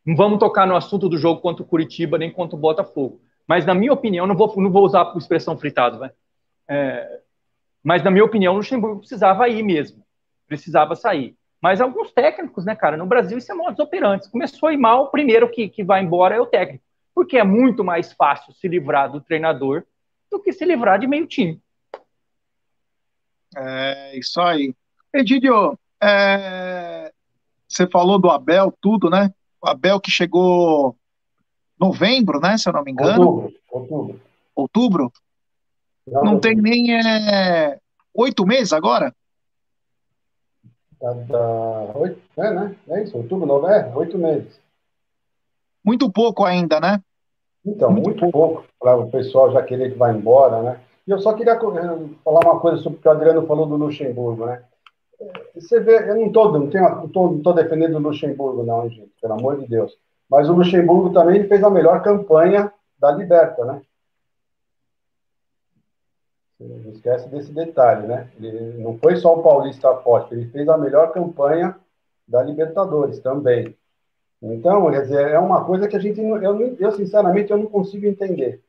não 0.08 0.16
vamos 0.16 0.38
tocar 0.38 0.66
no 0.66 0.74
assunto 0.74 1.06
do 1.06 1.18
jogo 1.18 1.42
contra 1.42 1.62
o 1.62 1.66
Curitiba 1.66 2.16
nem 2.16 2.32
contra 2.32 2.56
o 2.56 2.58
Botafogo. 2.58 3.20
Mas, 3.46 3.66
na 3.66 3.74
minha 3.74 3.92
opinião, 3.92 4.26
não 4.26 4.34
vou, 4.34 4.50
não 4.56 4.70
vou 4.70 4.82
usar 4.82 5.02
a 5.02 5.18
expressão 5.18 5.58
fritado, 5.58 5.98
vai. 5.98 6.10
É, 6.66 7.20
mas, 7.84 8.02
na 8.02 8.10
minha 8.10 8.24
opinião, 8.24 8.54
o 8.54 8.56
Luxemburgo 8.56 9.00
precisava 9.00 9.46
ir 9.50 9.62
mesmo. 9.62 10.02
Precisava 10.46 10.96
sair. 10.96 11.36
Mas 11.60 11.78
alguns 11.82 12.10
técnicos, 12.10 12.64
né, 12.64 12.74
cara, 12.74 12.96
no 12.96 13.04
Brasil 13.04 13.36
isso 13.36 13.52
é 13.52 13.54
modus 13.54 13.78
operantes. 13.80 14.28
Começou 14.28 14.70
a 14.70 14.72
ir 14.72 14.78
mal, 14.78 15.04
o 15.04 15.10
primeiro 15.10 15.46
que, 15.50 15.68
que 15.68 15.84
vai 15.84 16.02
embora 16.02 16.34
é 16.34 16.40
o 16.40 16.46
técnico. 16.46 16.82
Porque 17.14 17.36
é 17.36 17.44
muito 17.44 17.84
mais 17.84 18.10
fácil 18.10 18.54
se 18.54 18.66
livrar 18.66 19.12
do 19.12 19.20
treinador 19.20 19.84
do 20.30 20.40
que 20.40 20.54
se 20.54 20.64
livrar 20.64 20.98
de 20.98 21.06
meio 21.06 21.26
time. 21.26 21.60
É, 23.54 24.18
isso 24.18 24.40
aí. 24.40 24.74
Edidio, 25.12 25.78
é, 26.02 27.12
você 27.68 27.86
falou 27.86 28.18
do 28.18 28.30
Abel, 28.30 28.72
tudo, 28.80 29.10
né? 29.10 29.34
O 29.62 29.68
Abel 29.68 30.00
que 30.00 30.10
chegou 30.10 30.96
novembro, 31.78 32.40
né? 32.40 32.56
Se 32.56 32.68
eu 32.68 32.72
não 32.72 32.82
me 32.82 32.92
engano. 32.92 33.22
Outubro. 33.22 33.54
Outubro. 33.70 34.20
Outubro? 34.54 35.12
Não, 36.06 36.24
não 36.24 36.40
tem 36.40 36.56
nem 36.56 36.94
é, 36.94 37.78
oito 38.14 38.46
meses 38.46 38.72
agora? 38.72 39.14
Da, 41.00 41.12
da, 41.12 41.92
oito, 41.94 42.20
é, 42.36 42.50
né? 42.50 42.76
É 42.88 43.02
isso, 43.04 43.16
outubro, 43.16 43.46
novembro, 43.46 43.72
é, 43.72 43.96
oito 43.96 44.18
meses. 44.18 44.58
Muito 45.84 46.10
pouco 46.10 46.44
ainda, 46.44 46.80
né? 46.80 47.00
Então, 47.64 47.90
muito, 47.90 48.06
muito 48.08 48.30
pouco, 48.30 48.64
para 48.80 48.96
o 48.96 49.10
pessoal 49.10 49.52
já 49.52 49.62
querer 49.62 49.92
que 49.92 49.98
vá 49.98 50.12
embora, 50.12 50.62
né? 50.62 50.80
E 51.06 51.10
eu 51.10 51.18
só 51.18 51.32
queria 51.32 51.52
eh, 51.52 51.58
falar 52.24 52.40
uma 52.44 52.60
coisa 52.60 52.78
sobre 52.82 52.98
o 52.98 53.02
que 53.02 53.08
o 53.08 53.10
Adriano 53.10 53.46
falou 53.46 53.66
do 53.66 53.76
Luxemburgo, 53.76 54.46
né? 54.46 54.62
Você 55.54 55.80
vê, 55.80 56.10
eu 56.10 56.14
não 56.14 56.26
estou 56.26 56.52
não 56.52 56.66
não 56.66 57.08
tô, 57.08 57.30
não 57.30 57.42
tô 57.42 57.52
defendendo 57.52 57.96
o 57.96 57.98
Luxemburgo, 57.98 58.62
não, 58.62 58.88
gente, 58.88 59.12
pelo 59.20 59.34
amor 59.34 59.58
de 59.58 59.66
Deus. 59.66 59.96
Mas 60.30 60.48
o 60.48 60.52
Luxemburgo 60.52 61.12
também 61.12 61.48
fez 61.48 61.62
a 61.64 61.70
melhor 61.70 62.02
campanha 62.02 62.72
da 62.98 63.10
Liberta, 63.10 63.64
né? 63.64 63.82
Não 66.60 66.90
esquece 66.90 67.28
desse 67.28 67.52
detalhe, 67.52 68.06
né? 68.06 68.28
Ele 68.40 68.82
não 68.82 68.98
foi 68.98 69.16
só 69.16 69.34
o 69.34 69.42
Paulista 69.42 69.94
forte, 69.98 70.34
ele 70.34 70.46
fez 70.50 70.68
a 70.68 70.76
melhor 70.76 71.12
campanha 71.12 71.76
da 72.26 72.42
Libertadores 72.42 73.20
também. 73.20 73.76
Então, 74.42 74.90
quer 74.90 75.02
dizer, 75.02 75.28
é 75.28 75.38
uma 75.38 75.64
coisa 75.64 75.88
que 75.88 75.96
a 75.96 75.98
gente, 75.98 76.20
eu, 76.20 76.76
eu 76.76 76.92
sinceramente, 76.92 77.50
eu 77.50 77.58
não 77.58 77.66
consigo 77.66 78.06
entender. 78.06 78.62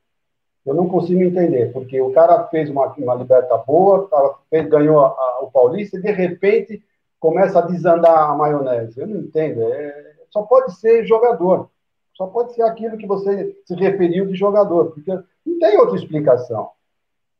Eu 0.65 0.73
não 0.73 0.87
consigo 0.87 1.21
entender, 1.23 1.71
porque 1.71 1.99
o 2.01 2.11
cara 2.11 2.43
fez 2.47 2.69
uma, 2.69 2.87
uma 2.93 3.15
liberta 3.15 3.57
boa, 3.57 4.09
fez, 4.49 4.67
ganhou 4.67 4.99
a, 4.99 5.07
a, 5.07 5.39
o 5.41 5.51
Paulista 5.51 5.97
e 5.97 6.01
de 6.01 6.11
repente 6.11 6.83
começa 7.19 7.59
a 7.59 7.65
desandar 7.65 8.29
a 8.29 8.35
maionese. 8.35 8.99
Eu 8.99 9.07
não 9.07 9.17
entendo. 9.17 9.61
É, 9.63 10.13
só 10.29 10.43
pode 10.43 10.75
ser 10.75 11.05
jogador. 11.05 11.69
Só 12.13 12.27
pode 12.27 12.53
ser 12.53 12.63
aquilo 12.63 12.97
que 12.97 13.07
você 13.07 13.55
se 13.65 13.73
referiu 13.75 14.25
de 14.25 14.35
jogador, 14.35 14.91
porque 14.91 15.11
não 15.45 15.59
tem 15.59 15.77
outra 15.77 15.95
explicação. 15.95 16.69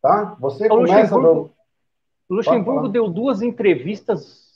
Tá? 0.01 0.38
Você 0.39 0.65
o 0.67 0.70
começa. 0.70 1.15
Luxemburgo. 1.15 1.51
Luxemburgo 2.30 2.88
deu 2.88 3.09
duas 3.09 3.41
entrevistas 3.41 4.47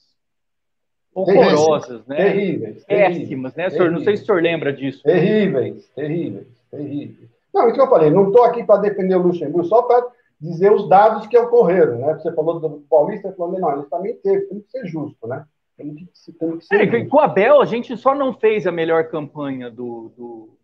horrorosas, 1.14 2.06
né? 2.08 2.16
Terríveis. 2.16 2.86
Péssimas, 2.86 3.56
né, 3.56 3.70
senhor? 3.70 3.92
Não 3.92 4.02
sei 4.02 4.18
se 4.18 4.24
o 4.24 4.26
senhor 4.26 4.42
lembra 4.42 4.72
disso. 4.72 5.04
Terríveis, 5.04 5.88
terríveis, 5.90 6.48
terríveis. 6.72 7.30
Não, 7.54 7.68
isso 7.68 7.76
que 7.76 7.82
eu 7.82 7.90
falei, 7.90 8.10
não 8.10 8.28
estou 8.28 8.44
aqui 8.44 8.64
para 8.64 8.82
defender 8.82 9.16
o 9.16 9.22
Luxemburgo, 9.22 9.68
só 9.68 9.84
para 9.84 10.08
dizer 10.42 10.72
os 10.72 10.90
dados 10.90 11.28
que 11.28 11.38
ocorreram, 11.38 12.00
né? 12.00 12.14
Você 12.16 12.34
falou 12.34 12.60
do 12.60 12.84
Paulista, 12.90 13.34
falou, 13.38 13.60
não, 13.60 13.72
ele 13.74 13.84
também 13.84 14.16
teve, 14.18 14.48
tem 14.48 14.60
que 14.60 14.70
ser 14.70 14.86
justo, 14.88 15.28
né? 15.28 15.46
Tem 15.78 15.94
que, 15.94 16.08
tem 16.40 16.58
que 16.58 16.66
ser 16.66 16.76
é, 16.76 16.86
justo. 16.86 17.10
Com 17.10 17.18
o 17.18 17.22
Abel, 17.22 17.62
a 17.62 17.66
gente 17.66 17.96
só 17.96 18.16
não 18.16 18.34
fez 18.34 18.66
a 18.66 18.72
melhor 18.72 19.08
campanha 19.10 19.70
do, 19.70 20.12
do, 20.18 20.58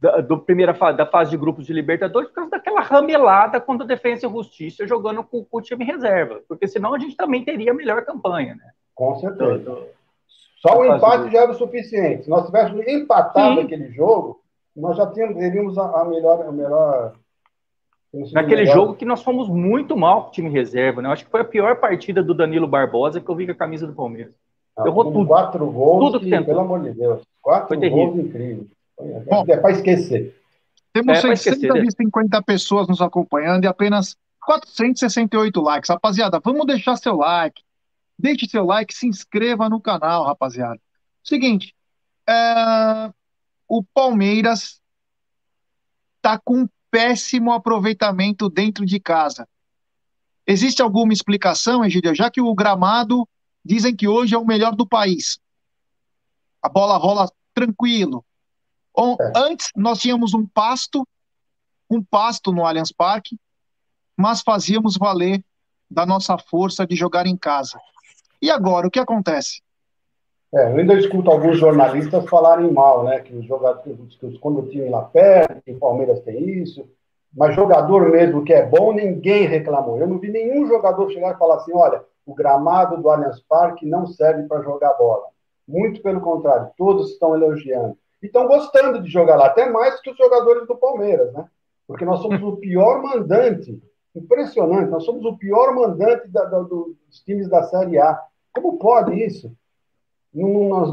da, 0.00 0.20
do 0.20 0.38
primeira 0.38 0.74
fase, 0.74 0.96
da 0.96 1.06
fase 1.06 1.30
de 1.30 1.36
grupos 1.36 1.66
de 1.66 1.72
Libertadores 1.72 2.28
por 2.30 2.36
causa 2.36 2.50
daquela 2.50 2.80
ramelada 2.80 3.60
contra 3.60 3.84
a 3.84 3.88
Defesa 3.88 4.26
e 4.26 4.30
Justiça 4.30 4.86
jogando 4.86 5.22
com, 5.22 5.44
com, 5.44 5.58
o 5.58 5.62
time 5.62 5.84
reserva, 5.84 6.42
porque 6.48 6.66
senão 6.66 6.94
a 6.94 6.98
gente 6.98 7.16
também 7.16 7.44
teria 7.44 7.70
a 7.70 7.74
melhor 7.74 8.04
campanha, 8.04 8.54
né? 8.54 8.70
Com 8.94 9.14
certeza. 9.16 9.58
Do, 9.58 9.74
do, 9.76 9.86
só 10.56 10.78
o 10.78 10.84
empate 10.84 11.30
já 11.30 11.42
era 11.42 11.50
o 11.50 11.54
suficiente. 11.54 12.24
Se 12.24 12.30
nós 12.30 12.44
tivéssemos 12.44 12.86
empatado 12.86 13.60
Sim. 13.60 13.62
aquele 13.62 13.90
jogo, 13.92 14.42
nós 14.80 14.96
já 14.96 15.06
teríamos 15.06 15.78
a, 15.78 16.00
a 16.00 16.04
melhor. 16.04 16.46
A 16.46 16.52
melhor 16.52 17.12
Naquele 18.32 18.62
melhor. 18.62 18.74
jogo 18.74 18.94
que 18.94 19.04
nós 19.04 19.22
fomos 19.22 19.48
muito 19.48 19.96
mal 19.96 20.24
com 20.24 20.28
o 20.30 20.32
time 20.32 20.50
reserva, 20.50 21.00
né? 21.00 21.08
Eu 21.08 21.12
acho 21.12 21.24
que 21.24 21.30
foi 21.30 21.42
a 21.42 21.44
pior 21.44 21.76
partida 21.76 22.20
do 22.22 22.34
Danilo 22.34 22.66
Barbosa 22.66 23.20
que 23.20 23.28
eu 23.28 23.36
vi 23.36 23.46
com 23.46 23.52
a 23.52 23.54
camisa 23.54 23.86
do 23.86 23.92
Palmeiras. 23.92 24.34
Ah, 24.76 24.82
Errou 24.84 25.12
tudo. 25.12 25.26
Quatro 25.28 25.70
gols, 25.70 26.12
tudo 26.12 26.20
que, 26.20 26.44
pelo 26.44 26.60
amor 26.60 26.82
de 26.82 26.90
Deus. 26.92 27.22
Quatro 27.40 27.68
foi 27.68 27.88
gols 27.88 28.18
incríveis. 28.18 28.66
Bom, 29.26 29.44
é 29.48 29.56
para 29.56 29.70
esquecer. 29.70 30.34
Temos 30.92 31.18
é 31.18 31.36
650 31.36 32.36
né? 32.36 32.42
pessoas 32.44 32.88
nos 32.88 33.00
acompanhando 33.00 33.64
e 33.64 33.68
apenas 33.68 34.16
468 34.44 35.60
likes. 35.60 35.88
Rapaziada, 35.88 36.40
vamos 36.42 36.66
deixar 36.66 36.96
seu 36.96 37.16
like. 37.16 37.62
Deixe 38.18 38.48
seu 38.48 38.66
like, 38.66 38.92
se 38.92 39.06
inscreva 39.06 39.68
no 39.68 39.80
canal, 39.80 40.24
rapaziada. 40.24 40.80
Seguinte, 41.22 41.74
é 42.28 42.89
o 43.70 43.84
Palmeiras 43.84 44.82
está 46.16 46.36
com 46.36 46.62
um 46.62 46.68
péssimo 46.90 47.52
aproveitamento 47.52 48.50
dentro 48.50 48.84
de 48.84 48.98
casa. 48.98 49.48
Existe 50.44 50.82
alguma 50.82 51.12
explicação, 51.12 51.84
Egídio? 51.84 52.12
Já 52.12 52.28
que 52.28 52.40
o 52.40 52.52
gramado 52.52 53.28
dizem 53.64 53.94
que 53.94 54.08
hoje 54.08 54.34
é 54.34 54.38
o 54.38 54.44
melhor 54.44 54.74
do 54.74 54.84
país. 54.84 55.38
A 56.60 56.68
bola 56.68 56.96
rola 56.96 57.30
tranquilo. 57.54 58.24
É. 58.98 59.32
Antes 59.36 59.70
nós 59.76 60.00
tínhamos 60.00 60.34
um 60.34 60.44
pasto, 60.44 61.06
um 61.88 62.02
pasto 62.02 62.50
no 62.50 62.66
Allianz 62.66 62.90
Parque, 62.90 63.38
mas 64.16 64.42
fazíamos 64.42 64.96
valer 64.96 65.44
da 65.88 66.04
nossa 66.04 66.36
força 66.36 66.84
de 66.84 66.96
jogar 66.96 67.24
em 67.24 67.36
casa. 67.36 67.80
E 68.42 68.50
agora, 68.50 68.88
o 68.88 68.90
que 68.90 68.98
acontece? 68.98 69.62
É, 70.52 70.64
eu 70.64 70.78
ainda 70.78 70.94
escuto 70.94 71.30
alguns 71.30 71.58
jornalistas 71.58 72.28
falarem 72.28 72.72
mal, 72.72 73.04
né? 73.04 73.20
Que 73.20 73.34
os 73.36 73.44
jogadores, 73.44 74.16
que 74.16 74.38
quando 74.38 74.60
o 74.60 74.68
time 74.68 74.88
lá 74.88 75.02
perto, 75.02 75.62
que 75.62 75.70
o 75.70 75.78
Palmeiras 75.78 76.20
tem 76.20 76.60
isso, 76.60 76.88
mas 77.32 77.54
jogador 77.54 78.10
mesmo 78.10 78.44
que 78.44 78.52
é 78.52 78.66
bom, 78.66 78.92
ninguém 78.92 79.46
reclamou. 79.46 79.98
Eu 79.98 80.08
não 80.08 80.18
vi 80.18 80.28
nenhum 80.28 80.66
jogador 80.66 81.08
chegar 81.10 81.34
e 81.34 81.38
falar 81.38 81.56
assim: 81.56 81.72
olha, 81.72 82.02
o 82.26 82.34
gramado 82.34 83.00
do 83.00 83.08
Allianz 83.08 83.40
Parque 83.48 83.86
não 83.86 84.06
serve 84.06 84.48
para 84.48 84.62
jogar 84.62 84.94
bola. 84.94 85.26
Muito 85.68 86.02
pelo 86.02 86.20
contrário, 86.20 86.70
todos 86.76 87.12
estão 87.12 87.34
elogiando. 87.34 87.96
E 88.20 88.26
estão 88.26 88.48
gostando 88.48 89.00
de 89.00 89.08
jogar 89.08 89.36
lá, 89.36 89.46
até 89.46 89.70
mais 89.70 90.00
que 90.00 90.10
os 90.10 90.16
jogadores 90.16 90.66
do 90.66 90.76
Palmeiras, 90.76 91.32
né? 91.32 91.46
Porque 91.86 92.04
nós 92.04 92.20
somos 92.20 92.42
o 92.42 92.56
pior 92.56 93.00
mandante. 93.02 93.80
Impressionante, 94.14 94.90
nós 94.90 95.04
somos 95.04 95.24
o 95.24 95.38
pior 95.38 95.72
mandante 95.74 96.28
da, 96.28 96.44
da, 96.44 96.58
dos 96.60 97.20
times 97.24 97.48
da 97.48 97.62
Série 97.62 97.98
A. 97.98 98.20
Como 98.52 98.78
pode 98.78 99.14
isso? 99.14 99.52
Não, 100.32 100.68
nós, 100.68 100.92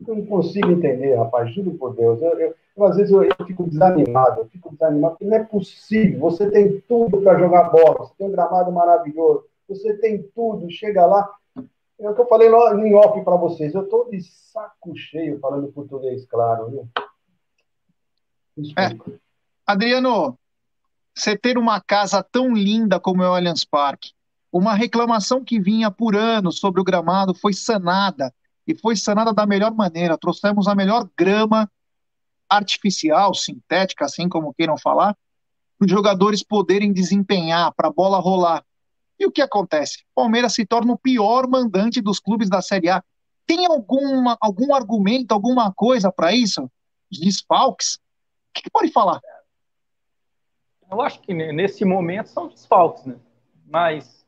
não 0.00 0.26
consigo 0.26 0.70
entender, 0.70 1.14
rapaz, 1.14 1.52
juro 1.54 1.72
por 1.74 1.94
Deus. 1.94 2.20
Eu, 2.20 2.38
eu, 2.38 2.54
eu 2.76 2.84
às 2.84 2.96
vezes 2.96 3.12
eu, 3.12 3.22
eu, 3.22 3.46
fico 3.46 3.68
desanimado, 3.68 4.40
eu 4.40 4.46
fico 4.46 4.70
desanimado, 4.72 5.14
porque 5.14 5.24
não 5.24 5.36
é 5.36 5.44
possível. 5.44 6.20
Você 6.20 6.50
tem 6.50 6.80
tudo 6.82 7.20
para 7.22 7.38
jogar 7.38 7.70
bola, 7.70 8.06
você 8.06 8.14
tem 8.18 8.28
um 8.28 8.32
gramado 8.32 8.70
maravilhoso, 8.70 9.44
você 9.68 9.96
tem 9.96 10.22
tudo, 10.34 10.70
chega 10.70 11.06
lá. 11.06 11.30
É 11.98 12.10
o 12.10 12.14
que 12.14 12.20
eu 12.20 12.28
falei 12.28 12.48
em 12.48 12.94
off 12.94 13.24
para 13.24 13.36
vocês, 13.36 13.74
eu 13.74 13.84
estou 13.84 14.10
de 14.10 14.20
saco 14.22 14.94
cheio 14.94 15.38
falando 15.40 15.72
português, 15.72 16.26
claro, 16.26 16.70
viu? 16.70 16.88
É. 18.78 19.16
Adriano, 19.66 20.38
você 21.14 21.36
ter 21.36 21.56
uma 21.56 21.80
casa 21.80 22.22
tão 22.22 22.52
linda 22.52 23.00
como 23.00 23.22
é 23.22 23.28
o 23.28 23.34
Allianz 23.34 23.64
Parque, 23.64 24.12
uma 24.56 24.74
reclamação 24.74 25.44
que 25.44 25.60
vinha 25.60 25.90
por 25.90 26.16
anos 26.16 26.58
sobre 26.58 26.80
o 26.80 26.84
gramado 26.84 27.34
foi 27.34 27.52
sanada 27.52 28.32
e 28.66 28.74
foi 28.74 28.96
sanada 28.96 29.32
da 29.32 29.46
melhor 29.46 29.74
maneira. 29.74 30.16
Trouxemos 30.16 30.66
a 30.66 30.74
melhor 30.74 31.08
grama 31.16 31.70
artificial, 32.48 33.34
sintética, 33.34 34.06
assim 34.06 34.28
como 34.28 34.54
queiram 34.54 34.78
falar, 34.78 35.16
para 35.78 35.84
os 35.84 35.90
jogadores 35.90 36.42
poderem 36.42 36.92
desempenhar, 36.92 37.72
para 37.74 37.88
a 37.88 37.92
bola 37.92 38.18
rolar. 38.18 38.64
E 39.18 39.26
o 39.26 39.30
que 39.30 39.42
acontece? 39.42 40.04
Palmeiras 40.14 40.54
se 40.54 40.64
torna 40.64 40.92
o 40.92 40.98
pior 40.98 41.46
mandante 41.46 42.00
dos 42.00 42.18
clubes 42.18 42.48
da 42.48 42.62
Série 42.62 42.88
A. 42.88 43.02
Tem 43.46 43.66
alguma, 43.66 44.36
algum 44.40 44.74
argumento, 44.74 45.32
alguma 45.32 45.72
coisa 45.72 46.10
para 46.10 46.34
isso? 46.34 46.70
Desfalques? 47.10 47.96
O 47.96 48.00
que, 48.54 48.62
que, 48.62 48.70
pode 48.70 48.90
falar? 48.90 49.20
Eu 50.90 51.00
acho 51.00 51.20
que 51.20 51.34
nesse 51.34 51.84
momento 51.84 52.28
são 52.28 52.48
desfalques, 52.48 53.04
né? 53.04 53.16
Mas 53.66 54.25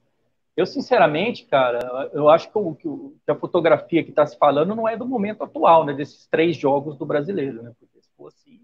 eu, 0.59 0.67
sinceramente, 0.67 1.45
cara, 1.45 2.11
eu 2.13 2.29
acho 2.29 2.51
que, 2.51 2.59
o, 2.59 2.75
que 2.75 3.31
a 3.31 3.35
fotografia 3.37 4.03
que 4.03 4.11
está 4.11 4.27
se 4.27 4.37
falando 4.37 4.75
não 4.75 4.89
é 4.89 4.97
do 4.97 5.07
momento 5.07 5.45
atual, 5.45 5.85
né? 5.85 5.95
Desses 5.95 6.27
três 6.27 6.57
jogos 6.57 6.97
do 6.97 7.07
brasileiro, 7.07 7.63
né? 7.63 7.73
Porque 7.79 8.03
se 8.03 8.11
fosse. 8.17 8.61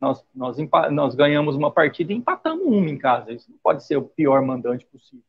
Nós, 0.00 0.26
nós, 0.34 0.56
nós 0.90 1.14
ganhamos 1.14 1.54
uma 1.54 1.70
partida 1.70 2.12
e 2.12 2.16
empatamos 2.16 2.66
uma 2.66 2.90
em 2.90 2.98
casa. 2.98 3.32
Isso 3.32 3.52
não 3.52 3.58
pode 3.62 3.84
ser 3.84 3.96
o 3.96 4.02
pior 4.02 4.42
mandante 4.42 4.84
possível. 4.86 5.24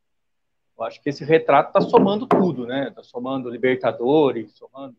Eu 0.76 0.82
acho 0.82 1.00
que 1.00 1.10
esse 1.10 1.24
retrato 1.24 1.68
está 1.68 1.80
somando 1.80 2.26
tudo, 2.26 2.66
né? 2.66 2.88
Está 2.88 3.04
somando 3.04 3.48
Libertadores, 3.48 4.50
somando 4.56 4.96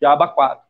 Diaba 0.00 0.26
4. 0.26 0.66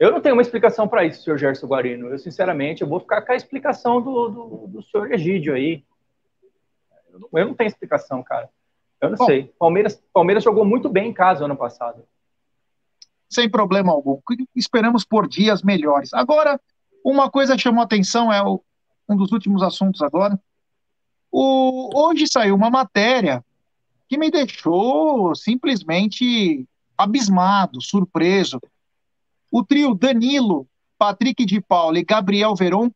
Eu 0.00 0.12
não 0.12 0.20
tenho 0.22 0.34
uma 0.34 0.42
explicação 0.42 0.88
para 0.88 1.04
isso, 1.04 1.22
senhor 1.22 1.36
Gerson 1.36 1.66
Guarino. 1.66 2.08
Eu, 2.08 2.18
sinceramente, 2.18 2.80
eu 2.80 2.88
vou 2.88 3.00
ficar 3.00 3.20
com 3.20 3.32
a 3.32 3.36
explicação 3.36 4.00
do, 4.00 4.28
do, 4.28 4.66
do 4.66 4.82
senhor 4.82 5.12
Egídio 5.12 5.52
aí. 5.52 5.84
Eu 7.12 7.46
não 7.46 7.54
tenho 7.54 7.68
explicação, 7.68 8.22
cara. 8.22 8.48
Eu 9.00 9.10
não 9.10 9.16
Bom, 9.16 9.26
sei. 9.26 9.52
Palmeiras, 9.58 10.02
Palmeiras 10.12 10.44
jogou 10.44 10.64
muito 10.64 10.88
bem 10.88 11.08
em 11.08 11.12
casa 11.12 11.44
ano 11.44 11.56
passado. 11.56 12.04
Sem 13.28 13.50
problema 13.50 13.92
algum. 13.92 14.20
Esperamos 14.54 15.04
por 15.04 15.26
dias 15.26 15.62
melhores. 15.62 16.12
Agora, 16.14 16.60
uma 17.04 17.30
coisa 17.30 17.56
que 17.56 17.62
chamou 17.62 17.82
atenção 17.82 18.32
é 18.32 18.42
o, 18.42 18.62
um 19.08 19.16
dos 19.16 19.32
últimos 19.32 19.62
assuntos 19.62 20.02
agora. 20.02 20.38
O, 21.30 21.90
hoje 21.94 22.26
saiu 22.30 22.54
uma 22.54 22.70
matéria 22.70 23.44
que 24.08 24.18
me 24.18 24.30
deixou 24.30 25.34
simplesmente 25.34 26.66
abismado, 26.96 27.80
surpreso. 27.80 28.60
O 29.50 29.64
trio 29.64 29.94
Danilo, 29.94 30.68
Patrick 30.98 31.44
de 31.44 31.60
Paula 31.60 31.98
e 31.98 32.04
Gabriel 32.04 32.54
Veron 32.54 32.90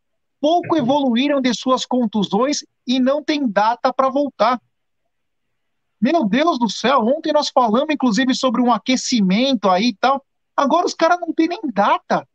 pouco 0.47 0.77
evoluíram 0.77 1.41
de 1.41 1.53
suas 1.53 1.85
contusões 1.85 2.65
e 2.87 3.01
não 3.01 3.21
tem 3.21 3.49
data 3.49 3.93
para 3.93 4.09
voltar. 4.09 4.63
Meu 6.01 6.25
Deus 6.25 6.57
do 6.57 6.71
céu, 6.71 7.01
ontem 7.01 7.33
nós 7.33 7.49
falamos 7.49 7.93
inclusive 7.93 8.33
sobre 8.33 8.63
um 8.63 8.73
aquecimento 8.73 9.69
aí 9.69 9.89
e 9.89 9.97
tal. 9.97 10.25
Agora 10.57 10.87
os 10.87 10.95
caras 10.95 11.19
não 11.19 11.33
têm 11.33 11.49
nem 11.49 11.61
data. 11.75 12.29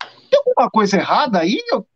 Tem 0.00 0.40
alguma 0.44 0.68
coisa 0.68 0.96
errada 0.96 1.38
aí? 1.38 1.62
Eu, 1.70 1.86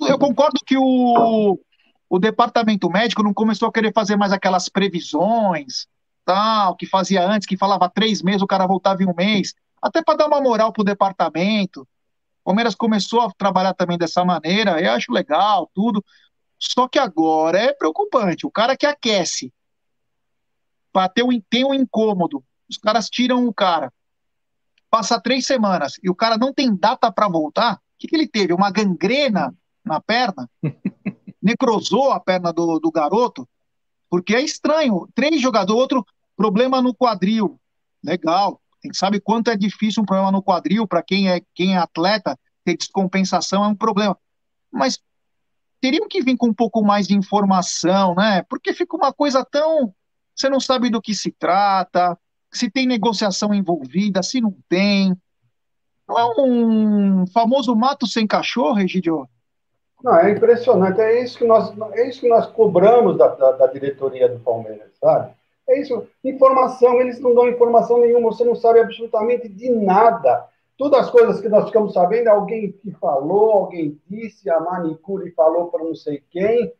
eu 0.00 0.18
concordo 0.18 0.60
que 0.66 0.76
o, 0.76 1.58
o 2.06 2.18
departamento 2.18 2.90
médico 2.90 3.22
não 3.22 3.32
começou 3.32 3.66
a 3.66 3.72
querer 3.72 3.94
fazer 3.94 4.16
mais 4.16 4.30
aquelas 4.30 4.68
previsões, 4.68 5.86
tal, 6.22 6.76
que 6.76 6.84
fazia 6.84 7.26
antes, 7.26 7.48
que 7.48 7.56
falava 7.56 7.88
três 7.88 8.20
meses, 8.20 8.42
o 8.42 8.46
cara 8.46 8.66
voltava 8.66 9.02
em 9.02 9.06
um 9.06 9.14
mês, 9.14 9.54
até 9.80 10.02
para 10.02 10.18
dar 10.18 10.26
uma 10.26 10.42
moral 10.42 10.70
pro 10.70 10.84
departamento. 10.84 11.88
O 12.42 12.44
Palmeiras 12.44 12.74
começou 12.74 13.20
a 13.20 13.32
trabalhar 13.32 13.74
também 13.74 13.98
dessa 13.98 14.24
maneira, 14.24 14.80
eu 14.80 14.92
acho 14.92 15.12
legal, 15.12 15.70
tudo. 15.74 16.04
Só 16.58 16.88
que 16.88 16.98
agora 16.98 17.58
é 17.58 17.72
preocupante. 17.72 18.46
O 18.46 18.50
cara 18.50 18.76
que 18.76 18.86
aquece 18.86 19.52
um, 21.24 21.40
tem 21.48 21.64
um 21.64 21.74
incômodo, 21.74 22.44
os 22.68 22.76
caras 22.76 23.08
tiram 23.08 23.46
o 23.46 23.54
cara, 23.54 23.92
passa 24.90 25.20
três 25.20 25.46
semanas 25.46 25.94
e 26.02 26.10
o 26.10 26.14
cara 26.14 26.36
não 26.36 26.52
tem 26.52 26.74
data 26.74 27.10
para 27.12 27.28
voltar. 27.28 27.74
O 27.74 27.78
que, 27.98 28.08
que 28.08 28.16
ele 28.16 28.26
teve? 28.26 28.52
Uma 28.52 28.70
gangrena 28.70 29.54
na 29.84 30.00
perna? 30.00 30.48
necrosou 31.42 32.12
a 32.12 32.20
perna 32.20 32.52
do, 32.52 32.78
do 32.78 32.90
garoto, 32.90 33.48
porque 34.08 34.34
é 34.34 34.42
estranho. 34.42 35.08
Três 35.14 35.40
jogadores, 35.40 35.80
outro 35.80 36.06
problema 36.36 36.82
no 36.82 36.94
quadril. 36.94 37.58
Legal. 38.04 38.60
Quem 38.80 38.92
sabe 38.94 39.20
quanto 39.20 39.50
é 39.50 39.56
difícil 39.56 40.02
um 40.02 40.06
problema 40.06 40.32
no 40.32 40.42
quadril 40.42 40.86
para 40.86 41.02
quem 41.02 41.30
é, 41.30 41.40
quem 41.54 41.74
é 41.74 41.78
atleta, 41.78 42.38
ter 42.64 42.76
descompensação 42.76 43.64
é 43.64 43.68
um 43.68 43.74
problema. 43.74 44.16
Mas 44.72 44.98
teriam 45.80 46.08
que 46.08 46.22
vir 46.22 46.36
com 46.36 46.48
um 46.48 46.54
pouco 46.54 46.82
mais 46.82 47.06
de 47.06 47.14
informação, 47.14 48.14
né? 48.14 48.42
Porque 48.48 48.72
fica 48.72 48.96
uma 48.96 49.12
coisa 49.12 49.44
tão. 49.44 49.92
Você 50.34 50.48
não 50.48 50.60
sabe 50.60 50.90
do 50.90 51.02
que 51.02 51.14
se 51.14 51.30
trata, 51.32 52.16
se 52.52 52.70
tem 52.70 52.86
negociação 52.86 53.54
envolvida, 53.54 54.22
se 54.22 54.40
não 54.40 54.54
tem. 54.68 55.14
Não 56.08 56.18
é 56.18 56.40
um 56.40 57.26
famoso 57.28 57.74
mato 57.74 58.06
sem 58.06 58.26
cachorro, 58.26 58.74
Regidio? 58.74 59.28
Não, 60.02 60.16
é 60.16 60.32
impressionante. 60.32 61.00
É 61.00 61.22
isso 61.22 61.38
que 61.38 61.44
nós, 61.44 61.72
é 61.92 62.08
isso 62.08 62.20
que 62.20 62.28
nós 62.28 62.46
cobramos 62.46 63.16
da, 63.16 63.28
da, 63.28 63.52
da, 63.52 63.66
diretoria 63.66 64.28
do 64.28 64.40
Palmeiras, 64.40 64.90
sabe? 64.98 65.32
É 65.70 65.80
isso. 65.80 66.04
Informação, 66.24 67.00
eles 67.00 67.20
não 67.20 67.32
dão 67.32 67.48
informação 67.48 68.00
nenhuma, 68.00 68.32
você 68.32 68.44
não 68.44 68.56
sabe 68.56 68.80
absolutamente 68.80 69.48
de 69.48 69.70
nada. 69.70 70.48
Todas 70.76 71.00
as 71.00 71.10
coisas 71.10 71.40
que 71.40 71.48
nós 71.48 71.66
ficamos 71.66 71.92
sabendo, 71.92 72.28
alguém 72.28 72.72
que 72.72 72.90
falou, 72.92 73.52
alguém 73.52 74.00
disse, 74.08 74.50
a 74.50 74.58
manicure 74.58 75.30
falou 75.30 75.68
para 75.68 75.84
não 75.84 75.94
sei 75.94 76.22
quem, 76.28 76.72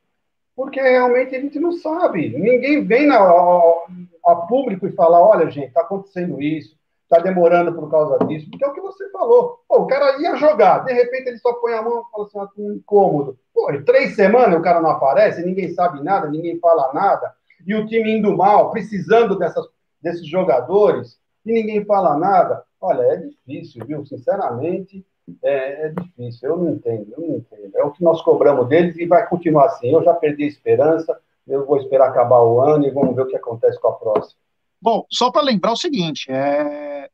porque 0.57 0.81
realmente 0.81 1.37
a 1.37 1.41
gente 1.41 1.61
não 1.61 1.71
sabe. 1.71 2.31
Ninguém 2.31 2.85
vem 2.85 3.07
na, 3.07 3.19
a, 3.21 3.87
a 4.27 4.37
público 4.49 4.87
e 4.89 4.93
fala: 4.93 5.21
olha, 5.21 5.49
gente, 5.49 5.69
está 5.69 5.83
acontecendo 5.83 6.43
isso, 6.43 6.77
está 7.05 7.21
demorando 7.21 7.73
por 7.73 7.89
causa 7.89 8.19
disso, 8.27 8.51
porque 8.51 8.65
é 8.65 8.69
o 8.69 8.75
que 8.75 8.81
você 8.81 9.09
falou. 9.11 9.61
Pô, 9.69 9.83
o 9.83 9.87
cara 9.87 10.21
ia 10.21 10.35
jogar, 10.35 10.85
de 10.85 10.93
repente 10.93 11.29
ele 11.29 11.39
só 11.39 11.53
põe 11.53 11.75
a 11.75 11.83
mão 11.83 12.01
e 12.01 12.11
fala 12.11 12.25
assim, 12.25 12.39
ah, 12.41 12.49
um 12.59 12.73
incômodo. 12.73 13.39
Pô, 13.55 13.71
três 13.87 14.17
semanas 14.17 14.59
o 14.59 14.63
cara 14.63 14.81
não 14.81 14.91
aparece, 14.91 15.45
ninguém 15.45 15.73
sabe 15.75 16.03
nada, 16.03 16.29
ninguém 16.29 16.59
fala 16.59 16.93
nada, 16.93 17.33
e 17.67 17.75
o 17.75 17.87
time 17.87 18.19
indo 18.19 18.37
mal, 18.37 18.71
precisando 18.71 19.39
dessas, 19.39 19.67
desses 20.01 20.27
jogadores, 20.27 21.19
e 21.45 21.53
ninguém 21.53 21.85
fala 21.85 22.17
nada. 22.19 22.65
Olha, 22.81 23.03
é 23.03 23.17
difícil, 23.17 23.85
viu? 23.85 24.05
Sinceramente, 24.07 25.05
é, 25.43 25.87
é, 25.87 25.89
difícil. 25.89 26.49
Eu 26.49 26.57
não 26.57 26.71
entendo, 26.71 27.13
eu 27.17 27.21
não 27.21 27.37
entendo. 27.37 27.77
É 27.77 27.85
o 27.85 27.91
que 27.91 28.03
nós 28.03 28.23
cobramos 28.23 28.69
deles 28.69 28.97
e 28.97 29.07
vai 29.07 29.27
continuar 29.29 29.67
assim. 29.67 29.91
Eu 29.91 30.03
já 30.03 30.15
perdi 30.15 30.45
a 30.45 30.49
esperança, 30.49 31.19
eu 31.47 31.67
vou 31.67 31.77
esperar 31.77 32.09
acabar 32.09 32.43
o 32.43 32.61
ano 32.61 32.87
e 32.87 32.91
vamos 32.91 33.15
ver 33.15 33.23
o 33.23 33.27
que 33.27 33.37
acontece 33.37 33.79
com 33.81 33.89
a 33.89 33.93
próxima. 33.93 34.39
Bom, 34.81 35.05
só 35.11 35.31
para 35.31 35.43
lembrar 35.43 35.73
o 35.73 35.77
seguinte, 35.77 36.31
é... 36.31 37.11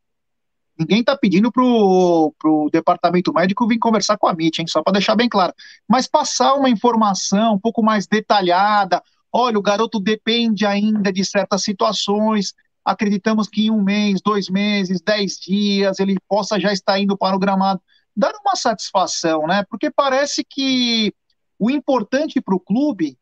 ninguém 0.78 1.00
está 1.00 1.16
pedindo 1.16 1.50
para 1.50 1.62
o 1.64 2.70
departamento 2.72 3.32
médico 3.32 3.66
vir 3.66 3.78
conversar 3.78 4.16
com 4.16 4.28
a 4.28 4.32
MIT, 4.32 4.60
hein? 4.60 4.66
Só 4.68 4.82
para 4.82 4.94
deixar 4.94 5.16
bem 5.16 5.28
claro. 5.28 5.52
Mas 5.88 6.06
passar 6.06 6.54
uma 6.54 6.70
informação 6.70 7.54
um 7.54 7.58
pouco 7.58 7.82
mais 7.82 8.06
detalhada. 8.06 9.02
Olha, 9.32 9.58
o 9.58 9.62
garoto 9.62 10.00
depende 10.00 10.64
ainda 10.64 11.12
de 11.12 11.24
certas 11.24 11.62
situações. 11.62 12.54
Acreditamos 12.84 13.48
que 13.48 13.66
em 13.66 13.70
um 13.70 13.82
mês, 13.82 14.20
dois 14.22 14.48
meses, 14.48 15.00
dez 15.00 15.38
dias, 15.38 15.98
ele 15.98 16.16
possa 16.28 16.58
já 16.58 16.72
estar 16.72 16.98
indo 16.98 17.16
para 17.16 17.36
o 17.36 17.38
gramado. 17.38 17.80
Dar 18.16 18.32
uma 18.40 18.56
satisfação, 18.56 19.46
né? 19.46 19.64
Porque 19.68 19.90
parece 19.90 20.44
que 20.44 21.12
o 21.58 21.70
importante 21.70 22.40
para 22.40 22.54
o 22.54 22.60
clube 22.60 23.18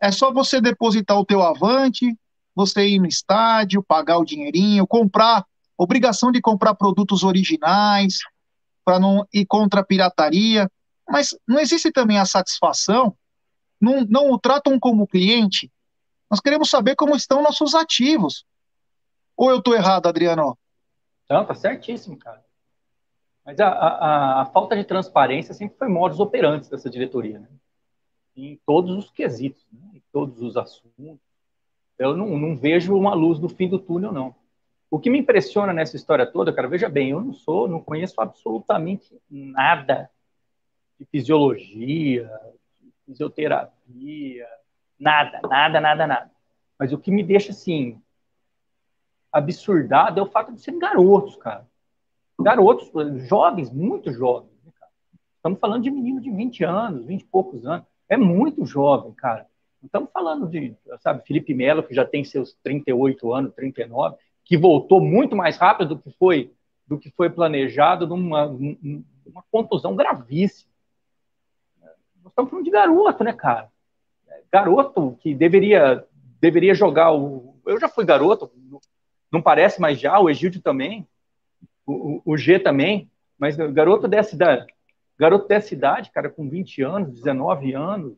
é 0.00 0.10
só 0.10 0.32
você 0.32 0.60
depositar 0.60 1.18
o 1.18 1.24
teu 1.24 1.42
avante, 1.42 2.16
você 2.54 2.88
ir 2.88 2.98
no 2.98 3.06
estádio, 3.06 3.82
pagar 3.82 4.18
o 4.18 4.24
dinheirinho, 4.24 4.86
comprar, 4.86 5.44
obrigação 5.76 6.32
de 6.32 6.40
comprar 6.40 6.74
produtos 6.74 7.22
originais, 7.22 8.18
para 8.84 8.98
não 8.98 9.26
ir 9.32 9.44
contra 9.46 9.80
a 9.80 9.84
pirataria. 9.84 10.70
Mas 11.08 11.36
não 11.46 11.58
existe 11.58 11.92
também 11.92 12.18
a 12.18 12.24
satisfação, 12.24 13.14
não, 13.80 14.04
não 14.04 14.30
o 14.30 14.38
tratam 14.38 14.78
como 14.78 15.06
cliente. 15.06 15.70
Nós 16.30 16.40
queremos 16.40 16.70
saber 16.70 16.96
como 16.96 17.14
estão 17.14 17.42
nossos 17.42 17.74
ativos. 17.74 18.44
Ou 19.36 19.50
eu 19.50 19.58
estou 19.58 19.74
errado, 19.74 20.06
Adriano? 20.06 20.58
Não, 21.28 21.44
tá 21.44 21.54
certíssimo, 21.54 22.16
cara. 22.18 22.44
Mas 23.44 23.60
a, 23.60 23.68
a, 23.68 24.42
a, 24.42 24.46
falta 24.46 24.76
de 24.76 24.84
transparência 24.84 25.54
sempre 25.54 25.78
foi 25.78 25.88
modus 25.88 26.18
operandi 26.18 26.68
dessa 26.68 26.90
diretoria, 26.90 27.38
né? 27.38 27.48
Em 28.36 28.60
todos 28.66 28.96
os 28.96 29.10
quesitos, 29.10 29.64
né? 29.72 29.90
em 29.94 30.02
todos 30.12 30.42
os 30.42 30.56
assuntos 30.56 31.26
eu 31.98 32.16
não, 32.16 32.38
não, 32.38 32.56
vejo 32.56 32.96
uma 32.96 33.14
luz 33.14 33.38
no 33.38 33.48
fim 33.48 33.68
do 33.68 33.78
túnel, 33.78 34.12
não. 34.12 34.34
O 34.90 34.98
que 34.98 35.10
me 35.10 35.18
impressiona 35.18 35.72
nessa 35.72 35.96
história 35.96 36.26
toda, 36.26 36.52
cara, 36.52 36.68
veja 36.68 36.88
bem, 36.88 37.10
eu 37.10 37.20
não 37.20 37.32
sou, 37.32 37.66
não 37.66 37.80
conheço 37.80 38.20
absolutamente 38.20 39.18
nada 39.28 40.10
de 40.98 41.06
fisiologia, 41.06 42.30
fisioterapia, 43.06 44.46
nada, 44.98 45.40
nada, 45.48 45.80
nada, 45.80 46.06
nada. 46.06 46.30
Mas 46.78 46.92
o 46.92 46.98
que 46.98 47.10
me 47.10 47.22
deixa, 47.22 47.52
assim, 47.52 48.00
absurdado 49.32 50.20
é 50.20 50.22
o 50.22 50.30
fato 50.30 50.52
de 50.52 50.60
serem 50.60 50.78
garotos, 50.78 51.36
cara. 51.36 51.66
Garotos, 52.38 52.90
jovens, 53.26 53.70
muito 53.70 54.12
jovens. 54.12 54.50
Né, 54.64 54.72
Estamos 55.36 55.58
falando 55.58 55.82
de 55.82 55.90
menino 55.90 56.20
de 56.20 56.30
20 56.30 56.64
anos, 56.64 57.06
20 57.06 57.22
e 57.22 57.24
poucos 57.24 57.64
anos. 57.64 57.86
É 58.08 58.16
muito 58.16 58.66
jovem, 58.66 59.12
cara. 59.12 59.46
Estamos 59.82 60.10
falando 60.12 60.48
de, 60.48 60.76
sabe, 60.98 61.24
Felipe 61.24 61.54
Melo, 61.54 61.82
que 61.82 61.94
já 61.94 62.04
tem 62.04 62.24
seus 62.24 62.54
38 62.62 63.32
anos, 63.32 63.54
39, 63.54 64.16
que 64.44 64.56
voltou 64.56 65.00
muito 65.00 65.36
mais 65.36 65.56
rápido 65.56 65.94
do 65.94 65.98
que 65.98 66.10
foi 66.18 66.52
do 66.86 66.98
que 66.98 67.10
foi 67.10 67.28
planejado 67.28 68.06
numa 68.06 68.46
uma 68.46 69.42
contusão 69.50 69.96
gravíssima. 69.96 70.70
Nós 72.26 72.32
estamos 72.32 72.50
falando 72.50 72.64
de 72.64 72.72
garoto, 72.72 73.22
né, 73.22 73.32
cara? 73.32 73.70
Garoto 74.52 75.16
que 75.20 75.32
deveria 75.32 76.04
deveria 76.40 76.74
jogar 76.74 77.12
o. 77.12 77.56
Eu 77.64 77.78
já 77.78 77.88
fui 77.88 78.04
garoto, 78.04 78.50
não 79.30 79.40
parece, 79.40 79.80
mas 79.80 80.00
já, 80.00 80.18
o 80.18 80.28
Egídio 80.28 80.60
também, 80.60 81.06
o, 81.86 82.20
o 82.24 82.36
G 82.36 82.58
também, 82.58 83.08
mas 83.38 83.56
garoto 83.56 84.08
dessa 84.08 84.34
idade, 84.34 84.66
garoto 85.16 85.46
dessa 85.46 85.72
idade, 85.72 86.10
cara, 86.10 86.28
com 86.28 86.48
20 86.48 86.82
anos, 86.82 87.12
19 87.12 87.72
anos, 87.74 88.16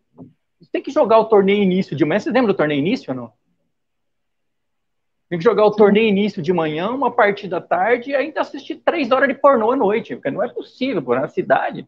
tem 0.72 0.82
que 0.82 0.90
jogar 0.90 1.18
o 1.18 1.26
torneio 1.26 1.62
início 1.62 1.94
de 1.94 2.04
manhã. 2.04 2.18
Você 2.18 2.30
lembra 2.30 2.52
do 2.52 2.56
torneio 2.56 2.78
início 2.78 3.10
ou 3.10 3.16
não? 3.16 3.32
Tem 5.28 5.38
que 5.38 5.44
jogar 5.44 5.66
o 5.66 5.70
torneio 5.70 6.08
início 6.08 6.40
de 6.40 6.52
manhã, 6.54 6.88
uma 6.90 7.10
partida 7.10 7.58
à 7.58 7.60
tarde 7.60 8.10
e 8.10 8.16
ainda 8.16 8.40
assistir 8.40 8.76
três 8.76 9.10
horas 9.10 9.28
de 9.28 9.34
pornô 9.34 9.72
à 9.72 9.76
noite. 9.76 10.16
Porque 10.16 10.30
não 10.30 10.42
é 10.42 10.48
possível, 10.48 11.02
pô, 11.02 11.14
na 11.14 11.28
cidade. 11.28 11.86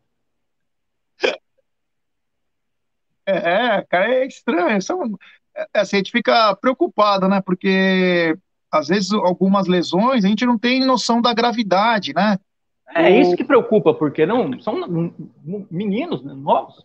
É, 3.30 3.86
cara, 3.88 4.14
é 4.14 4.26
estranho. 4.26 4.80
São, 4.82 5.18
é, 5.56 5.66
assim, 5.74 5.96
a 5.96 5.98
gente 5.98 6.12
fica 6.12 6.54
preocupado, 6.56 7.28
né? 7.28 7.40
Porque 7.40 8.36
às 8.70 8.88
vezes 8.88 9.12
algumas 9.12 9.66
lesões 9.66 10.24
a 10.24 10.28
gente 10.28 10.46
não 10.46 10.58
tem 10.58 10.84
noção 10.84 11.20
da 11.20 11.34
gravidade, 11.34 12.12
né? 12.14 12.38
É, 12.94 13.10
é 13.10 13.20
isso 13.20 13.36
que 13.36 13.44
preocupa, 13.44 13.94
porque 13.94 14.26
não 14.26 14.60
são 14.60 14.74
meninos 15.70 16.24
né, 16.24 16.32
novos 16.34 16.84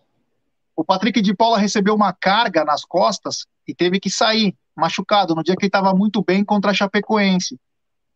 o 0.75 0.83
Patrick 0.83 1.21
de 1.21 1.33
Paula 1.33 1.57
recebeu 1.57 1.95
uma 1.95 2.11
carga 2.11 2.65
nas 2.65 2.83
costas 2.83 3.45
e 3.67 3.73
teve 3.73 3.99
que 3.99 4.09
sair, 4.09 4.55
machucado, 4.75 5.33
no 5.33 5.41
dia 5.41 5.55
que 5.55 5.63
ele 5.63 5.69
estava 5.69 5.93
muito 5.93 6.21
bem 6.21 6.43
contra 6.43 6.71
a 6.71 6.73
Chapecoense. 6.73 7.57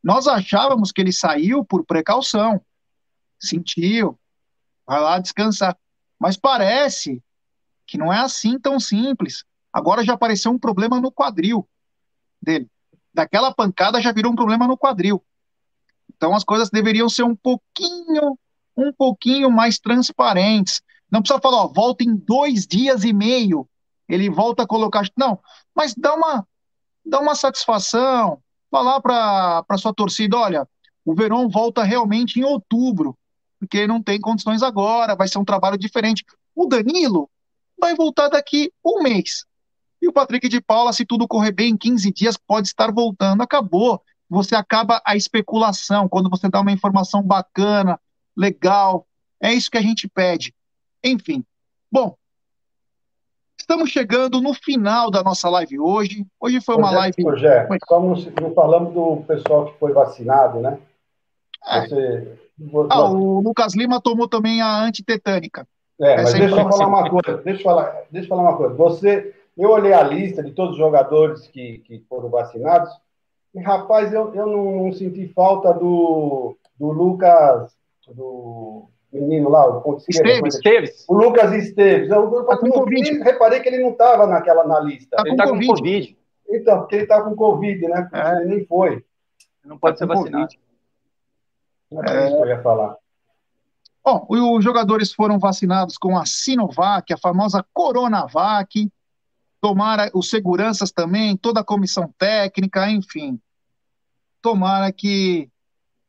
Nós 0.03 0.27
achávamos 0.27 0.91
que 0.91 0.99
ele 0.99 1.13
saiu 1.13 1.63
por 1.63 1.85
precaução. 1.85 2.61
Sentiu, 3.39 4.19
vai 4.85 4.99
lá 4.99 5.19
descansar. 5.19 5.77
Mas 6.19 6.35
parece 6.35 7.23
que 7.89 7.97
não 7.97 8.13
é 8.13 8.19
assim 8.19 8.59
tão 8.59 8.79
simples. 8.79 9.43
Agora 9.73 10.03
já 10.05 10.13
apareceu 10.13 10.51
um 10.51 10.59
problema 10.59 11.01
no 11.01 11.11
quadril 11.11 11.67
dele. 12.39 12.69
Daquela 13.11 13.51
pancada 13.51 13.99
já 13.99 14.11
virou 14.11 14.31
um 14.31 14.35
problema 14.35 14.67
no 14.67 14.77
quadril. 14.77 15.23
Então 16.15 16.35
as 16.35 16.43
coisas 16.43 16.69
deveriam 16.69 17.09
ser 17.09 17.23
um 17.23 17.35
pouquinho, 17.35 18.37
um 18.77 18.93
pouquinho 18.93 19.49
mais 19.49 19.79
transparentes. 19.79 20.81
Não 21.09 21.21
precisa 21.21 21.41
falar, 21.41 21.63
ó, 21.63 21.67
volta 21.67 22.03
em 22.03 22.15
dois 22.15 22.67
dias 22.67 23.03
e 23.03 23.11
meio. 23.11 23.67
Ele 24.07 24.29
volta 24.29 24.63
a 24.63 24.67
colocar. 24.67 25.07
Não, 25.17 25.39
mas 25.73 25.95
dá 25.95 26.13
uma, 26.13 26.47
dá 27.03 27.19
uma 27.19 27.33
satisfação. 27.33 28.39
Falar 28.69 29.01
para 29.01 29.77
sua 29.79 29.93
torcida: 29.93 30.37
olha, 30.37 30.67
o 31.03 31.15
Verón 31.15 31.49
volta 31.49 31.83
realmente 31.83 32.39
em 32.39 32.43
outubro, 32.43 33.17
porque 33.59 33.87
não 33.87 34.01
tem 34.01 34.21
condições 34.21 34.61
agora, 34.61 35.15
vai 35.15 35.27
ser 35.27 35.39
um 35.39 35.45
trabalho 35.45 35.77
diferente. 35.77 36.23
O 36.55 36.67
Danilo 36.67 37.27
vai 37.79 37.95
voltar 37.95 38.29
daqui 38.29 38.71
um 38.85 39.01
mês. 39.01 39.45
E 40.01 40.07
o 40.07 40.13
Patrick 40.13 40.47
de 40.47 40.61
Paula, 40.61 40.93
se 40.93 41.05
tudo 41.05 41.27
correr 41.27 41.51
bem, 41.51 41.73
em 41.73 41.77
15 41.77 42.11
dias 42.11 42.37
pode 42.37 42.67
estar 42.67 42.91
voltando. 42.91 43.41
Acabou. 43.41 44.01
Você 44.29 44.55
acaba 44.55 45.01
a 45.05 45.15
especulação 45.15 46.07
quando 46.07 46.29
você 46.29 46.47
dá 46.47 46.61
uma 46.61 46.71
informação 46.71 47.21
bacana, 47.23 47.99
legal. 48.37 49.07
É 49.41 49.51
isso 49.53 49.71
que 49.71 49.77
a 49.77 49.81
gente 49.81 50.07
pede. 50.07 50.53
Enfim. 51.03 51.43
Bom, 51.91 52.15
estamos 53.57 53.89
chegando 53.89 54.39
no 54.39 54.53
final 54.53 55.09
da 55.09 55.23
nossa 55.23 55.49
live 55.49 55.79
hoje. 55.79 56.25
Hoje 56.39 56.61
foi 56.61 56.75
uma 56.75 56.91
live. 56.91 57.23
Rogé, 57.23 57.67
como 57.87 58.15
não 58.41 58.53
falamos 58.53 58.93
do 58.93 59.23
pessoal 59.27 59.71
que 59.71 59.79
foi 59.79 59.91
vacinado, 59.91 60.59
né? 60.59 60.79
É. 61.65 61.87
Você... 61.87 62.39
Ah, 62.89 63.09
o 63.09 63.39
Lucas 63.39 63.73
Lima 63.73 64.01
tomou 64.01 64.27
também 64.27 64.61
a 64.61 64.81
antitetânica. 64.81 65.67
É, 66.01 66.15
mas 66.21 66.33
deixa 66.33 66.55
eu 66.55 66.69
falar 66.69 66.87
uma 66.87 67.09
coisa. 67.09 67.37
Deixa 67.43 67.59
eu 67.59 67.63
falar, 67.63 68.03
deixa 68.09 68.25
eu 68.25 68.29
falar 68.29 68.41
uma 68.43 68.57
coisa. 68.57 68.73
Você, 68.75 69.35
eu 69.57 69.69
olhei 69.69 69.93
a 69.93 70.03
lista 70.03 70.41
de 70.41 70.51
todos 70.51 70.73
os 70.73 70.77
jogadores 70.77 71.47
que, 71.47 71.79
que 71.79 71.99
foram 72.07 72.29
vacinados 72.29 72.89
e, 73.53 73.59
rapaz, 73.59 74.13
eu, 74.13 74.33
eu 74.33 74.45
não, 74.45 74.83
não 74.83 74.93
senti 74.93 75.27
falta 75.29 75.73
do, 75.73 76.55
do 76.79 76.91
Lucas, 76.91 77.75
do 78.07 78.87
menino 79.11 79.49
lá, 79.49 79.65
o 79.65 79.81
Ponte 79.81 80.05
Esteves, 80.07 80.55
Esteves. 80.55 81.05
O 81.07 81.15
Lucas 81.15 81.51
Esteves. 81.53 82.11
Eu, 82.11 82.33
eu, 82.33 82.43
tá 82.45 82.57
com 82.57 82.69
Covid. 82.69 83.23
reparei 83.23 83.59
que 83.59 83.69
ele 83.69 83.81
não 83.81 83.89
estava 83.89 84.27
naquela 84.27 84.65
na 84.65 84.79
lista. 84.79 85.17
Tá 85.17 85.23
ele 85.25 85.31
está 85.31 85.47
com, 85.47 85.59
com 85.59 85.65
Covid. 85.65 86.17
Então, 86.47 86.79
porque 86.79 86.95
ele 86.95 87.03
está 87.03 87.21
com 87.21 87.35
Covid, 87.35 87.87
né? 87.87 88.09
É. 88.13 88.35
Ele 88.37 88.45
nem 88.45 88.65
foi. 88.65 89.03
Não 89.65 89.77
pode 89.77 89.97
tá 89.97 90.05
ser 90.05 90.07
vacinado. 90.07 90.53
Não 91.91 92.03
é 92.03 92.27
isso 92.27 92.37
que 92.37 92.43
eu 92.43 92.47
ia 92.47 92.61
falar. 92.61 92.97
Bom, 94.03 94.25
os 94.29 94.63
jogadores 94.63 95.13
foram 95.13 95.37
vacinados 95.37 95.97
com 95.97 96.17
a 96.17 96.25
Sinovac, 96.25 97.13
a 97.13 97.17
famosa 97.17 97.65
Coronavac, 97.73 98.89
tomara 99.61 100.09
os 100.13 100.29
seguranças 100.29 100.91
também, 100.91 101.35
toda 101.35 101.59
a 101.59 101.65
comissão 101.65 102.13
técnica, 102.17 102.89
enfim. 102.89 103.39
Tomara 104.41 104.91
que 104.91 105.49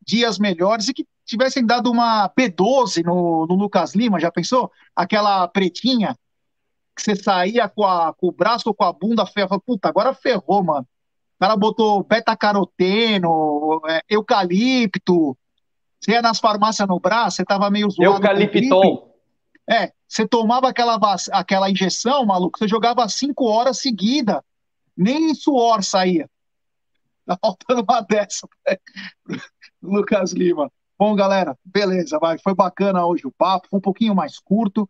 dias 0.06 0.38
melhores 0.38 0.88
e 0.88 0.94
que 0.94 1.06
tivessem 1.24 1.64
dado 1.64 1.90
uma 1.90 2.28
P12 2.28 3.04
no, 3.04 3.46
no 3.46 3.54
Lucas 3.54 3.94
Lima, 3.94 4.20
já 4.20 4.30
pensou? 4.30 4.70
Aquela 4.94 5.46
pretinha 5.48 6.16
que 6.94 7.02
você 7.02 7.16
saía 7.16 7.68
com, 7.68 7.84
a, 7.84 8.12
com 8.12 8.28
o 8.28 8.32
braço 8.32 8.68
ou 8.68 8.74
com 8.74 8.84
a 8.84 8.92
bunda 8.92 9.24
ferro, 9.26 9.60
puta, 9.60 9.88
agora 9.88 10.14
ferrou, 10.14 10.62
mano. 10.62 10.86
O 11.36 11.40
cara 11.40 11.56
botou 11.56 12.04
beta-caroteno, 12.04 13.80
é, 13.88 14.02
eucalipto, 14.08 15.36
você 16.00 16.12
ia 16.12 16.22
nas 16.22 16.38
farmácias 16.38 16.88
no 16.88 16.98
braço, 16.98 17.36
você 17.36 17.44
tava 17.44 17.70
meio 17.70 17.90
zoado. 17.90 18.16
Eucaliptol. 18.16 19.14
É, 19.68 19.92
você 20.08 20.26
tomava 20.26 20.68
aquela, 20.68 20.98
aquela 21.32 21.70
injeção, 21.70 22.24
maluco, 22.24 22.58
você 22.58 22.66
jogava 22.66 23.08
cinco 23.08 23.44
horas 23.44 23.78
seguida. 23.78 24.42
Nem 24.96 25.34
suor 25.34 25.84
saía. 25.84 26.28
Tá 27.26 27.38
faltando 27.40 27.82
uma 27.82 28.00
dessa, 28.00 28.48
né? 28.66 28.76
Lucas 29.80 30.32
Lima. 30.32 30.70
Bom, 30.98 31.14
galera, 31.14 31.56
beleza, 31.64 32.18
vai. 32.18 32.38
Foi 32.38 32.54
bacana 32.54 33.06
hoje 33.06 33.26
o 33.26 33.32
papo, 33.32 33.68
foi 33.70 33.78
um 33.78 33.82
pouquinho 33.82 34.14
mais 34.14 34.38
curto, 34.38 34.88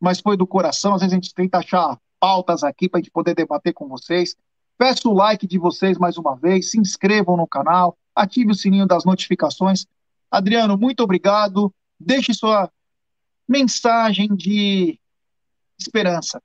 mas 0.00 0.20
foi 0.20 0.36
do 0.36 0.46
coração. 0.46 0.94
Às 0.94 1.02
vezes 1.02 1.12
a 1.12 1.16
gente 1.16 1.34
tenta 1.34 1.58
achar 1.58 1.98
pautas 2.18 2.64
aqui 2.64 2.88
para 2.88 2.98
a 2.98 3.02
gente 3.02 3.12
poder 3.12 3.34
debater 3.34 3.72
com 3.74 3.88
vocês. 3.88 4.34
Peço 4.78 5.10
o 5.10 5.14
like 5.14 5.46
de 5.46 5.58
vocês 5.58 5.98
mais 5.98 6.16
uma 6.16 6.34
vez, 6.34 6.70
se 6.70 6.80
inscrevam 6.80 7.36
no 7.36 7.46
canal, 7.46 7.96
ative 8.14 8.52
o 8.52 8.54
sininho 8.54 8.86
das 8.86 9.04
notificações 9.04 9.86
Adriano, 10.32 10.78
muito 10.78 11.02
obrigado. 11.02 11.70
Deixe 12.00 12.32
sua 12.32 12.70
mensagem 13.46 14.34
de 14.34 14.98
esperança. 15.78 16.42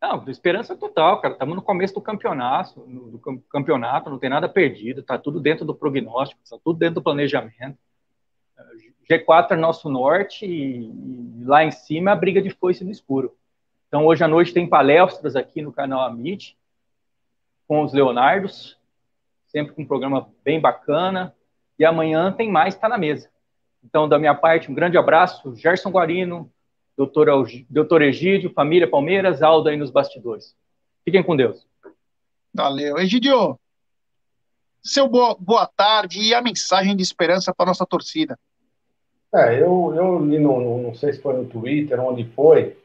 Não, 0.00 0.26
esperança 0.28 0.76
total, 0.76 1.20
cara. 1.20 1.34
Estamos 1.34 1.56
no 1.56 1.60
começo 1.60 1.92
do 1.92 2.00
campeonato, 2.00 2.86
no, 2.86 3.10
do 3.10 3.18
campeonato, 3.50 4.08
não 4.08 4.18
tem 4.18 4.30
nada 4.30 4.48
perdido, 4.48 5.00
está 5.00 5.18
tudo 5.18 5.40
dentro 5.40 5.64
do 5.64 5.74
prognóstico, 5.74 6.40
está 6.44 6.56
tudo 6.62 6.78
dentro 6.78 6.94
do 6.94 7.02
planejamento. 7.02 7.76
G4 9.10 9.50
é 9.50 9.56
nosso 9.56 9.90
norte 9.90 10.46
e, 10.46 10.84
e, 10.86 11.44
lá 11.44 11.64
em 11.64 11.72
cima 11.72 12.10
é 12.10 12.12
a 12.12 12.16
briga 12.16 12.40
de 12.40 12.50
foice 12.50 12.84
no 12.84 12.92
escuro. 12.92 13.36
Então 13.88 14.06
hoje 14.06 14.22
à 14.22 14.28
noite 14.28 14.54
tem 14.54 14.68
palestras 14.68 15.34
aqui 15.34 15.60
no 15.60 15.72
canal 15.72 16.02
Amit 16.02 16.56
com 17.66 17.82
os 17.82 17.92
Leonardos, 17.92 18.78
sempre 19.48 19.74
com 19.74 19.82
um 19.82 19.86
programa 19.86 20.30
bem 20.44 20.60
bacana. 20.60 21.34
E 21.80 21.84
amanhã 21.86 22.30
tem 22.30 22.50
mais, 22.50 22.74
está 22.74 22.90
na 22.90 22.98
mesa. 22.98 23.30
Então, 23.82 24.06
da 24.06 24.18
minha 24.18 24.34
parte, 24.34 24.70
um 24.70 24.74
grande 24.74 24.98
abraço. 24.98 25.56
Gerson 25.56 25.88
Guarino, 25.88 26.52
doutor, 26.94 27.26
doutor 27.70 28.02
Egídio, 28.02 28.52
família 28.52 28.86
Palmeiras, 28.86 29.42
Aldo 29.42 29.70
aí 29.70 29.78
nos 29.78 29.90
bastidores. 29.90 30.54
Fiquem 31.06 31.22
com 31.22 31.34
Deus. 31.34 31.66
Valeu. 32.52 32.98
Egidio, 32.98 33.58
seu 34.82 35.08
boa, 35.08 35.34
boa 35.40 35.66
tarde 35.66 36.20
e 36.20 36.34
a 36.34 36.42
mensagem 36.42 36.94
de 36.94 37.02
esperança 37.02 37.54
para 37.54 37.64
nossa 37.64 37.86
torcida. 37.86 38.38
É, 39.34 39.62
eu, 39.62 39.94
eu 39.96 40.22
li, 40.22 40.38
no, 40.38 40.82
não 40.82 40.94
sei 40.94 41.14
se 41.14 41.22
foi 41.22 41.32
no 41.34 41.46
Twitter, 41.46 41.98
onde 41.98 42.24
foi, 42.34 42.76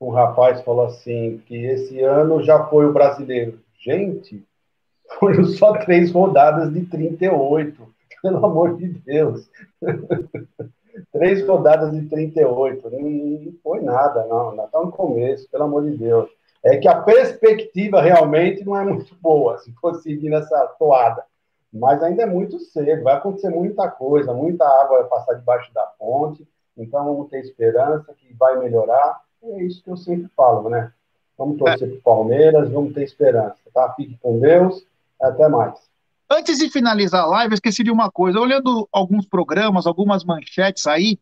um 0.00 0.08
rapaz 0.08 0.62
falou 0.62 0.86
assim, 0.86 1.42
que 1.44 1.54
esse 1.54 2.00
ano 2.00 2.42
já 2.42 2.64
foi 2.64 2.86
o 2.86 2.94
brasileiro. 2.94 3.60
Gente, 3.78 4.42
foram 5.20 5.44
só 5.44 5.74
três 5.74 6.10
rodadas 6.10 6.72
de 6.72 6.86
38 6.86 7.97
pelo 8.22 8.44
amor 8.44 8.76
de 8.76 8.88
Deus. 8.88 9.48
Três 11.12 11.46
rodadas 11.46 11.92
de 11.92 12.08
38, 12.08 12.90
não, 12.90 13.00
não 13.00 13.52
foi 13.62 13.80
nada, 13.80 14.26
não, 14.26 14.50
ainda 14.50 14.64
está 14.64 14.80
no 14.80 14.90
começo, 14.90 15.48
pelo 15.48 15.64
amor 15.64 15.84
de 15.84 15.96
Deus. 15.96 16.28
É 16.64 16.76
que 16.76 16.88
a 16.88 17.00
perspectiva 17.00 18.00
realmente 18.00 18.64
não 18.64 18.76
é 18.76 18.84
muito 18.84 19.14
boa, 19.20 19.58
se 19.58 19.72
for 19.74 19.94
seguir 19.96 20.28
nessa 20.28 20.66
toada. 20.78 21.24
Mas 21.72 22.02
ainda 22.02 22.22
é 22.22 22.26
muito 22.26 22.58
cedo, 22.58 23.04
vai 23.04 23.14
acontecer 23.14 23.50
muita 23.50 23.88
coisa, 23.88 24.32
muita 24.32 24.66
água 24.66 25.00
vai 25.00 25.08
passar 25.08 25.34
debaixo 25.34 25.72
da 25.72 25.82
ponte, 25.98 26.46
então 26.76 27.04
vamos 27.04 27.28
ter 27.28 27.40
esperança 27.40 28.12
que 28.14 28.32
vai 28.34 28.58
melhorar. 28.58 29.20
É 29.42 29.62
isso 29.62 29.82
que 29.82 29.90
eu 29.90 29.96
sempre 29.96 30.28
falo, 30.36 30.68
né? 30.68 30.92
Vamos 31.36 31.58
torcer 31.58 31.86
é. 31.86 31.90
para 31.90 31.98
o 31.98 32.02
Palmeiras, 32.02 32.70
vamos 32.70 32.92
ter 32.92 33.04
esperança, 33.04 33.58
tá? 33.72 33.92
Fique 33.94 34.18
com 34.18 34.40
Deus, 34.40 34.84
até 35.20 35.46
mais. 35.48 35.87
Antes 36.30 36.58
de 36.58 36.68
finalizar 36.68 37.22
a 37.22 37.26
live, 37.26 37.52
eu 37.52 37.54
esqueci 37.54 37.82
de 37.82 37.90
uma 37.90 38.10
coisa. 38.10 38.38
Olhando 38.38 38.86
alguns 38.92 39.26
programas, 39.26 39.86
algumas 39.86 40.24
manchetes 40.24 40.86
aí, 40.86 41.18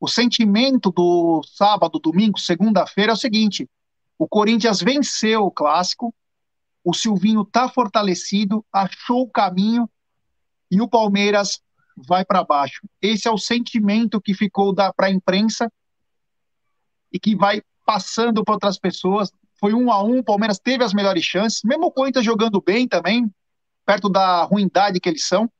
o 0.00 0.08
sentimento 0.08 0.90
do 0.90 1.40
sábado, 1.44 2.00
domingo, 2.00 2.38
segunda-feira 2.38 3.12
é 3.12 3.14
o 3.14 3.16
seguinte: 3.16 3.68
o 4.18 4.26
Corinthians 4.26 4.80
venceu 4.80 5.44
o 5.44 5.50
clássico, 5.52 6.12
o 6.82 6.92
Silvinho 6.92 7.42
está 7.42 7.68
fortalecido, 7.68 8.64
achou 8.72 9.22
o 9.22 9.30
caminho 9.30 9.88
e 10.68 10.80
o 10.80 10.88
Palmeiras 10.88 11.60
vai 11.96 12.24
para 12.24 12.42
baixo. 12.42 12.80
Esse 13.00 13.28
é 13.28 13.30
o 13.30 13.38
sentimento 13.38 14.20
que 14.20 14.34
ficou 14.34 14.74
para 14.74 15.06
a 15.06 15.10
imprensa 15.10 15.70
e 17.12 17.20
que 17.20 17.36
vai 17.36 17.62
passando 17.86 18.42
para 18.42 18.54
outras 18.54 18.78
pessoas. 18.78 19.30
Foi 19.60 19.74
um 19.74 19.92
a 19.92 20.02
um, 20.02 20.18
o 20.18 20.24
Palmeiras 20.24 20.58
teve 20.58 20.82
as 20.82 20.94
melhores 20.94 21.24
chances, 21.24 21.60
mesmo 21.62 21.86
o 21.86 21.92
Corinthians 21.92 22.24
jogando 22.24 22.60
bem 22.60 22.88
também, 22.88 23.30
perto 23.90 24.08
da 24.08 24.44
ruindade 24.44 25.00
que 25.00 25.08
eles 25.08 25.26
são. 25.26 25.50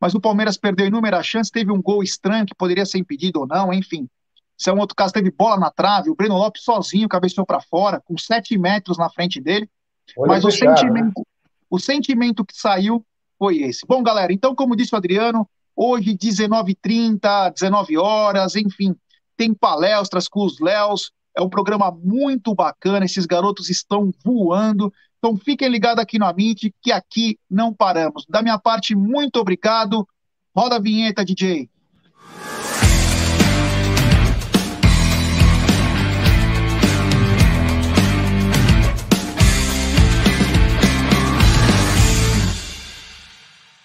Mas 0.00 0.14
o 0.14 0.20
Palmeiras 0.20 0.56
perdeu 0.56 0.86
inúmeras 0.86 1.26
chances, 1.26 1.50
teve 1.50 1.72
um 1.72 1.82
gol 1.82 2.00
estranho 2.00 2.46
que 2.46 2.54
poderia 2.54 2.86
ser 2.86 2.98
impedido 2.98 3.40
ou 3.40 3.46
não, 3.46 3.72
enfim. 3.72 4.08
Se 4.56 4.70
é 4.70 4.72
um 4.72 4.78
outro 4.78 4.94
caso, 4.94 5.12
teve 5.12 5.32
bola 5.32 5.58
na 5.58 5.68
trave, 5.68 6.08
o 6.08 6.14
Breno 6.14 6.36
Lopes 6.36 6.62
sozinho 6.62 7.08
cabeceou 7.08 7.44
para 7.44 7.60
fora, 7.60 8.00
com 8.04 8.16
sete 8.16 8.56
metros 8.56 8.96
na 8.96 9.10
frente 9.10 9.40
dele. 9.40 9.68
Olha 10.16 10.28
mas 10.28 10.44
o 10.44 10.50
sentimento, 10.52 11.26
o 11.68 11.78
sentimento 11.80 12.44
que 12.44 12.56
saiu 12.56 13.04
foi 13.36 13.58
esse. 13.62 13.84
Bom, 13.84 14.00
galera, 14.00 14.32
então, 14.32 14.54
como 14.54 14.76
disse 14.76 14.94
o 14.94 14.98
Adriano, 14.98 15.48
hoje, 15.74 16.16
19h30, 16.16 17.52
19 17.52 17.98
horas, 17.98 18.54
enfim, 18.54 18.94
tem 19.36 19.52
palestras 19.52 20.28
com 20.28 20.44
os 20.44 20.60
Léos. 20.60 21.10
É 21.36 21.42
um 21.42 21.48
programa 21.48 21.90
muito 21.90 22.54
bacana, 22.54 23.04
esses 23.04 23.26
garotos 23.26 23.70
estão 23.70 24.12
voando. 24.24 24.92
Então 25.24 25.36
fiquem 25.36 25.68
ligados 25.68 26.02
aqui 26.02 26.18
no 26.18 26.26
Amit, 26.26 26.74
que 26.82 26.90
aqui 26.90 27.38
não 27.48 27.72
paramos. 27.72 28.26
Da 28.28 28.42
minha 28.42 28.58
parte, 28.58 28.92
muito 28.92 29.36
obrigado. 29.36 30.04
Roda 30.52 30.76
a 30.76 30.80
vinheta, 30.80 31.24
DJ. 31.24 31.70